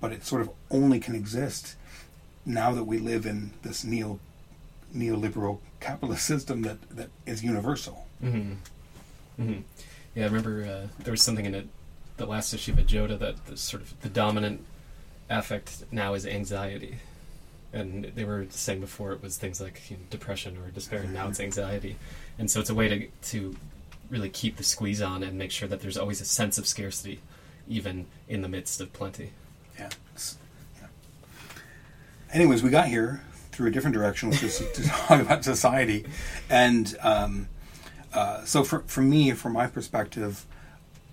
but 0.00 0.12
it 0.12 0.24
sort 0.24 0.42
of 0.42 0.50
only 0.70 0.98
can 0.98 1.14
exist 1.14 1.76
now 2.44 2.72
that 2.72 2.84
we 2.84 2.98
live 2.98 3.26
in 3.26 3.52
this 3.62 3.84
neo 3.84 4.18
neoliberal 4.96 5.58
capitalist 5.80 6.24
system 6.32 6.62
that, 6.62 6.78
that 6.90 7.10
is 7.26 7.44
universal. 7.44 8.06
hmm 8.20 8.54
hmm 9.36 9.60
Yeah, 10.14 10.24
I 10.24 10.26
remember 10.26 10.64
uh, 10.64 11.02
there 11.02 11.12
was 11.12 11.22
something 11.22 11.46
in 11.46 11.54
it, 11.54 11.68
the 12.16 12.26
last 12.26 12.52
issue 12.52 12.72
of 12.72 12.78
Joda 12.78 13.18
that 13.18 13.46
the 13.46 13.56
sort 13.56 13.82
of 13.82 14.00
the 14.00 14.08
dominant 14.08 14.64
affect 15.28 15.84
now 15.90 16.14
is 16.14 16.26
anxiety, 16.26 16.98
and 17.72 18.04
they 18.14 18.24
were 18.24 18.46
saying 18.50 18.80
before 18.80 19.12
it 19.12 19.22
was 19.22 19.38
things 19.38 19.60
like 19.60 19.90
you 19.90 19.96
know, 19.96 20.02
depression 20.10 20.56
or 20.58 20.70
despair, 20.70 21.00
and 21.02 21.14
now 21.14 21.28
it's 21.28 21.40
anxiety, 21.40 21.96
and 22.38 22.50
so 22.50 22.60
it's 22.60 22.70
a 22.70 22.74
way 22.74 22.88
to 22.88 23.08
to 23.30 23.56
really 24.10 24.28
keep 24.28 24.56
the 24.56 24.62
squeeze 24.62 25.00
on 25.00 25.22
and 25.22 25.38
make 25.38 25.50
sure 25.50 25.66
that 25.66 25.80
there's 25.80 25.96
always 25.96 26.20
a 26.20 26.24
sense 26.24 26.58
of 26.58 26.66
scarcity, 26.66 27.20
even 27.66 28.06
in 28.28 28.42
the 28.42 28.48
midst 28.48 28.80
of 28.80 28.92
plenty. 28.92 29.32
Yeah. 29.78 29.88
Yeah. 30.78 30.88
Anyways, 32.30 32.62
we 32.62 32.68
got 32.68 32.88
here 32.88 33.22
through 33.52 33.68
a 33.68 33.70
different 33.70 33.94
direction, 33.94 34.30
which 34.30 34.42
is 34.42 34.62
to 34.74 34.82
talk 34.88 35.20
about 35.20 35.44
society. 35.44 36.04
And 36.50 36.94
um, 37.00 37.48
uh, 38.12 38.44
so, 38.44 38.62
for, 38.64 38.80
for 38.86 39.00
me, 39.02 39.32
from 39.32 39.52
my 39.54 39.66
perspective, 39.66 40.46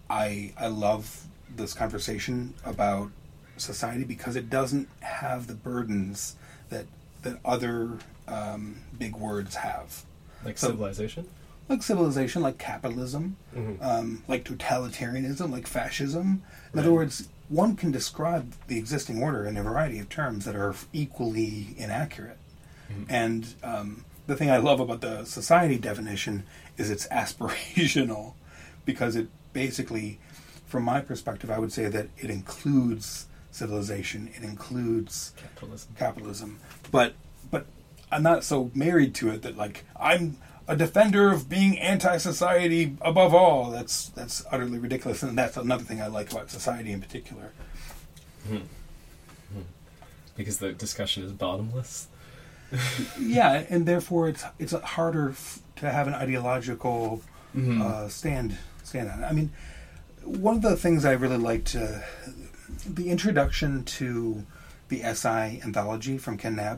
I 0.09 0.53
I 0.57 0.67
love 0.67 1.25
this 1.55 1.73
conversation 1.73 2.53
about 2.65 3.11
society 3.57 4.03
because 4.03 4.35
it 4.35 4.49
doesn't 4.49 4.87
have 5.01 5.47
the 5.47 5.53
burdens 5.53 6.35
that 6.69 6.85
that 7.23 7.39
other 7.43 7.97
um, 8.27 8.77
big 8.97 9.15
words 9.15 9.55
have, 9.55 10.03
Like 10.45 10.57
So- 10.57 10.67
civilization. 10.67 11.27
like 11.67 11.83
civilization, 11.83 12.41
like 12.41 12.57
capitalism, 12.57 13.35
Mhm. 13.55 13.77
um, 13.83 14.23
like 14.27 14.43
totalitarianism, 14.45 15.51
like 15.51 15.67
fascism. 15.67 16.41
In 16.73 16.79
other 16.79 16.93
words, 16.93 17.27
one 17.49 17.75
can 17.75 17.91
describe 17.91 18.53
the 18.67 18.77
existing 18.77 19.21
order 19.21 19.45
in 19.45 19.57
a 19.57 19.63
variety 19.63 19.99
of 19.99 20.09
terms 20.09 20.45
that 20.45 20.55
are 20.55 20.73
equally 20.93 21.73
inaccurate. 21.77 22.37
And 23.07 23.53
um, 23.63 24.05
the 24.27 24.35
thing 24.35 24.49
I 24.49 24.57
love 24.57 24.79
about 24.79 25.01
the 25.01 25.23
society 25.25 25.77
definition 25.77 26.43
is 26.79 26.89
it's 26.89 27.07
aspirational, 27.21 28.33
because 28.85 29.15
it 29.15 29.27
basically, 29.53 30.19
from 30.65 30.83
my 30.83 31.01
perspective, 31.01 31.51
I 31.51 31.59
would 31.59 31.71
say 31.71 31.87
that 31.87 32.09
it 32.17 32.29
includes 32.29 33.27
civilization, 33.51 34.29
it 34.35 34.43
includes 34.43 35.33
Capitalism. 35.37 35.95
capitalism, 35.97 36.59
but 36.91 37.13
but 37.51 37.65
I'm 38.11 38.23
not 38.23 38.43
so 38.43 38.71
married 38.73 39.13
to 39.15 39.29
it 39.29 39.41
that 39.41 39.57
like 39.57 39.85
I'm 39.99 40.37
a 40.67 40.75
defender 40.75 41.31
of 41.31 41.49
being 41.49 41.79
anti-society 41.79 42.95
above 43.01 43.33
all. 43.33 43.71
That's 43.71 44.09
that's 44.09 44.45
utterly 44.51 44.77
ridiculous, 44.77 45.23
and 45.23 45.37
that's 45.37 45.57
another 45.57 45.83
thing 45.83 46.01
I 46.01 46.07
like 46.07 46.31
about 46.31 46.51
society 46.51 46.91
in 46.91 47.01
particular. 47.01 47.51
Hmm. 48.47 48.57
Hmm. 49.51 49.61
Because 50.37 50.59
the 50.59 50.71
discussion 50.71 51.23
is 51.23 51.33
bottomless. 51.33 52.07
yeah, 53.19 53.63
and 53.69 53.85
therefore 53.85 54.29
it's 54.29 54.43
it's 54.59 54.73
harder 54.73 55.29
f- 55.31 55.59
to 55.77 55.89
have 55.89 56.07
an 56.07 56.13
ideological 56.13 57.21
Mm-hmm. 57.55 57.81
uh, 57.81 58.07
stand 58.09 58.55
stand 58.83 59.09
on. 59.09 59.23
it. 59.23 59.25
I 59.25 59.31
mean, 59.31 59.49
one 60.23 60.57
of 60.57 60.61
the 60.61 60.75
things 60.75 61.03
I 61.03 61.13
really 61.13 61.37
liked, 61.37 61.75
uh, 61.75 62.01
the 62.87 63.09
introduction 63.09 63.83
to 63.85 64.45
the 64.89 64.99
SI 65.15 65.59
anthology 65.63 66.19
from 66.19 66.37
Ken 66.37 66.55
Knabb. 66.57 66.77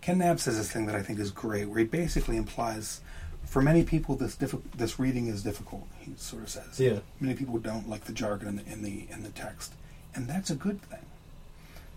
Ken 0.00 0.18
Knabb 0.18 0.40
says 0.40 0.56
this 0.58 0.72
thing 0.72 0.86
that 0.86 0.96
I 0.96 1.02
think 1.02 1.20
is 1.20 1.30
great, 1.30 1.68
where 1.68 1.78
he 1.78 1.84
basically 1.84 2.36
implies, 2.36 3.02
for 3.46 3.62
many 3.62 3.84
people, 3.84 4.16
this 4.16 4.34
diffi- 4.34 4.62
this 4.76 4.98
reading 4.98 5.28
is 5.28 5.44
difficult. 5.44 5.86
He 6.00 6.12
sort 6.16 6.42
of 6.42 6.48
says, 6.48 6.80
Yeah. 6.80 6.98
many 7.20 7.34
people 7.36 7.58
don't 7.60 7.88
like 7.88 8.06
the 8.06 8.12
jargon 8.12 8.48
in 8.48 8.56
the 8.56 8.66
in 8.72 8.82
the 8.82 9.06
in 9.10 9.22
the 9.22 9.30
text, 9.30 9.74
and 10.12 10.26
that's 10.26 10.50
a 10.50 10.56
good 10.56 10.82
thing. 10.82 11.06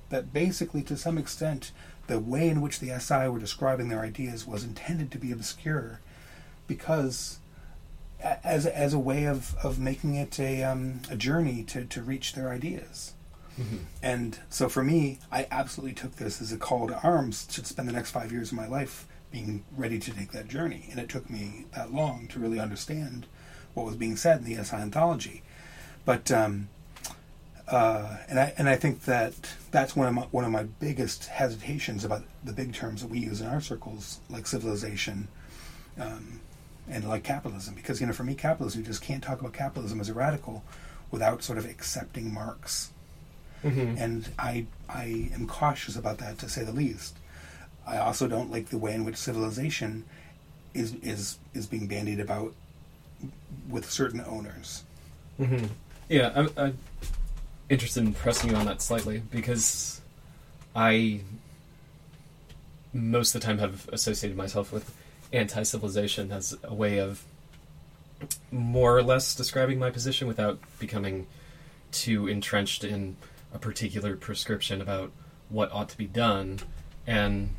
That 0.09 0.31
basically, 0.31 0.83
to 0.83 0.95
some 0.97 1.17
extent, 1.17 1.71
the 2.07 2.19
way 2.19 2.49
in 2.49 2.61
which 2.61 2.79
the 2.79 2.97
SI 2.99 3.27
were 3.27 3.39
describing 3.39 3.89
their 3.89 4.01
ideas 4.01 4.45
was 4.45 4.63
intended 4.63 5.11
to 5.11 5.17
be 5.17 5.31
obscure, 5.31 6.01
because 6.67 7.39
as 8.21 8.65
as 8.65 8.93
a 8.93 8.99
way 8.99 9.25
of, 9.25 9.55
of 9.63 9.79
making 9.79 10.15
it 10.15 10.39
a 10.39 10.63
um, 10.63 11.01
a 11.09 11.15
journey 11.15 11.63
to, 11.63 11.85
to 11.85 12.01
reach 12.01 12.33
their 12.33 12.49
ideas. 12.49 13.13
And 14.01 14.39
so 14.49 14.67
for 14.67 14.83
me, 14.83 15.19
I 15.31 15.47
absolutely 15.51 15.93
took 15.93 16.15
this 16.15 16.41
as 16.41 16.51
a 16.51 16.57
call 16.57 16.87
to 16.87 16.99
arms 17.03 17.45
to 17.47 17.63
spend 17.63 17.87
the 17.87 17.93
next 17.93 18.09
five 18.11 18.31
years 18.31 18.51
of 18.51 18.57
my 18.57 18.67
life 18.67 19.05
being 19.31 19.63
ready 19.77 19.99
to 19.99 20.11
take 20.11 20.31
that 20.31 20.47
journey. 20.47 20.87
And 20.89 20.99
it 20.99 21.07
took 21.09 21.29
me 21.29 21.65
that 21.75 21.93
long 21.93 22.27
to 22.29 22.39
really 22.39 22.59
understand 22.59 23.27
what 23.75 23.85
was 23.85 23.95
being 23.95 24.15
said 24.15 24.39
in 24.39 24.45
the 24.45 24.63
SI 24.63 24.77
anthology. 24.77 25.43
But 26.05 26.31
um, 26.31 26.69
uh, 27.67 28.17
and 28.27 28.39
I 28.39 28.53
and 28.57 28.67
I 28.67 28.75
think 28.75 29.05
that 29.05 29.33
that's 29.71 29.95
one 29.95 30.07
of 30.07 30.13
my, 30.13 30.21
one 30.23 30.43
of 30.43 30.51
my 30.51 30.63
biggest 30.63 31.27
hesitations 31.27 32.03
about 32.03 32.23
the 32.43 32.53
big 32.53 32.73
terms 32.73 33.01
that 33.01 33.09
we 33.09 33.19
use 33.19 33.41
in 33.41 33.47
our 33.47 33.61
circles, 33.61 34.19
like 34.29 34.45
civilization, 34.47 35.27
um, 35.99 36.41
and 36.89 37.07
like 37.07 37.23
capitalism. 37.23 37.73
Because 37.73 38.01
you 38.01 38.07
know, 38.07 38.13
for 38.13 38.23
me, 38.23 38.35
capitalism 38.35 38.81
you 38.81 38.85
just 38.87 39.01
can't 39.01 39.23
talk 39.23 39.39
about 39.39 39.53
capitalism 39.53 40.01
as 40.01 40.09
a 40.09 40.13
radical 40.13 40.63
without 41.09 41.43
sort 41.43 41.57
of 41.57 41.65
accepting 41.65 42.33
Marx. 42.33 42.91
And 43.97 44.29
I 44.37 44.65
I 44.89 45.29
am 45.33 45.47
cautious 45.47 45.95
about 45.95 46.17
that 46.17 46.37
to 46.39 46.49
say 46.49 46.63
the 46.63 46.73
least. 46.73 47.17
I 47.87 47.97
also 47.97 48.27
don't 48.27 48.51
like 48.51 48.69
the 48.69 48.77
way 48.77 48.93
in 48.93 49.05
which 49.05 49.15
civilization 49.15 50.03
is 50.73 50.95
is 50.95 51.37
is 51.53 51.65
being 51.65 51.87
bandied 51.87 52.19
about 52.19 52.53
with 53.69 53.89
certain 53.89 54.19
owners. 54.21 54.83
Yeah, 56.09 56.33
I'm, 56.35 56.49
I'm 56.57 56.77
interested 57.69 58.03
in 58.03 58.13
pressing 58.13 58.49
you 58.49 58.55
on 58.55 58.65
that 58.65 58.81
slightly 58.81 59.21
because 59.31 60.01
I 60.75 61.21
most 62.93 63.33
of 63.33 63.41
the 63.41 63.47
time 63.47 63.57
have 63.57 63.89
associated 63.89 64.37
myself 64.37 64.71
with 64.71 64.95
anti-civilization 65.31 66.31
as 66.31 66.55
a 66.63 66.73
way 66.73 66.99
of 66.99 67.23
more 68.51 68.95
or 68.95 69.01
less 69.01 69.33
describing 69.33 69.79
my 69.79 69.89
position 69.89 70.27
without 70.27 70.59
becoming 70.79 71.25
too 71.91 72.27
entrenched 72.27 72.83
in 72.83 73.15
a 73.53 73.59
particular 73.59 74.15
prescription 74.15 74.81
about 74.81 75.11
what 75.49 75.71
ought 75.71 75.89
to 75.89 75.97
be 75.97 76.05
done. 76.05 76.59
And 77.05 77.49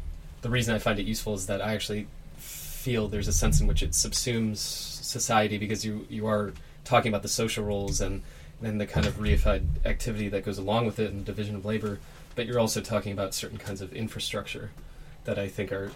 the 0.43 0.51
reason 0.51 0.75
I 0.75 0.79
find 0.79 0.99
it 0.99 1.07
useful 1.07 1.35
is 1.35 1.47
that 1.47 1.61
I 1.61 1.75
actually 1.75 2.07
feel 2.37 3.09
there's 3.09 3.29
a 3.29 3.33
sense 3.33 3.61
in 3.61 3.67
which 3.67 3.83
it 3.83 3.91
subsumes 3.91 4.59
society 4.59 5.59
because 5.59 5.85
you 5.85 6.07
you 6.11 6.27
are 6.27 6.53
talking 6.85 7.09
about 7.09 7.23
the 7.23 7.29
social 7.29 7.65
roles 7.65 8.01
and 8.01 8.23
and 8.67 8.81
the 8.81 8.87
kind 8.87 9.07
of 9.07 9.15
reified 9.15 9.65
activity 9.85 10.29
that 10.29 10.45
goes 10.45 10.59
along 10.59 10.87
with 10.87 10.99
it 10.99 11.11
and 11.11 11.21
the 11.21 11.25
division 11.25 11.57
of 11.57 11.65
labor, 11.65 12.01
but 12.35 12.47
you're 12.47 12.59
also 12.59 12.81
talking 12.81 13.13
about 13.13 13.35
certain 13.35 13.59
kinds 13.59 13.81
of 13.81 13.93
infrastructure 13.93 14.71
that 15.25 15.39
I 15.39 15.49
think 15.49 15.73
are 15.73 15.93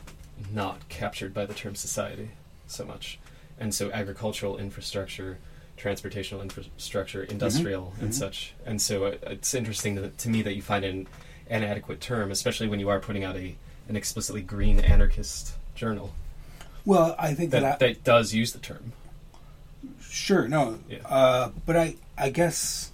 not 0.53 0.89
captured 0.89 1.35
by 1.35 1.47
the 1.47 1.55
term 1.55 1.75
society 1.75 2.31
so 2.66 2.85
much. 2.85 3.19
And 3.59 3.75
so 3.75 3.91
agricultural 3.91 4.59
infrastructure, 4.59 5.39
transportational 5.77 6.43
infrastructure, 6.43 7.23
mm-hmm. 7.23 7.33
industrial, 7.33 7.93
and 8.01 8.11
mm-hmm. 8.11 8.19
such. 8.19 8.55
And 8.64 8.81
so 8.81 9.07
it, 9.07 9.23
it's 9.27 9.55
interesting 9.55 9.97
to, 9.97 10.11
to 10.11 10.29
me 10.29 10.43
that 10.43 10.55
you 10.55 10.62
find 10.62 10.85
an 10.85 11.09
inadequate 11.49 12.01
term, 12.01 12.31
especially 12.31 12.69
when 12.69 12.79
you 12.79 12.89
are 12.89 13.01
putting 13.01 13.25
out 13.25 13.37
a 13.37 13.57
an 13.89 13.97
explicitly 13.97 14.43
green 14.43 14.81
anarchist 14.81 15.55
journal 15.75 16.12
Well, 16.85 17.14
I 17.19 17.35
think 17.35 17.51
that, 17.53 17.61
that, 17.61 17.83
I, 17.83 17.93
that 17.93 18.05
does 18.05 18.35
use 18.35 18.53
the 18.53 18.59
term. 18.59 18.93
Sure, 20.01 20.47
no, 20.47 20.79
Yeah. 20.89 20.99
uh, 21.07 21.51
but 21.64 21.77
I, 21.77 21.97
I 22.19 22.31
guess 22.31 22.91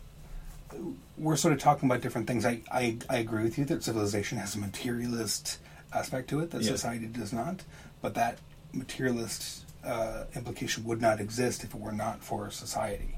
we're 1.16 1.36
sort 1.36 1.54
of 1.54 1.60
talking 1.60 1.88
about 1.88 2.00
different 2.00 2.26
things. 2.26 2.44
I, 2.44 2.60
I, 2.70 2.98
I 3.08 3.18
agree 3.18 3.42
with 3.44 3.56
you 3.58 3.64
that 3.66 3.82
civilization 3.84 4.38
has 4.38 4.54
a 4.54 4.58
materialist 4.58 5.58
aspect 5.92 6.28
to 6.30 6.40
it 6.40 6.50
that 6.50 6.62
Yeah. 6.62 6.70
society 6.72 7.06
does 7.06 7.32
not, 7.32 7.62
but 8.02 8.14
that 8.14 8.38
materialist 8.72 9.64
uh, 9.84 10.24
implication 10.34 10.84
would 10.84 11.00
not 11.00 11.20
exist 11.20 11.62
if 11.62 11.74
it 11.74 11.80
were 11.80 11.92
not 11.92 12.20
for 12.22 12.50
society. 12.50 13.16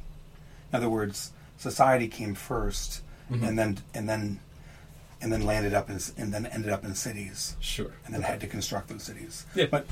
In 0.72 0.76
other 0.76 0.88
words, 0.90 1.32
society 1.59 2.09
came 2.09 2.34
1st 2.34 3.00
and 3.28 3.59
then 3.59 3.78
and 3.92 4.09
then 4.09 4.38
and 5.20 5.32
then 5.32 5.44
landed 5.44 5.74
up 5.74 5.90
in, 5.90 5.98
and 6.16 6.32
then 6.32 6.46
ended 6.46 6.70
up 6.70 6.84
in 6.84 6.94
cities 6.94 7.57
Sure. 7.59 7.90
and 8.04 8.14
then 8.14 8.22
had 8.22 8.40
to 8.40 8.46
construct 8.46 8.88
those 8.88 9.02
cities. 9.02 9.44
Yeah. 9.54 9.66
But 9.68 9.86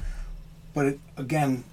but 0.73 0.87
it, 0.87 1.01
again, 1.17 1.65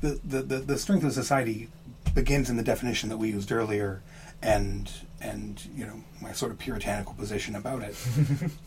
the, 0.00 0.20
the, 0.24 0.42
the, 0.42 0.56
the 0.58 0.78
strength 0.78 1.04
of 1.04 1.12
society 1.12 1.68
begins 2.14 2.50
in 2.50 2.56
the 2.56 2.62
definition 2.62 3.08
that 3.08 3.16
we 3.16 3.30
used 3.30 3.52
earlier, 3.52 4.02
and 4.42 4.90
and 5.20 5.62
you 5.74 5.86
know 5.86 6.02
my 6.20 6.32
sort 6.32 6.52
of 6.52 6.58
puritanical 6.58 7.14
position 7.14 7.54
about 7.54 7.82
it, 7.82 7.96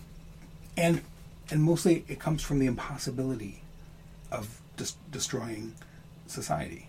and 0.78 1.02
and 1.50 1.64
mostly 1.64 2.06
it 2.08 2.20
comes 2.20 2.42
from 2.42 2.60
the 2.60 2.66
impossibility 2.66 3.62
of 4.32 4.62
dis- 4.78 4.96
destroying 5.12 5.76
society, 6.28 6.88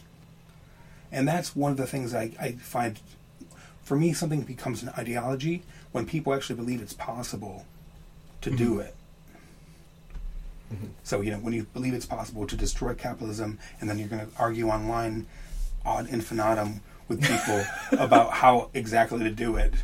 and 1.10 1.26
that's 1.26 1.54
one 1.54 1.72
of 1.72 1.78
the 1.78 1.86
things 1.86 2.14
I, 2.14 2.32
I 2.40 2.52
find. 2.52 3.00
For 3.82 3.96
me, 3.96 4.12
something 4.12 4.42
becomes 4.42 4.82
an 4.82 4.90
ideology 4.90 5.64
when 5.90 6.06
people 6.06 6.32
actually 6.32 6.56
believe 6.56 6.80
it's 6.80 6.92
possible 6.92 7.66
to 8.40 8.50
do 8.50 8.70
mm-hmm. 8.70 8.80
it. 8.80 8.94
So 11.02 11.20
you 11.20 11.30
know 11.30 11.38
when 11.38 11.52
you 11.52 11.64
believe 11.74 11.94
it's 11.94 12.06
possible 12.06 12.46
to 12.46 12.56
destroy 12.56 12.94
capitalism, 12.94 13.58
and 13.80 13.90
then 13.90 13.98
you're 13.98 14.08
going 14.08 14.26
to 14.26 14.32
argue 14.38 14.68
online 14.68 15.26
ad 15.84 16.06
infinitum 16.06 16.80
with 17.08 17.20
people 17.22 17.64
about 17.98 18.32
how 18.32 18.70
exactly 18.74 19.20
to 19.20 19.30
do 19.30 19.56
it, 19.56 19.74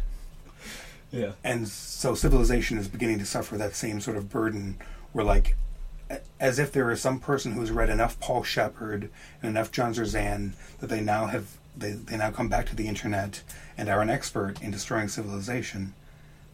Yeah. 1.10 1.32
and 1.44 1.68
so 1.68 2.14
civilization 2.14 2.78
is 2.78 2.88
beginning 2.88 3.18
to 3.18 3.26
suffer 3.26 3.56
that 3.58 3.74
same 3.74 4.00
sort 4.00 4.16
of 4.16 4.28
burden. 4.30 4.78
Where 5.12 5.24
like, 5.24 5.56
as 6.38 6.58
if 6.58 6.72
there 6.72 6.90
is 6.90 7.00
some 7.00 7.18
person 7.20 7.52
who's 7.52 7.70
read 7.70 7.90
enough 7.90 8.18
Paul 8.20 8.42
Shepard 8.42 9.10
and 9.42 9.50
enough 9.50 9.70
John 9.72 9.92
Zerzan 9.94 10.52
that 10.80 10.88
they 10.88 11.00
now 11.00 11.26
have 11.26 11.56
they, 11.76 11.92
they 11.92 12.16
now 12.16 12.30
come 12.30 12.48
back 12.48 12.66
to 12.66 12.76
the 12.76 12.88
internet 12.88 13.42
and 13.76 13.88
are 13.88 14.00
an 14.02 14.10
expert 14.10 14.60
in 14.60 14.70
destroying 14.70 15.08
civilization. 15.08 15.94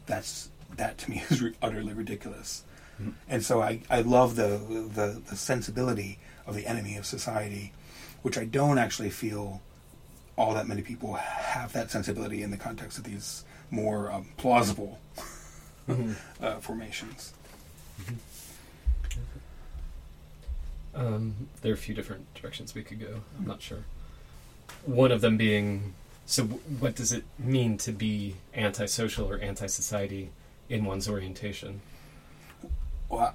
That's 0.06 0.50
that 0.76 0.98
to 0.98 1.10
me 1.10 1.22
is 1.30 1.42
re- 1.42 1.54
utterly 1.62 1.92
ridiculous. 1.92 2.62
Hmm. 2.98 3.10
And 3.28 3.44
so 3.44 3.60
I, 3.62 3.80
I 3.90 4.02
love 4.02 4.36
the, 4.36 4.58
the 4.94 5.20
the 5.28 5.36
sensibility 5.36 6.18
of 6.46 6.54
the 6.54 6.66
enemy 6.66 6.96
of 6.96 7.06
society, 7.06 7.72
which 8.24 8.38
I 8.38 8.46
don't 8.46 8.78
actually 8.78 9.10
feel 9.10 9.60
all 10.36 10.54
that 10.54 10.66
many 10.66 10.80
people 10.80 11.12
have 11.12 11.74
that 11.74 11.90
sensibility 11.90 12.42
in 12.42 12.50
the 12.50 12.56
context 12.56 12.96
of 12.96 13.04
these 13.04 13.44
more 13.70 14.10
um, 14.10 14.28
plausible 14.38 14.98
uh, 16.40 16.56
formations. 16.56 17.34
Um, 20.94 21.34
there 21.60 21.72
are 21.72 21.74
a 21.74 21.78
few 21.78 21.94
different 21.94 22.32
directions 22.34 22.74
we 22.74 22.82
could 22.82 22.98
go. 22.98 23.20
I'm 23.38 23.46
not 23.46 23.60
sure. 23.60 23.84
One 24.86 25.12
of 25.12 25.20
them 25.20 25.36
being 25.36 25.92
so, 26.24 26.44
w- 26.44 26.62
what 26.78 26.94
does 26.94 27.12
it 27.12 27.24
mean 27.38 27.76
to 27.78 27.92
be 27.92 28.36
antisocial 28.54 29.30
or 29.30 29.38
anti 29.38 29.66
society 29.66 30.30
in 30.70 30.86
one's 30.86 31.10
orientation? 31.10 31.82
Well, 33.10 33.34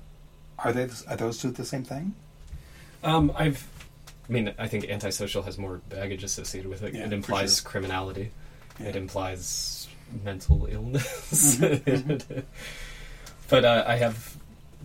are 0.58 0.74
they 0.74 0.90
are 1.08 1.16
those 1.16 1.38
two 1.38 1.52
the 1.52 1.64
same 1.64 1.84
thing? 1.84 2.16
Um, 3.04 3.32
I've, 3.36 3.68
I 4.30 4.32
mean, 4.32 4.54
I 4.60 4.68
think 4.68 4.86
antisocial 4.90 5.42
has 5.44 5.58
more 5.58 5.82
baggage 5.90 6.24
associated 6.24 6.70
with 6.70 6.84
it. 6.84 6.94
Yeah, 6.94 7.06
it 7.06 7.14
implies 7.14 7.60
sure. 7.62 7.70
criminality. 7.70 8.32
Yeah. 8.80 8.90
It 8.90 8.96
implies 8.96 9.88
mental 10.24 10.68
illness. 10.70 11.58
but 13.50 13.66
uh, 13.66 13.84
I 13.88 13.96
have 13.96 14.38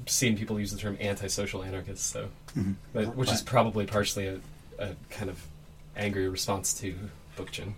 seen 0.07 0.36
people 0.36 0.59
use 0.59 0.72
the 0.72 0.78
term 0.78 0.97
antisocial 1.01 1.62
anarchists, 1.62 2.07
so 2.11 2.28
Mhm. 2.57 2.74
but, 2.92 3.16
which 3.16 3.30
is 3.32 3.42
probably 3.42 3.86
partially 3.86 4.26
a, 4.28 4.38
a 4.78 4.90
kind 5.11 5.28
of 5.30 5.40
angry 5.97 6.28
response 6.28 6.72
to 6.74 6.95
Bookchin, 7.36 7.74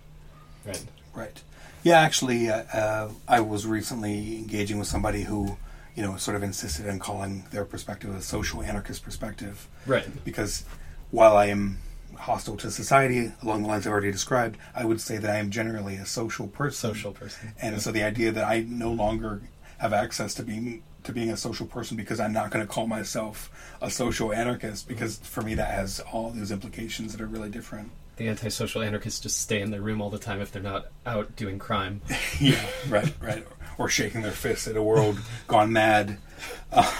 right? 0.65 0.83
Right. 1.13 1.41
Yeah, 1.83 1.99
actually, 1.99 2.49
uh, 2.49 2.63
uh, 2.73 3.09
I 3.27 3.39
was 3.41 3.65
recently 3.65 4.37
engaging 4.37 4.77
with 4.79 4.87
somebody 4.87 5.23
who, 5.23 5.57
you 5.95 6.03
know, 6.03 6.17
sort 6.17 6.35
of 6.35 6.43
insisted 6.43 6.87
on 6.89 6.99
calling 6.99 7.45
their 7.51 7.65
perspective 7.65 8.13
a 8.15 8.21
social 8.21 8.61
anarchist 8.61 9.03
perspective. 9.03 9.67
Right. 9.85 10.05
Because 10.25 10.63
while 11.11 11.37
I 11.37 11.47
am 11.47 11.79
hostile 12.15 12.57
to 12.57 12.71
society 12.71 13.31
along 13.41 13.61
the 13.61 13.67
lines 13.67 13.85
I've 13.85 13.93
already 13.93 14.11
described, 14.11 14.57
I 14.75 14.85
would 14.85 14.99
say 14.99 15.17
that 15.17 15.29
I 15.29 15.37
am 15.37 15.49
generally 15.51 15.95
a 15.95 16.05
social 16.05 16.47
person. 16.47 16.93
Social 16.93 17.11
person. 17.11 17.53
And 17.61 17.81
so 17.81 17.91
the 17.91 18.03
idea 18.03 18.31
that 18.31 18.43
I 18.43 18.65
no 18.67 18.91
longer 18.91 19.41
have 19.77 19.93
access 19.93 20.33
to 20.35 20.43
being 20.43 20.83
to 21.03 21.13
being 21.13 21.29
a 21.29 21.37
social 21.37 21.65
person 21.65 21.95
because 21.95 22.19
I'm 22.19 22.33
not 22.33 22.51
going 22.51 22.65
to 22.65 22.71
call 22.71 22.85
myself 22.85 23.49
a 23.81 23.89
social 23.89 24.33
anarchist 24.33 24.89
because 24.89 25.19
for 25.19 25.41
me 25.41 25.55
that 25.55 25.69
has 25.69 26.01
all 26.11 26.31
these 26.31 26.51
implications 26.51 27.13
that 27.13 27.21
are 27.21 27.27
really 27.27 27.49
different. 27.49 27.91
The 28.17 28.27
antisocial 28.27 28.81
anarchists 28.81 29.19
just 29.19 29.39
stay 29.39 29.61
in 29.61 29.71
their 29.71 29.81
room 29.81 30.01
all 30.01 30.09
the 30.09 30.17
time 30.17 30.41
if 30.41 30.51
they're 30.51 30.61
not 30.61 30.87
out 31.05 31.35
doing 31.35 31.59
crime. 31.59 32.01
yeah, 32.41 32.65
right, 32.89 33.13
right. 33.21 33.47
Or 33.77 33.87
shaking 33.87 34.21
their 34.23 34.31
fists 34.31 34.67
at 34.67 34.75
a 34.75 34.83
world 34.83 35.19
gone 35.47 35.71
mad. 35.71 36.17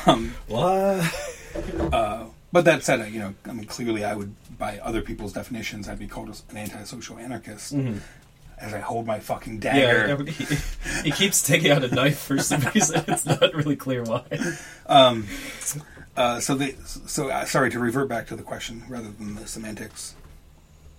Um, 0.06 0.36
What? 0.48 1.04
But 2.52 2.66
that 2.66 2.84
said, 2.84 3.12
you 3.12 3.20
know, 3.20 3.34
I 3.46 3.54
mean, 3.54 3.66
clearly, 3.66 4.04
I 4.04 4.16
would, 4.16 4.36
by 4.58 4.80
other 4.80 5.02
people's 5.02 5.34
definitions, 5.34 5.88
I'd 5.88 6.00
be 6.00 6.08
called 6.08 6.30
an 6.50 6.58
antisocial 6.58 7.18
anarchist. 7.18 7.74
As 8.60 8.74
I 8.74 8.80
hold 8.80 9.06
my 9.06 9.20
fucking 9.20 9.60
Mm-hmm. 9.60 9.78
Yeah, 9.78 10.08
dagger. 10.08 10.32
he, 10.32 10.56
he 11.04 11.12
keeps 11.12 11.44
taking 11.46 11.70
out 11.70 11.84
a 11.84 11.94
knife 11.94 12.18
for 12.18 12.40
some 12.40 12.62
reason. 12.74 13.04
It's 13.08 13.24
not 13.26 13.54
really 13.54 13.76
clear 13.76 14.04
why. 14.04 14.24
Uh, 16.16 16.40
so, 16.40 16.56
they, 16.56 16.72
so 16.84 17.30
uh, 17.30 17.46
sorry 17.46 17.70
to 17.70 17.78
revert 17.80 18.10
back 18.10 18.26
to 18.28 18.36
the 18.36 18.42
question 18.42 18.84
rather 18.90 19.12
than 19.12 19.36
the 19.36 19.46
semantics. 19.46 20.16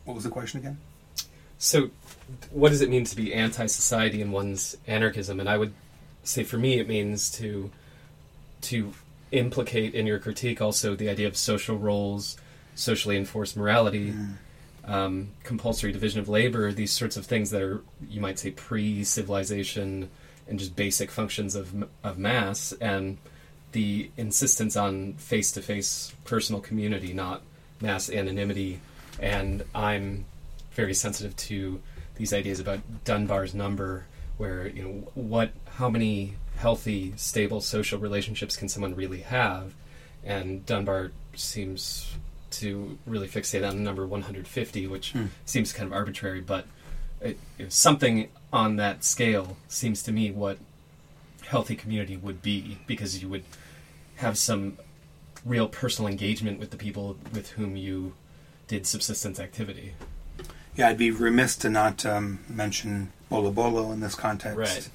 What 0.05 0.14
was 0.14 0.22
the 0.22 0.30
question 0.30 0.61
again? 0.61 0.78
So, 1.59 1.90
what 2.53 2.68
does 2.68 2.80
it 2.82 2.88
mean 2.88 3.05
to 3.05 3.16
be 3.16 3.34
anti-society 3.34 4.22
in 4.22 4.30
one's 4.30 4.76
anarchism? 4.86 5.40
And 5.40 5.49
I 5.49 5.59
would 5.59 5.72
say, 6.22 6.44
for 6.44 6.57
me, 6.59 6.78
it 6.78 6.86
means 6.86 7.28
to 7.32 7.72
to 8.61 8.92
implicate 9.31 9.95
in 9.95 10.07
your 10.07 10.18
critique 10.18 10.61
also 10.61 10.97
the 10.97 11.09
idea 11.09 11.26
of 11.26 11.37
social 11.37 11.76
roles, 11.76 12.37
socially 12.74 13.16
enforced 13.16 13.57
morality, 13.57 14.14
um, 14.85 15.29
compulsory 15.45 15.93
division 15.93 16.20
of 16.20 16.29
labor, 16.29 16.72
these 16.72 16.93
sorts 16.93 17.16
of 17.16 17.26
things 17.26 17.51
that 17.51 17.61
are, 17.61 17.83
you 18.09 18.20
might 18.20 18.39
say, 18.39 18.51
pre-civilization 18.51 20.09
and 20.49 20.59
just 20.59 20.74
basic 20.74 21.11
functions 21.11 21.55
of 21.55 21.87
of 22.03 22.16
mass, 22.18 22.72
and 22.81 23.18
the 23.72 24.11
insistence 24.16 24.76
on 24.76 25.12
face-to-face 25.14 26.14
personal 26.24 26.61
community, 26.61 27.12
not 27.12 27.43
mass 27.83 28.09
anonymity. 28.09 28.81
And 29.20 29.62
I'm 29.74 30.24
very 30.70 30.95
sensitive 30.95 31.37
to 31.37 31.81
these 32.14 32.33
ideas 32.33 32.61
about 32.61 32.81
Dunbar's 33.05 33.55
number, 33.55 34.07
where 34.39 34.68
you 34.68 34.83
know 34.83 35.11
what, 35.14 35.51
how 35.74 35.91
many 35.91 36.37
healthy, 36.59 37.15
stable 37.17 37.61
social 37.61 37.99
relationships 37.99 38.57
can 38.57 38.69
someone 38.69 38.95
really 38.95 39.21
have, 39.21 39.75
and 40.25 40.67
Dunbar 40.67 41.13
seems 41.35 42.15
to 42.51 42.99
really 43.07 43.29
fixate 43.29 43.67
on 43.69 43.77
the 43.77 43.83
number 43.83 44.07
150, 44.07 44.87
which 44.87 45.15
seems 45.45 45.73
kind 45.73 45.87
of 45.87 45.93
arbitrary, 45.93 46.41
but 46.41 46.67
it, 47.21 47.39
you 47.59 47.65
something 47.71 48.29
on 48.53 48.77
that 48.77 49.05
scale 49.05 49.57
seems 49.69 50.03
to 50.03 50.13
me 50.13 50.31
what 50.31 50.59
healthy 51.47 51.77
community 51.77 52.17
would 52.17 52.43
be, 52.43 52.79
because 52.87 53.23
you 53.23 53.29
would 53.29 53.45
have 54.17 54.37
some 54.37 54.79
real 55.45 55.69
personal 55.69 56.11
engagement 56.11 56.59
with 56.59 56.71
the 56.71 56.77
people 56.77 57.17
with 57.33 57.51
whom 57.51 57.77
you 57.77 58.15
did 58.67 58.87
subsistence 58.87 59.39
activity. 59.39 59.95
Yeah, 60.77 60.89
I'd 60.89 60.99
be 60.99 61.11
remiss 61.11 61.57
to 61.57 61.71
not 61.71 62.05
um, 62.05 62.41
mention 62.49 63.13
Bolo 63.29 63.51
Bolo 63.51 63.93
in 63.93 64.01
this 64.01 64.15
context, 64.15 64.59
Right. 64.59 64.89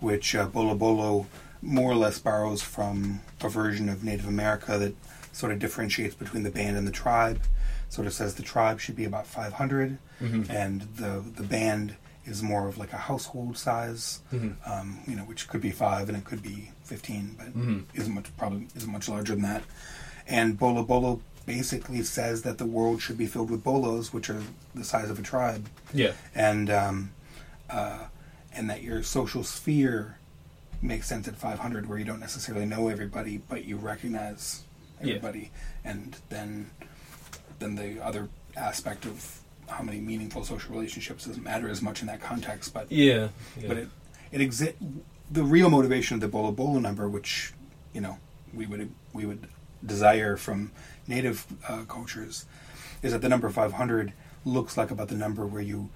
Which 0.00 0.34
uh, 0.34 0.46
Bolo 0.46 0.74
Bolo 0.74 1.26
more 1.62 1.90
or 1.90 1.96
less 1.96 2.18
borrows 2.18 2.62
from 2.62 3.20
a 3.42 3.48
version 3.48 3.88
of 3.88 4.04
Native 4.04 4.26
America 4.26 4.78
that 4.78 4.94
sort 5.32 5.52
of 5.52 5.58
differentiates 5.58 6.14
between 6.14 6.42
the 6.44 6.50
band 6.50 6.76
and 6.76 6.86
the 6.86 6.92
tribe. 6.92 7.40
Sort 7.90 8.06
of 8.06 8.12
says 8.12 8.34
the 8.34 8.42
tribe 8.42 8.80
should 8.80 8.96
be 8.96 9.04
about 9.06 9.26
500, 9.26 9.98
and 10.20 10.82
the 10.96 11.24
the 11.36 11.42
band 11.42 11.96
is 12.26 12.42
more 12.42 12.68
of 12.68 12.76
like 12.76 12.92
a 12.92 12.98
household 12.98 13.56
size, 13.56 14.20
um, 14.66 14.98
you 15.06 15.16
know, 15.16 15.22
which 15.22 15.48
could 15.48 15.62
be 15.62 15.70
five 15.70 16.08
and 16.10 16.18
it 16.18 16.24
could 16.24 16.42
be 16.42 16.70
15, 16.84 17.36
but 17.38 17.46
isn't 17.98 18.14
much 18.14 18.26
probably 18.36 18.68
isn't 18.76 18.92
much 18.92 19.08
larger 19.08 19.32
than 19.34 19.42
that. 19.44 19.62
And 20.26 20.58
Bolo 20.58 20.82
Bolo 20.82 21.22
basically 21.46 22.02
says 22.02 22.42
that 22.42 22.58
the 22.58 22.66
world 22.66 23.00
should 23.00 23.16
be 23.16 23.24
filled 23.26 23.50
with 23.50 23.64
bolos, 23.64 24.12
which 24.12 24.28
are 24.28 24.42
the 24.74 24.84
size 24.84 25.08
of 25.08 25.18
a 25.18 25.22
tribe, 25.22 25.66
Yeah. 25.94 26.12
and 26.34 26.68
um, 26.68 27.10
uh, 27.70 28.00
and 28.58 28.68
that 28.68 28.82
your 28.82 29.02
social 29.04 29.44
sphere 29.44 30.18
makes 30.82 31.06
sense 31.06 31.28
at 31.28 31.36
500, 31.36 31.88
where 31.88 31.96
you 31.98 32.04
don't 32.04 32.20
necessarily 32.20 32.66
know 32.66 32.88
everybody, 32.88 33.38
but 33.48 33.64
you 33.64 33.76
recognize 33.76 34.64
Yeah. 35.00 35.14
everybody, 35.16 35.50
and 35.84 36.16
then 36.28 36.70
then 37.60 37.74
the 37.74 38.00
other 38.04 38.28
aspect 38.56 39.04
of 39.04 39.40
how 39.68 39.82
many 39.82 40.00
meaningful 40.00 40.44
social 40.44 40.72
relationships 40.72 41.26
doesn't 41.26 41.42
matter 41.42 41.68
as 41.68 41.82
much 41.82 42.00
in 42.02 42.06
that 42.06 42.20
context, 42.20 42.72
but 42.72 42.90
Yeah. 42.90 43.28
yeah. 43.60 43.68
but 43.68 43.76
it 43.78 43.88
it 44.32 44.40
exi- 44.40 44.74
the 45.30 45.42
real 45.44 45.68
motivation 45.70 46.14
of 46.14 46.20
the 46.20 46.28
Bolo 46.28 46.52
Bolo 46.52 46.78
number, 46.80 47.08
which 47.08 47.52
you 47.92 48.00
know 48.00 48.18
we 48.52 48.66
would 48.66 48.90
we 49.12 49.24
would 49.26 49.46
desire 49.84 50.36
from 50.36 50.70
native 51.06 51.46
uh, 51.68 51.82
cultures, 51.84 52.44
is 53.02 53.12
that 53.12 53.22
the 53.22 53.28
number 53.28 53.48
500 53.50 54.12
looks 54.44 54.76
like 54.76 54.90
about 54.90 55.08
the 55.08 55.14
number 55.16 55.44
where 55.46 55.62
you 55.62 55.90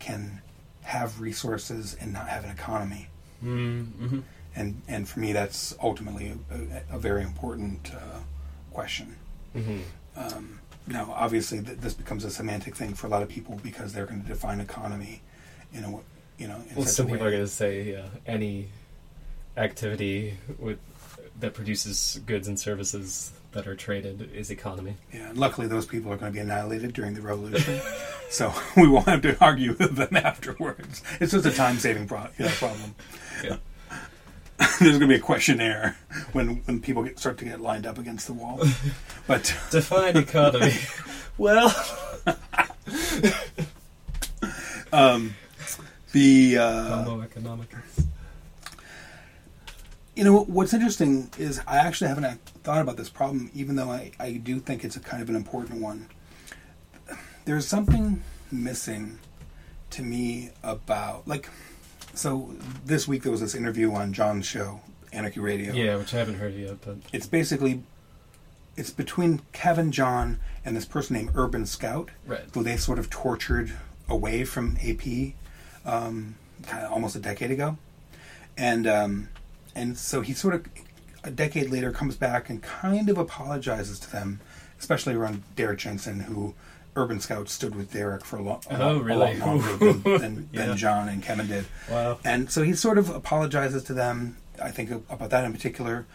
can 0.00 0.40
have 0.82 1.20
resources 1.20 1.96
and 2.00 2.12
not 2.12 2.28
have 2.28 2.44
an 2.44 2.50
economy. 2.50 3.08
Mm-hmm. 3.44 4.20
And 4.56 4.82
and 4.88 5.08
for 5.08 5.20
me, 5.20 5.32
that's 5.32 5.74
ultimately 5.82 6.34
a, 6.50 6.96
a, 6.96 6.98
very 6.98 7.22
important 7.22 7.92
uh, 7.94 8.18
question. 8.72 9.16
Mm-hmm. 9.56 9.78
Um, 10.16 10.60
now, 10.86 11.12
obviously, 11.14 11.62
th- 11.62 11.78
this 11.78 11.94
becomes 11.94 12.24
a 12.24 12.30
semantic 12.30 12.74
thing 12.74 12.94
for 12.94 13.06
a 13.06 13.10
lot 13.10 13.22
of 13.22 13.28
people 13.28 13.60
because 13.62 13.92
they're 13.92 14.06
going 14.06 14.22
to 14.22 14.28
define 14.28 14.60
economy 14.60 15.22
in 15.72 15.84
a 15.84 15.90
you 16.36 16.48
know. 16.48 16.56
In 16.68 16.76
Well, 16.76 16.86
some 16.86 17.06
people 17.06 17.26
are 17.26 17.30
going 17.30 17.44
to 17.44 17.48
say 17.48 17.92
yeah, 17.92 18.06
any 18.26 18.68
activity 19.56 20.36
with 20.58 20.78
that 21.40 21.54
produces 21.54 22.20
goods 22.26 22.48
and 22.48 22.58
services 22.58 23.32
that 23.52 23.66
are 23.66 23.74
traded 23.74 24.30
is 24.34 24.50
economy. 24.50 24.94
Yeah, 25.12 25.30
and 25.30 25.38
luckily 25.38 25.66
those 25.66 25.86
people 25.86 26.12
are 26.12 26.16
going 26.16 26.32
to 26.32 26.36
be 26.36 26.40
annihilated 26.40 26.92
during 26.92 27.14
the 27.14 27.20
revolution, 27.20 27.80
so 28.30 28.52
we 28.76 28.88
won't 28.88 29.06
have 29.08 29.22
to 29.22 29.36
argue 29.42 29.74
with 29.78 29.96
them 29.96 30.16
afterwards. 30.16 31.02
It's 31.20 31.32
just 31.32 31.46
a 31.46 31.50
time-saving 31.50 32.06
pro- 32.06 32.28
you 32.38 32.44
know, 32.46 32.50
problem. 32.52 32.94
Yeah. 33.42 33.56
There's 34.78 34.98
going 34.98 35.00
to 35.00 35.06
be 35.08 35.14
a 35.14 35.20
questionnaire 35.20 35.96
when 36.32 36.56
when 36.66 36.80
people 36.80 37.02
get, 37.02 37.18
start 37.18 37.38
to 37.38 37.44
get 37.46 37.60
lined 37.60 37.86
up 37.86 37.98
against 37.98 38.26
the 38.26 38.34
wall. 38.34 38.62
But 39.26 39.56
Define 39.70 40.16
economy. 40.18 40.74
well, 41.38 41.68
the 46.12 46.58
uh, 46.58 47.02
Homo 47.04 47.24
economicus. 47.24 48.06
You 50.20 50.26
know 50.26 50.40
what's 50.42 50.74
interesting 50.74 51.30
is 51.38 51.62
I 51.66 51.78
actually 51.78 52.08
haven't 52.08 52.44
thought 52.62 52.82
about 52.82 52.98
this 52.98 53.08
problem, 53.08 53.50
even 53.54 53.76
though 53.76 53.90
I, 53.90 54.12
I 54.20 54.32
do 54.32 54.60
think 54.60 54.84
it's 54.84 54.94
a 54.94 55.00
kind 55.00 55.22
of 55.22 55.30
an 55.30 55.34
important 55.34 55.80
one. 55.80 56.08
There's 57.46 57.66
something 57.66 58.22
missing 58.52 59.18
to 59.88 60.02
me 60.02 60.50
about 60.62 61.26
like 61.26 61.48
so 62.12 62.54
this 62.84 63.08
week 63.08 63.22
there 63.22 63.32
was 63.32 63.40
this 63.40 63.54
interview 63.54 63.94
on 63.94 64.12
John's 64.12 64.44
show, 64.44 64.82
Anarchy 65.10 65.40
Radio. 65.40 65.72
Yeah, 65.72 65.96
which 65.96 66.12
I 66.12 66.18
haven't 66.18 66.34
heard 66.34 66.52
yet, 66.52 66.82
but 66.84 66.98
It's 67.14 67.26
basically 67.26 67.82
it's 68.76 68.90
between 68.90 69.40
Kevin 69.54 69.90
John 69.90 70.38
and 70.66 70.76
this 70.76 70.84
person 70.84 71.16
named 71.16 71.30
Urban 71.34 71.64
Scout, 71.64 72.10
Right. 72.26 72.44
who 72.52 72.62
they 72.62 72.76
sort 72.76 72.98
of 72.98 73.08
tortured 73.08 73.72
away 74.06 74.44
from 74.44 74.76
AP 74.86 75.32
um, 75.86 76.34
kind 76.66 76.84
of 76.84 76.92
almost 76.92 77.16
a 77.16 77.20
decade 77.20 77.50
ago, 77.50 77.78
and 78.58 78.86
um, 78.86 79.28
and 79.74 79.96
so 79.98 80.20
he 80.20 80.32
sort 80.32 80.54
of 80.54 80.66
a 81.24 81.30
decade 81.30 81.70
later 81.70 81.92
comes 81.92 82.16
back 82.16 82.48
and 82.50 82.62
kind 82.62 83.08
of 83.08 83.18
apologizes 83.18 83.98
to 84.00 84.10
them, 84.10 84.40
especially 84.78 85.14
around 85.14 85.42
Derrick 85.56 85.78
Jensen, 85.80 86.20
who 86.20 86.54
Urban 86.96 87.20
Scout 87.20 87.48
stood 87.48 87.74
with 87.74 87.92
Derrick 87.92 88.24
for 88.24 88.36
a, 88.38 88.42
lo- 88.42 88.60
a, 88.70 88.74
Oh, 88.82 88.92
lot, 88.94 89.00
a 89.00 89.04
really? 89.04 89.36
lot 89.38 89.46
longer 89.46 89.76
than, 89.92 90.02
than, 90.02 90.48
Yeah. 90.52 90.66
than 90.66 90.76
John 90.76 91.08
and 91.08 91.22
Kevin 91.22 91.46
did. 91.46 91.66
Wow. 91.90 92.18
And 92.24 92.50
so 92.50 92.62
he 92.62 92.72
sort 92.72 92.98
of 92.98 93.10
apologizes 93.10 93.82
to 93.84 93.94
them. 93.94 94.36
I 94.62 94.70
think 94.70 94.90
about 94.90 95.30
that 95.30 95.44
in 95.44 95.52
particular. 95.52 96.06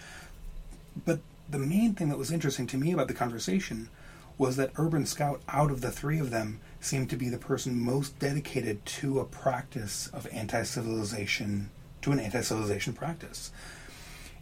But 1.06 1.20
the 1.49 1.60
main 1.60 1.93
thing 1.93 2.10
that 2.10 2.18
was 2.18 2.32
interesting 2.32 2.68
to 2.68 2.78
me 2.78 2.91
about 2.91 3.08
the 3.08 3.14
conversation 3.14 3.89
was 4.38 4.56
that 4.58 4.72
Urban 4.78 5.06
Scout, 5.06 5.41
out 5.47 5.72
of 5.72 5.82
the 5.82 5.91
three 5.91 6.20
of 6.20 6.30
them, 6.32 6.60
seemed 6.82 7.10
to 7.12 7.16
be 7.16 7.30
the 7.30 7.38
person 7.38 7.80
most 7.80 8.18
dedicated 8.20 8.86
to 8.86 9.20
a 9.20 9.26
practice 9.26 10.08
of 10.08 10.28
anti 10.32 10.64
civilization, 10.64 11.70
to 12.06 12.12
an 12.12 12.20
anti 12.20 12.41
civilization 12.41 12.93
practice. 12.93 13.51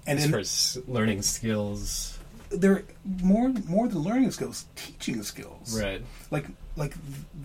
and 0.05 0.19
as 0.19 0.25
in- 0.25 0.31
far 0.31 0.39
as 0.39 0.77
learning 0.87 1.21
skills, 1.21 2.19
they're 2.49 2.83
more 3.21 3.49
more 3.67 3.87
than 3.87 3.99
learning 3.99 4.31
skills, 4.31 4.65
teaching 4.75 5.23
skills. 5.23 5.79
right? 5.81 6.01
Like 6.29 6.45
like 6.75 6.93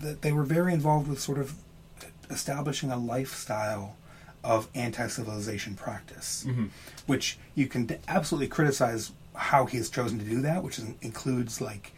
th- 0.01 0.17
they 0.21 0.31
were 0.31 0.43
very 0.43 0.73
involved 0.73 1.07
with 1.07 1.19
sort 1.19 1.39
of 1.39 1.53
establishing 2.29 2.91
a 2.91 2.97
lifestyle 2.97 3.95
of 4.43 4.67
anti-civilization 4.75 5.75
practice, 5.75 6.45
which 7.07 7.37
you 7.55 7.67
can 7.67 7.89
absolutely 8.07 8.47
criticize 8.47 9.11
how 9.35 9.65
he 9.65 9.77
has 9.77 9.89
chosen 9.89 10.17
to 10.19 10.25
do 10.25 10.41
that, 10.41 10.63
which 10.63 10.77
is, 10.79 10.85
includes 11.01 11.59
like 11.61 11.91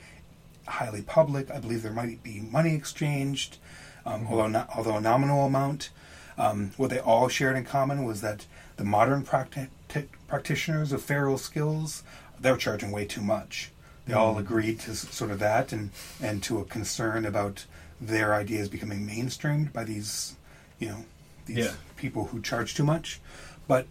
highly 0.67 1.01
public. 1.01 1.51
I 1.51 1.59
believe 1.59 1.81
there 1.83 1.91
might 1.91 2.23
be 2.23 2.39
money 2.39 2.73
exchanged, 2.75 3.57
um, 4.05 4.27
although 4.27 4.47
not, 4.47 4.69
although 4.75 4.97
a 4.97 5.01
nominal 5.01 5.45
amount. 5.45 5.89
Um, 6.37 6.71
what 6.77 6.89
they 6.89 6.99
all 6.99 7.27
shared 7.27 7.55
in 7.57 7.65
common 7.65 8.03
was 8.05 8.21
that 8.21 8.45
the 8.77 8.83
modern 8.83 9.23
practi- 9.23 9.69
t- 9.89 10.05
practitioners 10.27 10.91
of 10.91 11.01
feral 11.01 11.37
skills 11.37 12.03
they're 12.39 12.57
charging 12.57 12.91
way 12.91 13.05
too 13.05 13.21
much. 13.21 13.71
They 14.07 14.13
all 14.13 14.37
agreed 14.39 14.79
to 14.81 14.91
s- 14.91 15.07
sort 15.13 15.29
of 15.29 15.37
that, 15.39 15.71
and 15.71 15.91
and 16.21 16.41
to 16.43 16.59
a 16.59 16.65
concern 16.65 17.23
about 17.25 17.65
their 17.99 18.33
ideas 18.33 18.67
becoming 18.67 19.05
mainstreamed 19.07 19.71
by 19.71 19.83
these, 19.83 20.35
you 20.79 20.89
know, 20.89 21.05
these 21.45 21.57
Yeah. 21.65 21.73
people 21.97 22.25
who 22.25 22.41
charge 22.41 22.73
too 22.73 22.83
much. 22.83 23.19
But 23.67 23.85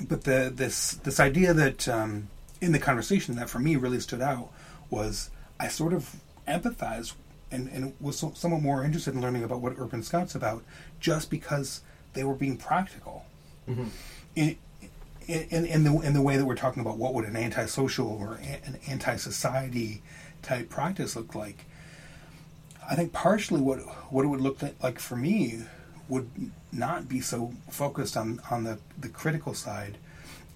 but 0.00 0.22
the 0.24 0.52
this 0.54 0.92
this 1.02 1.18
idea 1.18 1.52
that 1.54 1.88
um, 1.88 2.28
in 2.60 2.70
the 2.70 2.78
conversation 2.78 3.34
that 3.34 3.50
for 3.50 3.58
me 3.58 3.74
really 3.74 3.98
stood 3.98 4.22
out 4.22 4.50
was 4.90 5.30
I 5.58 5.66
sort 5.68 5.92
of 5.92 6.14
empathized 6.46 7.14
and, 7.50 7.68
and 7.68 7.94
was 8.00 8.18
so, 8.18 8.32
somewhat 8.34 8.62
more 8.62 8.84
interested 8.84 9.12
in 9.14 9.20
learning 9.20 9.42
about 9.44 9.60
what 9.60 9.74
Urban 9.76 10.02
Scout's 10.04 10.34
about 10.36 10.62
just 11.02 11.28
because 11.28 11.82
they 12.14 12.24
were 12.24 12.34
being 12.34 12.56
practical. 12.56 13.26
In, 14.34 14.56
in, 15.26 15.66
in 15.66 15.84
the 15.84 15.92
in 16.00 16.14
the 16.14 16.22
way 16.22 16.36
that 16.36 16.44
we're 16.46 16.56
talking 16.56 16.80
about 16.80 16.96
what 16.96 17.12
would 17.14 17.24
an 17.26 17.36
antisocial 17.36 18.08
or 18.08 18.34
an 18.66 18.78
anti-society 18.88 20.02
type 20.42 20.68
practice 20.70 21.14
look 21.14 21.34
like, 21.34 21.64
I 22.90 22.94
think 22.96 23.12
partially 23.12 23.60
what 23.60 23.78
what 24.12 24.24
it 24.24 24.28
would 24.28 24.40
look 24.40 24.58
like, 24.82 24.98
for 24.98 25.16
me 25.16 25.64
would 26.08 26.28
not 26.72 27.08
be 27.08 27.20
so 27.20 27.52
focused 27.70 28.16
on 28.16 28.40
on 28.50 28.64
the 28.64 28.78
the 28.98 29.08
critical 29.08 29.54
side, 29.54 29.98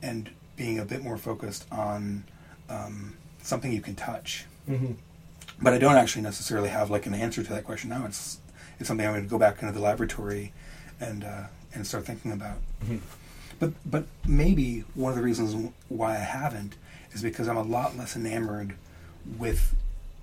and 0.03 0.31
being 0.57 0.79
a 0.79 0.85
bit 0.85 1.03
more 1.03 1.17
focused 1.19 1.65
on 1.71 2.25
um, 2.69 3.15
something 3.43 3.73
you 3.73 3.83
can 3.83 3.95
touch. 3.95 4.47
But 5.63 5.73
I 5.75 5.79
don't 5.79 5.97
actually 5.97 6.23
necessarily 6.23 6.69
have 6.71 6.91
like 6.91 7.07
an 7.07 7.15
answer 7.15 7.43
to 7.45 7.51
that 7.55 7.65
question 7.65 7.91
now. 7.91 8.05
It's 8.07 8.41
it's 8.79 8.89
something 8.89 9.07
I'm 9.07 9.13
going 9.13 9.25
to 9.25 9.31
go 9.31 9.39
back 9.39 9.63
into 9.63 9.73
the 9.73 9.81
laboratory 9.81 10.53
and 11.01 11.25
uh, 11.25 11.45
and 11.75 11.87
start 11.87 12.05
thinking 12.05 12.33
about. 12.33 12.59
But 13.59 13.73
but 13.85 14.07
maybe 14.27 14.85
one 14.95 15.11
of 15.11 15.17
the 15.17 15.25
reasons 15.25 15.73
why 15.89 16.13
I 16.13 16.21
haven't 16.21 16.75
is 17.13 17.23
because 17.23 17.49
I'm 17.49 17.57
a 17.57 17.63
lot 17.63 17.97
less 17.97 18.17
enamored 18.17 18.75
with 19.39 19.75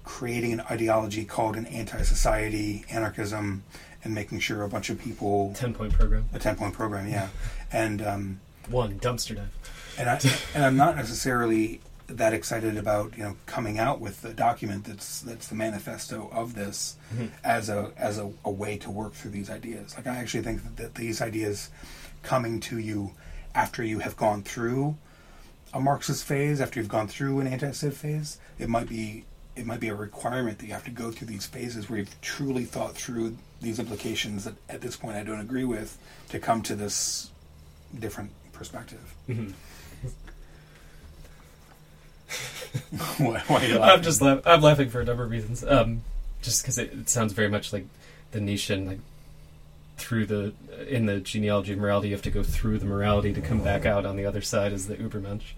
creating 0.03 0.53
an 0.53 0.61
ideology 0.61 1.25
called 1.25 1.55
an 1.55 1.65
anti-society 1.65 2.85
anarchism 2.91 3.63
and 4.03 4.13
making 4.13 4.39
sure 4.39 4.63
a 4.63 4.69
bunch 4.69 4.89
of 4.89 4.99
people 4.99 5.53
Ten 5.55 5.73
point 5.73 5.93
program, 5.93 6.29
a 6.33 6.39
ten 6.39 6.55
point 6.55 6.73
program, 6.73 7.07
yeah, 7.07 7.29
and 7.71 8.01
um, 8.01 8.39
one 8.69 8.99
dumpster 8.99 9.35
dive. 9.35 9.95
and 9.97 10.09
I 10.09 10.19
and 10.53 10.65
I'm 10.65 10.77
not 10.77 10.95
necessarily 10.95 11.79
that 12.17 12.33
excited 12.33 12.77
about 12.77 13.17
you 13.17 13.23
know 13.23 13.35
coming 13.45 13.79
out 13.79 13.99
with 13.99 14.21
the 14.21 14.33
document 14.33 14.85
that's 14.85 15.21
that's 15.21 15.47
the 15.47 15.55
manifesto 15.55 16.29
of 16.31 16.55
this 16.55 16.97
mm-hmm. 17.13 17.27
as 17.43 17.69
a 17.69 17.91
as 17.97 18.19
a, 18.19 18.31
a 18.45 18.51
way 18.51 18.77
to 18.77 18.91
work 18.91 19.13
through 19.13 19.31
these 19.31 19.49
ideas. 19.49 19.95
Like 19.95 20.07
I 20.07 20.15
actually 20.15 20.43
think 20.43 20.63
that, 20.63 20.77
that 20.77 20.95
these 20.95 21.21
ideas 21.21 21.69
coming 22.21 22.59
to 22.61 22.77
you 22.77 23.11
after 23.55 23.83
you 23.83 23.99
have 23.99 24.17
gone 24.17 24.43
through 24.43 24.97
a 25.73 25.79
Marxist 25.79 26.23
phase, 26.23 26.61
after 26.61 26.79
you've 26.79 26.89
gone 26.89 27.07
through 27.07 27.39
an 27.39 27.47
anti-civ 27.47 27.97
phase, 27.97 28.37
it 28.59 28.69
might 28.69 28.87
be 28.87 29.25
it 29.55 29.65
might 29.65 29.79
be 29.79 29.89
a 29.89 29.95
requirement 29.95 30.59
that 30.59 30.65
you 30.65 30.73
have 30.73 30.85
to 30.85 30.91
go 30.91 31.11
through 31.11 31.27
these 31.27 31.45
phases 31.45 31.89
where 31.89 31.99
you've 31.99 32.21
truly 32.21 32.65
thought 32.65 32.95
through 32.95 33.37
these 33.61 33.79
implications 33.79 34.45
that 34.45 34.55
at 34.67 34.81
this 34.81 34.95
point 34.95 35.15
I 35.15 35.23
don't 35.23 35.39
agree 35.39 35.63
with 35.63 35.97
to 36.29 36.39
come 36.39 36.61
to 36.63 36.75
this 36.75 37.31
different 37.97 38.31
perspective. 38.51 39.13
Mm-hmm. 39.29 39.51
why, 43.17 43.39
why 43.47 43.63
are 43.63 43.67
you 43.67 43.75
I'm 43.75 43.81
laughing? 43.81 44.03
just 44.03 44.21
laugh- 44.21 44.41
I'm 44.45 44.61
laughing 44.61 44.89
for 44.89 45.01
a 45.01 45.05
number 45.05 45.23
of 45.23 45.31
reasons. 45.31 45.63
Um, 45.63 46.01
just 46.41 46.61
because 46.63 46.77
it, 46.77 46.91
it 46.93 47.09
sounds 47.09 47.33
very 47.33 47.49
much 47.49 47.71
like 47.73 47.85
the 48.31 48.41
Nietzschean, 48.41 48.85
like 48.87 48.99
through 49.97 50.25
the 50.25 50.53
in 50.87 51.05
the 51.05 51.19
genealogy 51.19 51.73
of 51.73 51.79
morality, 51.79 52.09
you 52.09 52.15
have 52.15 52.23
to 52.23 52.31
go 52.31 52.43
through 52.43 52.79
the 52.79 52.85
morality 52.85 53.33
to 53.33 53.41
come 53.41 53.63
back 53.63 53.85
out 53.85 54.05
on 54.05 54.15
the 54.15 54.25
other 54.25 54.41
side 54.41 54.73
as 54.73 54.87
the 54.87 54.95
Ubermensch. 54.95 55.53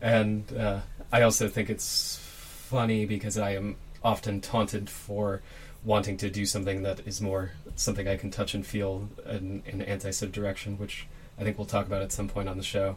And 0.00 0.52
uh, 0.56 0.80
I 1.12 1.22
also 1.22 1.48
think 1.48 1.70
it's 1.70 2.18
funny 2.18 3.06
because 3.06 3.38
I 3.38 3.54
am 3.54 3.76
often 4.04 4.40
taunted 4.40 4.90
for 4.90 5.42
wanting 5.84 6.16
to 6.18 6.30
do 6.30 6.46
something 6.46 6.82
that 6.82 7.06
is 7.06 7.20
more 7.20 7.52
something 7.76 8.06
I 8.06 8.16
can 8.16 8.30
touch 8.30 8.54
and 8.54 8.64
feel 8.64 9.08
in, 9.26 9.62
in 9.66 9.80
an 9.80 9.82
anti-civ 9.82 10.32
direction, 10.32 10.78
which 10.78 11.06
I 11.38 11.42
think 11.44 11.58
we'll 11.58 11.66
talk 11.66 11.86
about 11.86 12.02
at 12.02 12.12
some 12.12 12.28
point 12.28 12.48
on 12.48 12.56
the 12.56 12.62
show. 12.62 12.96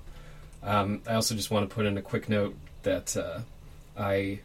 Um, 0.66 1.02
I 1.08 1.14
also 1.14 1.36
just 1.36 1.52
want 1.52 1.70
to 1.70 1.74
put 1.74 1.86
in 1.86 1.98
a 1.98 2.02
quick 2.02 2.28
note 2.28 2.56
that 2.84 3.16
uh, 3.16 3.40
I 3.98 4.40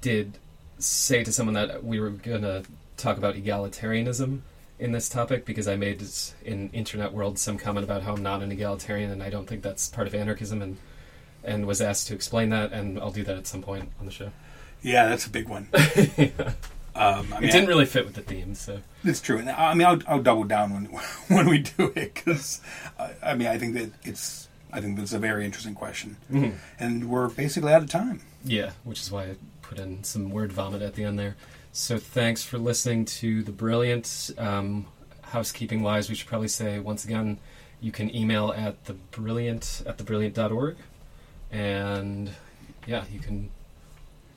did 0.00 0.38
say 0.78 1.22
to 1.24 1.32
someone 1.32 1.54
that 1.54 1.84
we 1.84 2.00
were 2.00 2.10
going 2.10 2.42
to 2.42 2.64
talk 2.96 3.16
about 3.16 3.36
egalitarianism 3.36 4.40
in 4.78 4.92
this 4.92 5.08
topic 5.08 5.44
because 5.44 5.68
I 5.68 5.76
made 5.76 6.02
in 6.44 6.70
internet 6.70 7.12
world 7.12 7.38
some 7.38 7.58
comment 7.58 7.84
about 7.84 8.02
how 8.02 8.14
I'm 8.14 8.22
not 8.22 8.42
an 8.42 8.50
egalitarian 8.50 9.10
and 9.10 9.22
I 9.22 9.30
don't 9.30 9.46
think 9.46 9.62
that's 9.62 9.88
part 9.88 10.06
of 10.06 10.14
anarchism 10.14 10.62
and 10.62 10.78
and 11.42 11.66
was 11.66 11.80
asked 11.80 12.08
to 12.08 12.14
explain 12.14 12.50
that 12.50 12.72
and 12.72 12.98
I'll 12.98 13.10
do 13.10 13.24
that 13.24 13.36
at 13.36 13.46
some 13.46 13.62
point 13.62 13.90
on 13.98 14.06
the 14.06 14.12
show. 14.12 14.30
Yeah, 14.82 15.08
that's 15.08 15.26
a 15.26 15.30
big 15.30 15.48
one. 15.48 15.68
Um, 16.92 17.32
I 17.32 17.38
It 17.38 17.52
didn't 17.52 17.68
really 17.68 17.86
fit 17.86 18.04
with 18.04 18.14
the 18.14 18.22
theme, 18.22 18.54
so 18.54 18.80
It's 19.04 19.20
true, 19.20 19.38
and 19.38 19.48
I 19.48 19.74
mean, 19.74 19.86
I'll, 19.86 20.00
I'll 20.08 20.22
double 20.22 20.44
down 20.44 20.74
when 20.74 20.84
when 21.28 21.48
we 21.48 21.58
do 21.58 21.92
it 21.94 22.14
because 22.14 22.60
I, 22.98 23.12
I 23.22 23.34
mean, 23.34 23.46
I 23.46 23.58
think 23.58 23.74
that 23.74 23.90
it's 24.02 24.48
I 24.72 24.80
think 24.80 24.96
that's 24.98 25.12
a 25.12 25.18
very 25.18 25.44
interesting 25.44 25.74
question, 25.74 26.16
and 26.78 27.08
we're 27.10 27.28
basically 27.28 27.72
out 27.72 27.82
of 27.82 27.90
time. 27.90 28.20
yeah, 28.44 28.70
which 28.84 29.00
is 29.00 29.10
why 29.10 29.24
I 29.24 29.34
put 29.62 29.78
in 29.78 30.02
some 30.04 30.30
word 30.30 30.52
vomit 30.52 30.82
at 30.82 30.94
the 30.94 31.04
end 31.04 31.18
there. 31.18 31.36
So 31.72 31.98
thanks 31.98 32.42
for 32.42 32.58
listening 32.58 33.04
to 33.06 33.42
the 33.42 33.52
brilliant. 33.52 34.30
Um, 34.38 34.86
housekeeping 35.22 35.82
wise, 35.82 36.08
we 36.08 36.14
should 36.16 36.26
probably 36.26 36.48
say 36.48 36.78
once 36.80 37.04
again, 37.04 37.38
you 37.80 37.92
can 37.92 38.14
email 38.14 38.52
at 38.56 38.84
the 38.86 38.94
brilliant 38.94 39.82
at 39.86 39.96
the 39.96 40.04
thebrilliant.org, 40.04 40.76
and 41.50 42.30
yeah, 42.86 43.04
you 43.12 43.20
can 43.20 43.50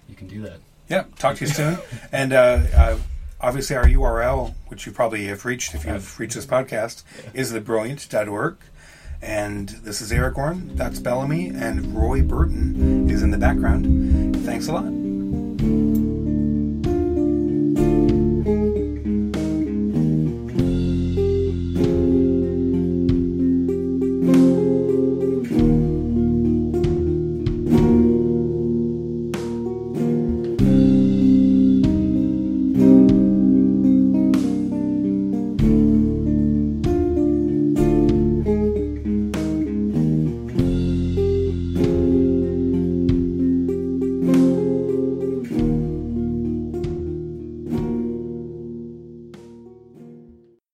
you 0.08 0.16
can 0.16 0.28
do 0.28 0.42
that. 0.44 0.60
Yeah, 0.90 1.06
talk 1.18 1.38
to 1.38 1.46
you 1.46 1.52
soon, 1.52 1.78
and 2.12 2.34
uh, 2.34 2.62
uh, 2.76 2.98
obviously 3.42 3.76
our 3.76 3.86
URL, 3.86 4.54
which 4.68 4.86
you 4.86 4.92
probably 4.92 5.26
have 5.26 5.46
reached 5.46 5.74
if 5.74 5.86
you've 5.86 6.20
reached 6.20 6.36
this 6.36 6.46
podcast, 6.46 7.04
is 7.34 7.52
thebrilliant.org. 7.52 8.58
And 9.24 9.69
this 9.69 10.01
is 10.01 10.11
Aragorn, 10.11 10.76
that's 10.76 10.99
Bellamy, 10.99 11.47
and 11.47 11.95
Roy 11.95 12.21
Burton 12.21 13.09
is 13.09 13.24
in 13.24 13.32
the 13.32 13.38
background. 13.38 14.36
Thanks 14.45 14.67
a 14.67 14.74
lot. 14.74 14.84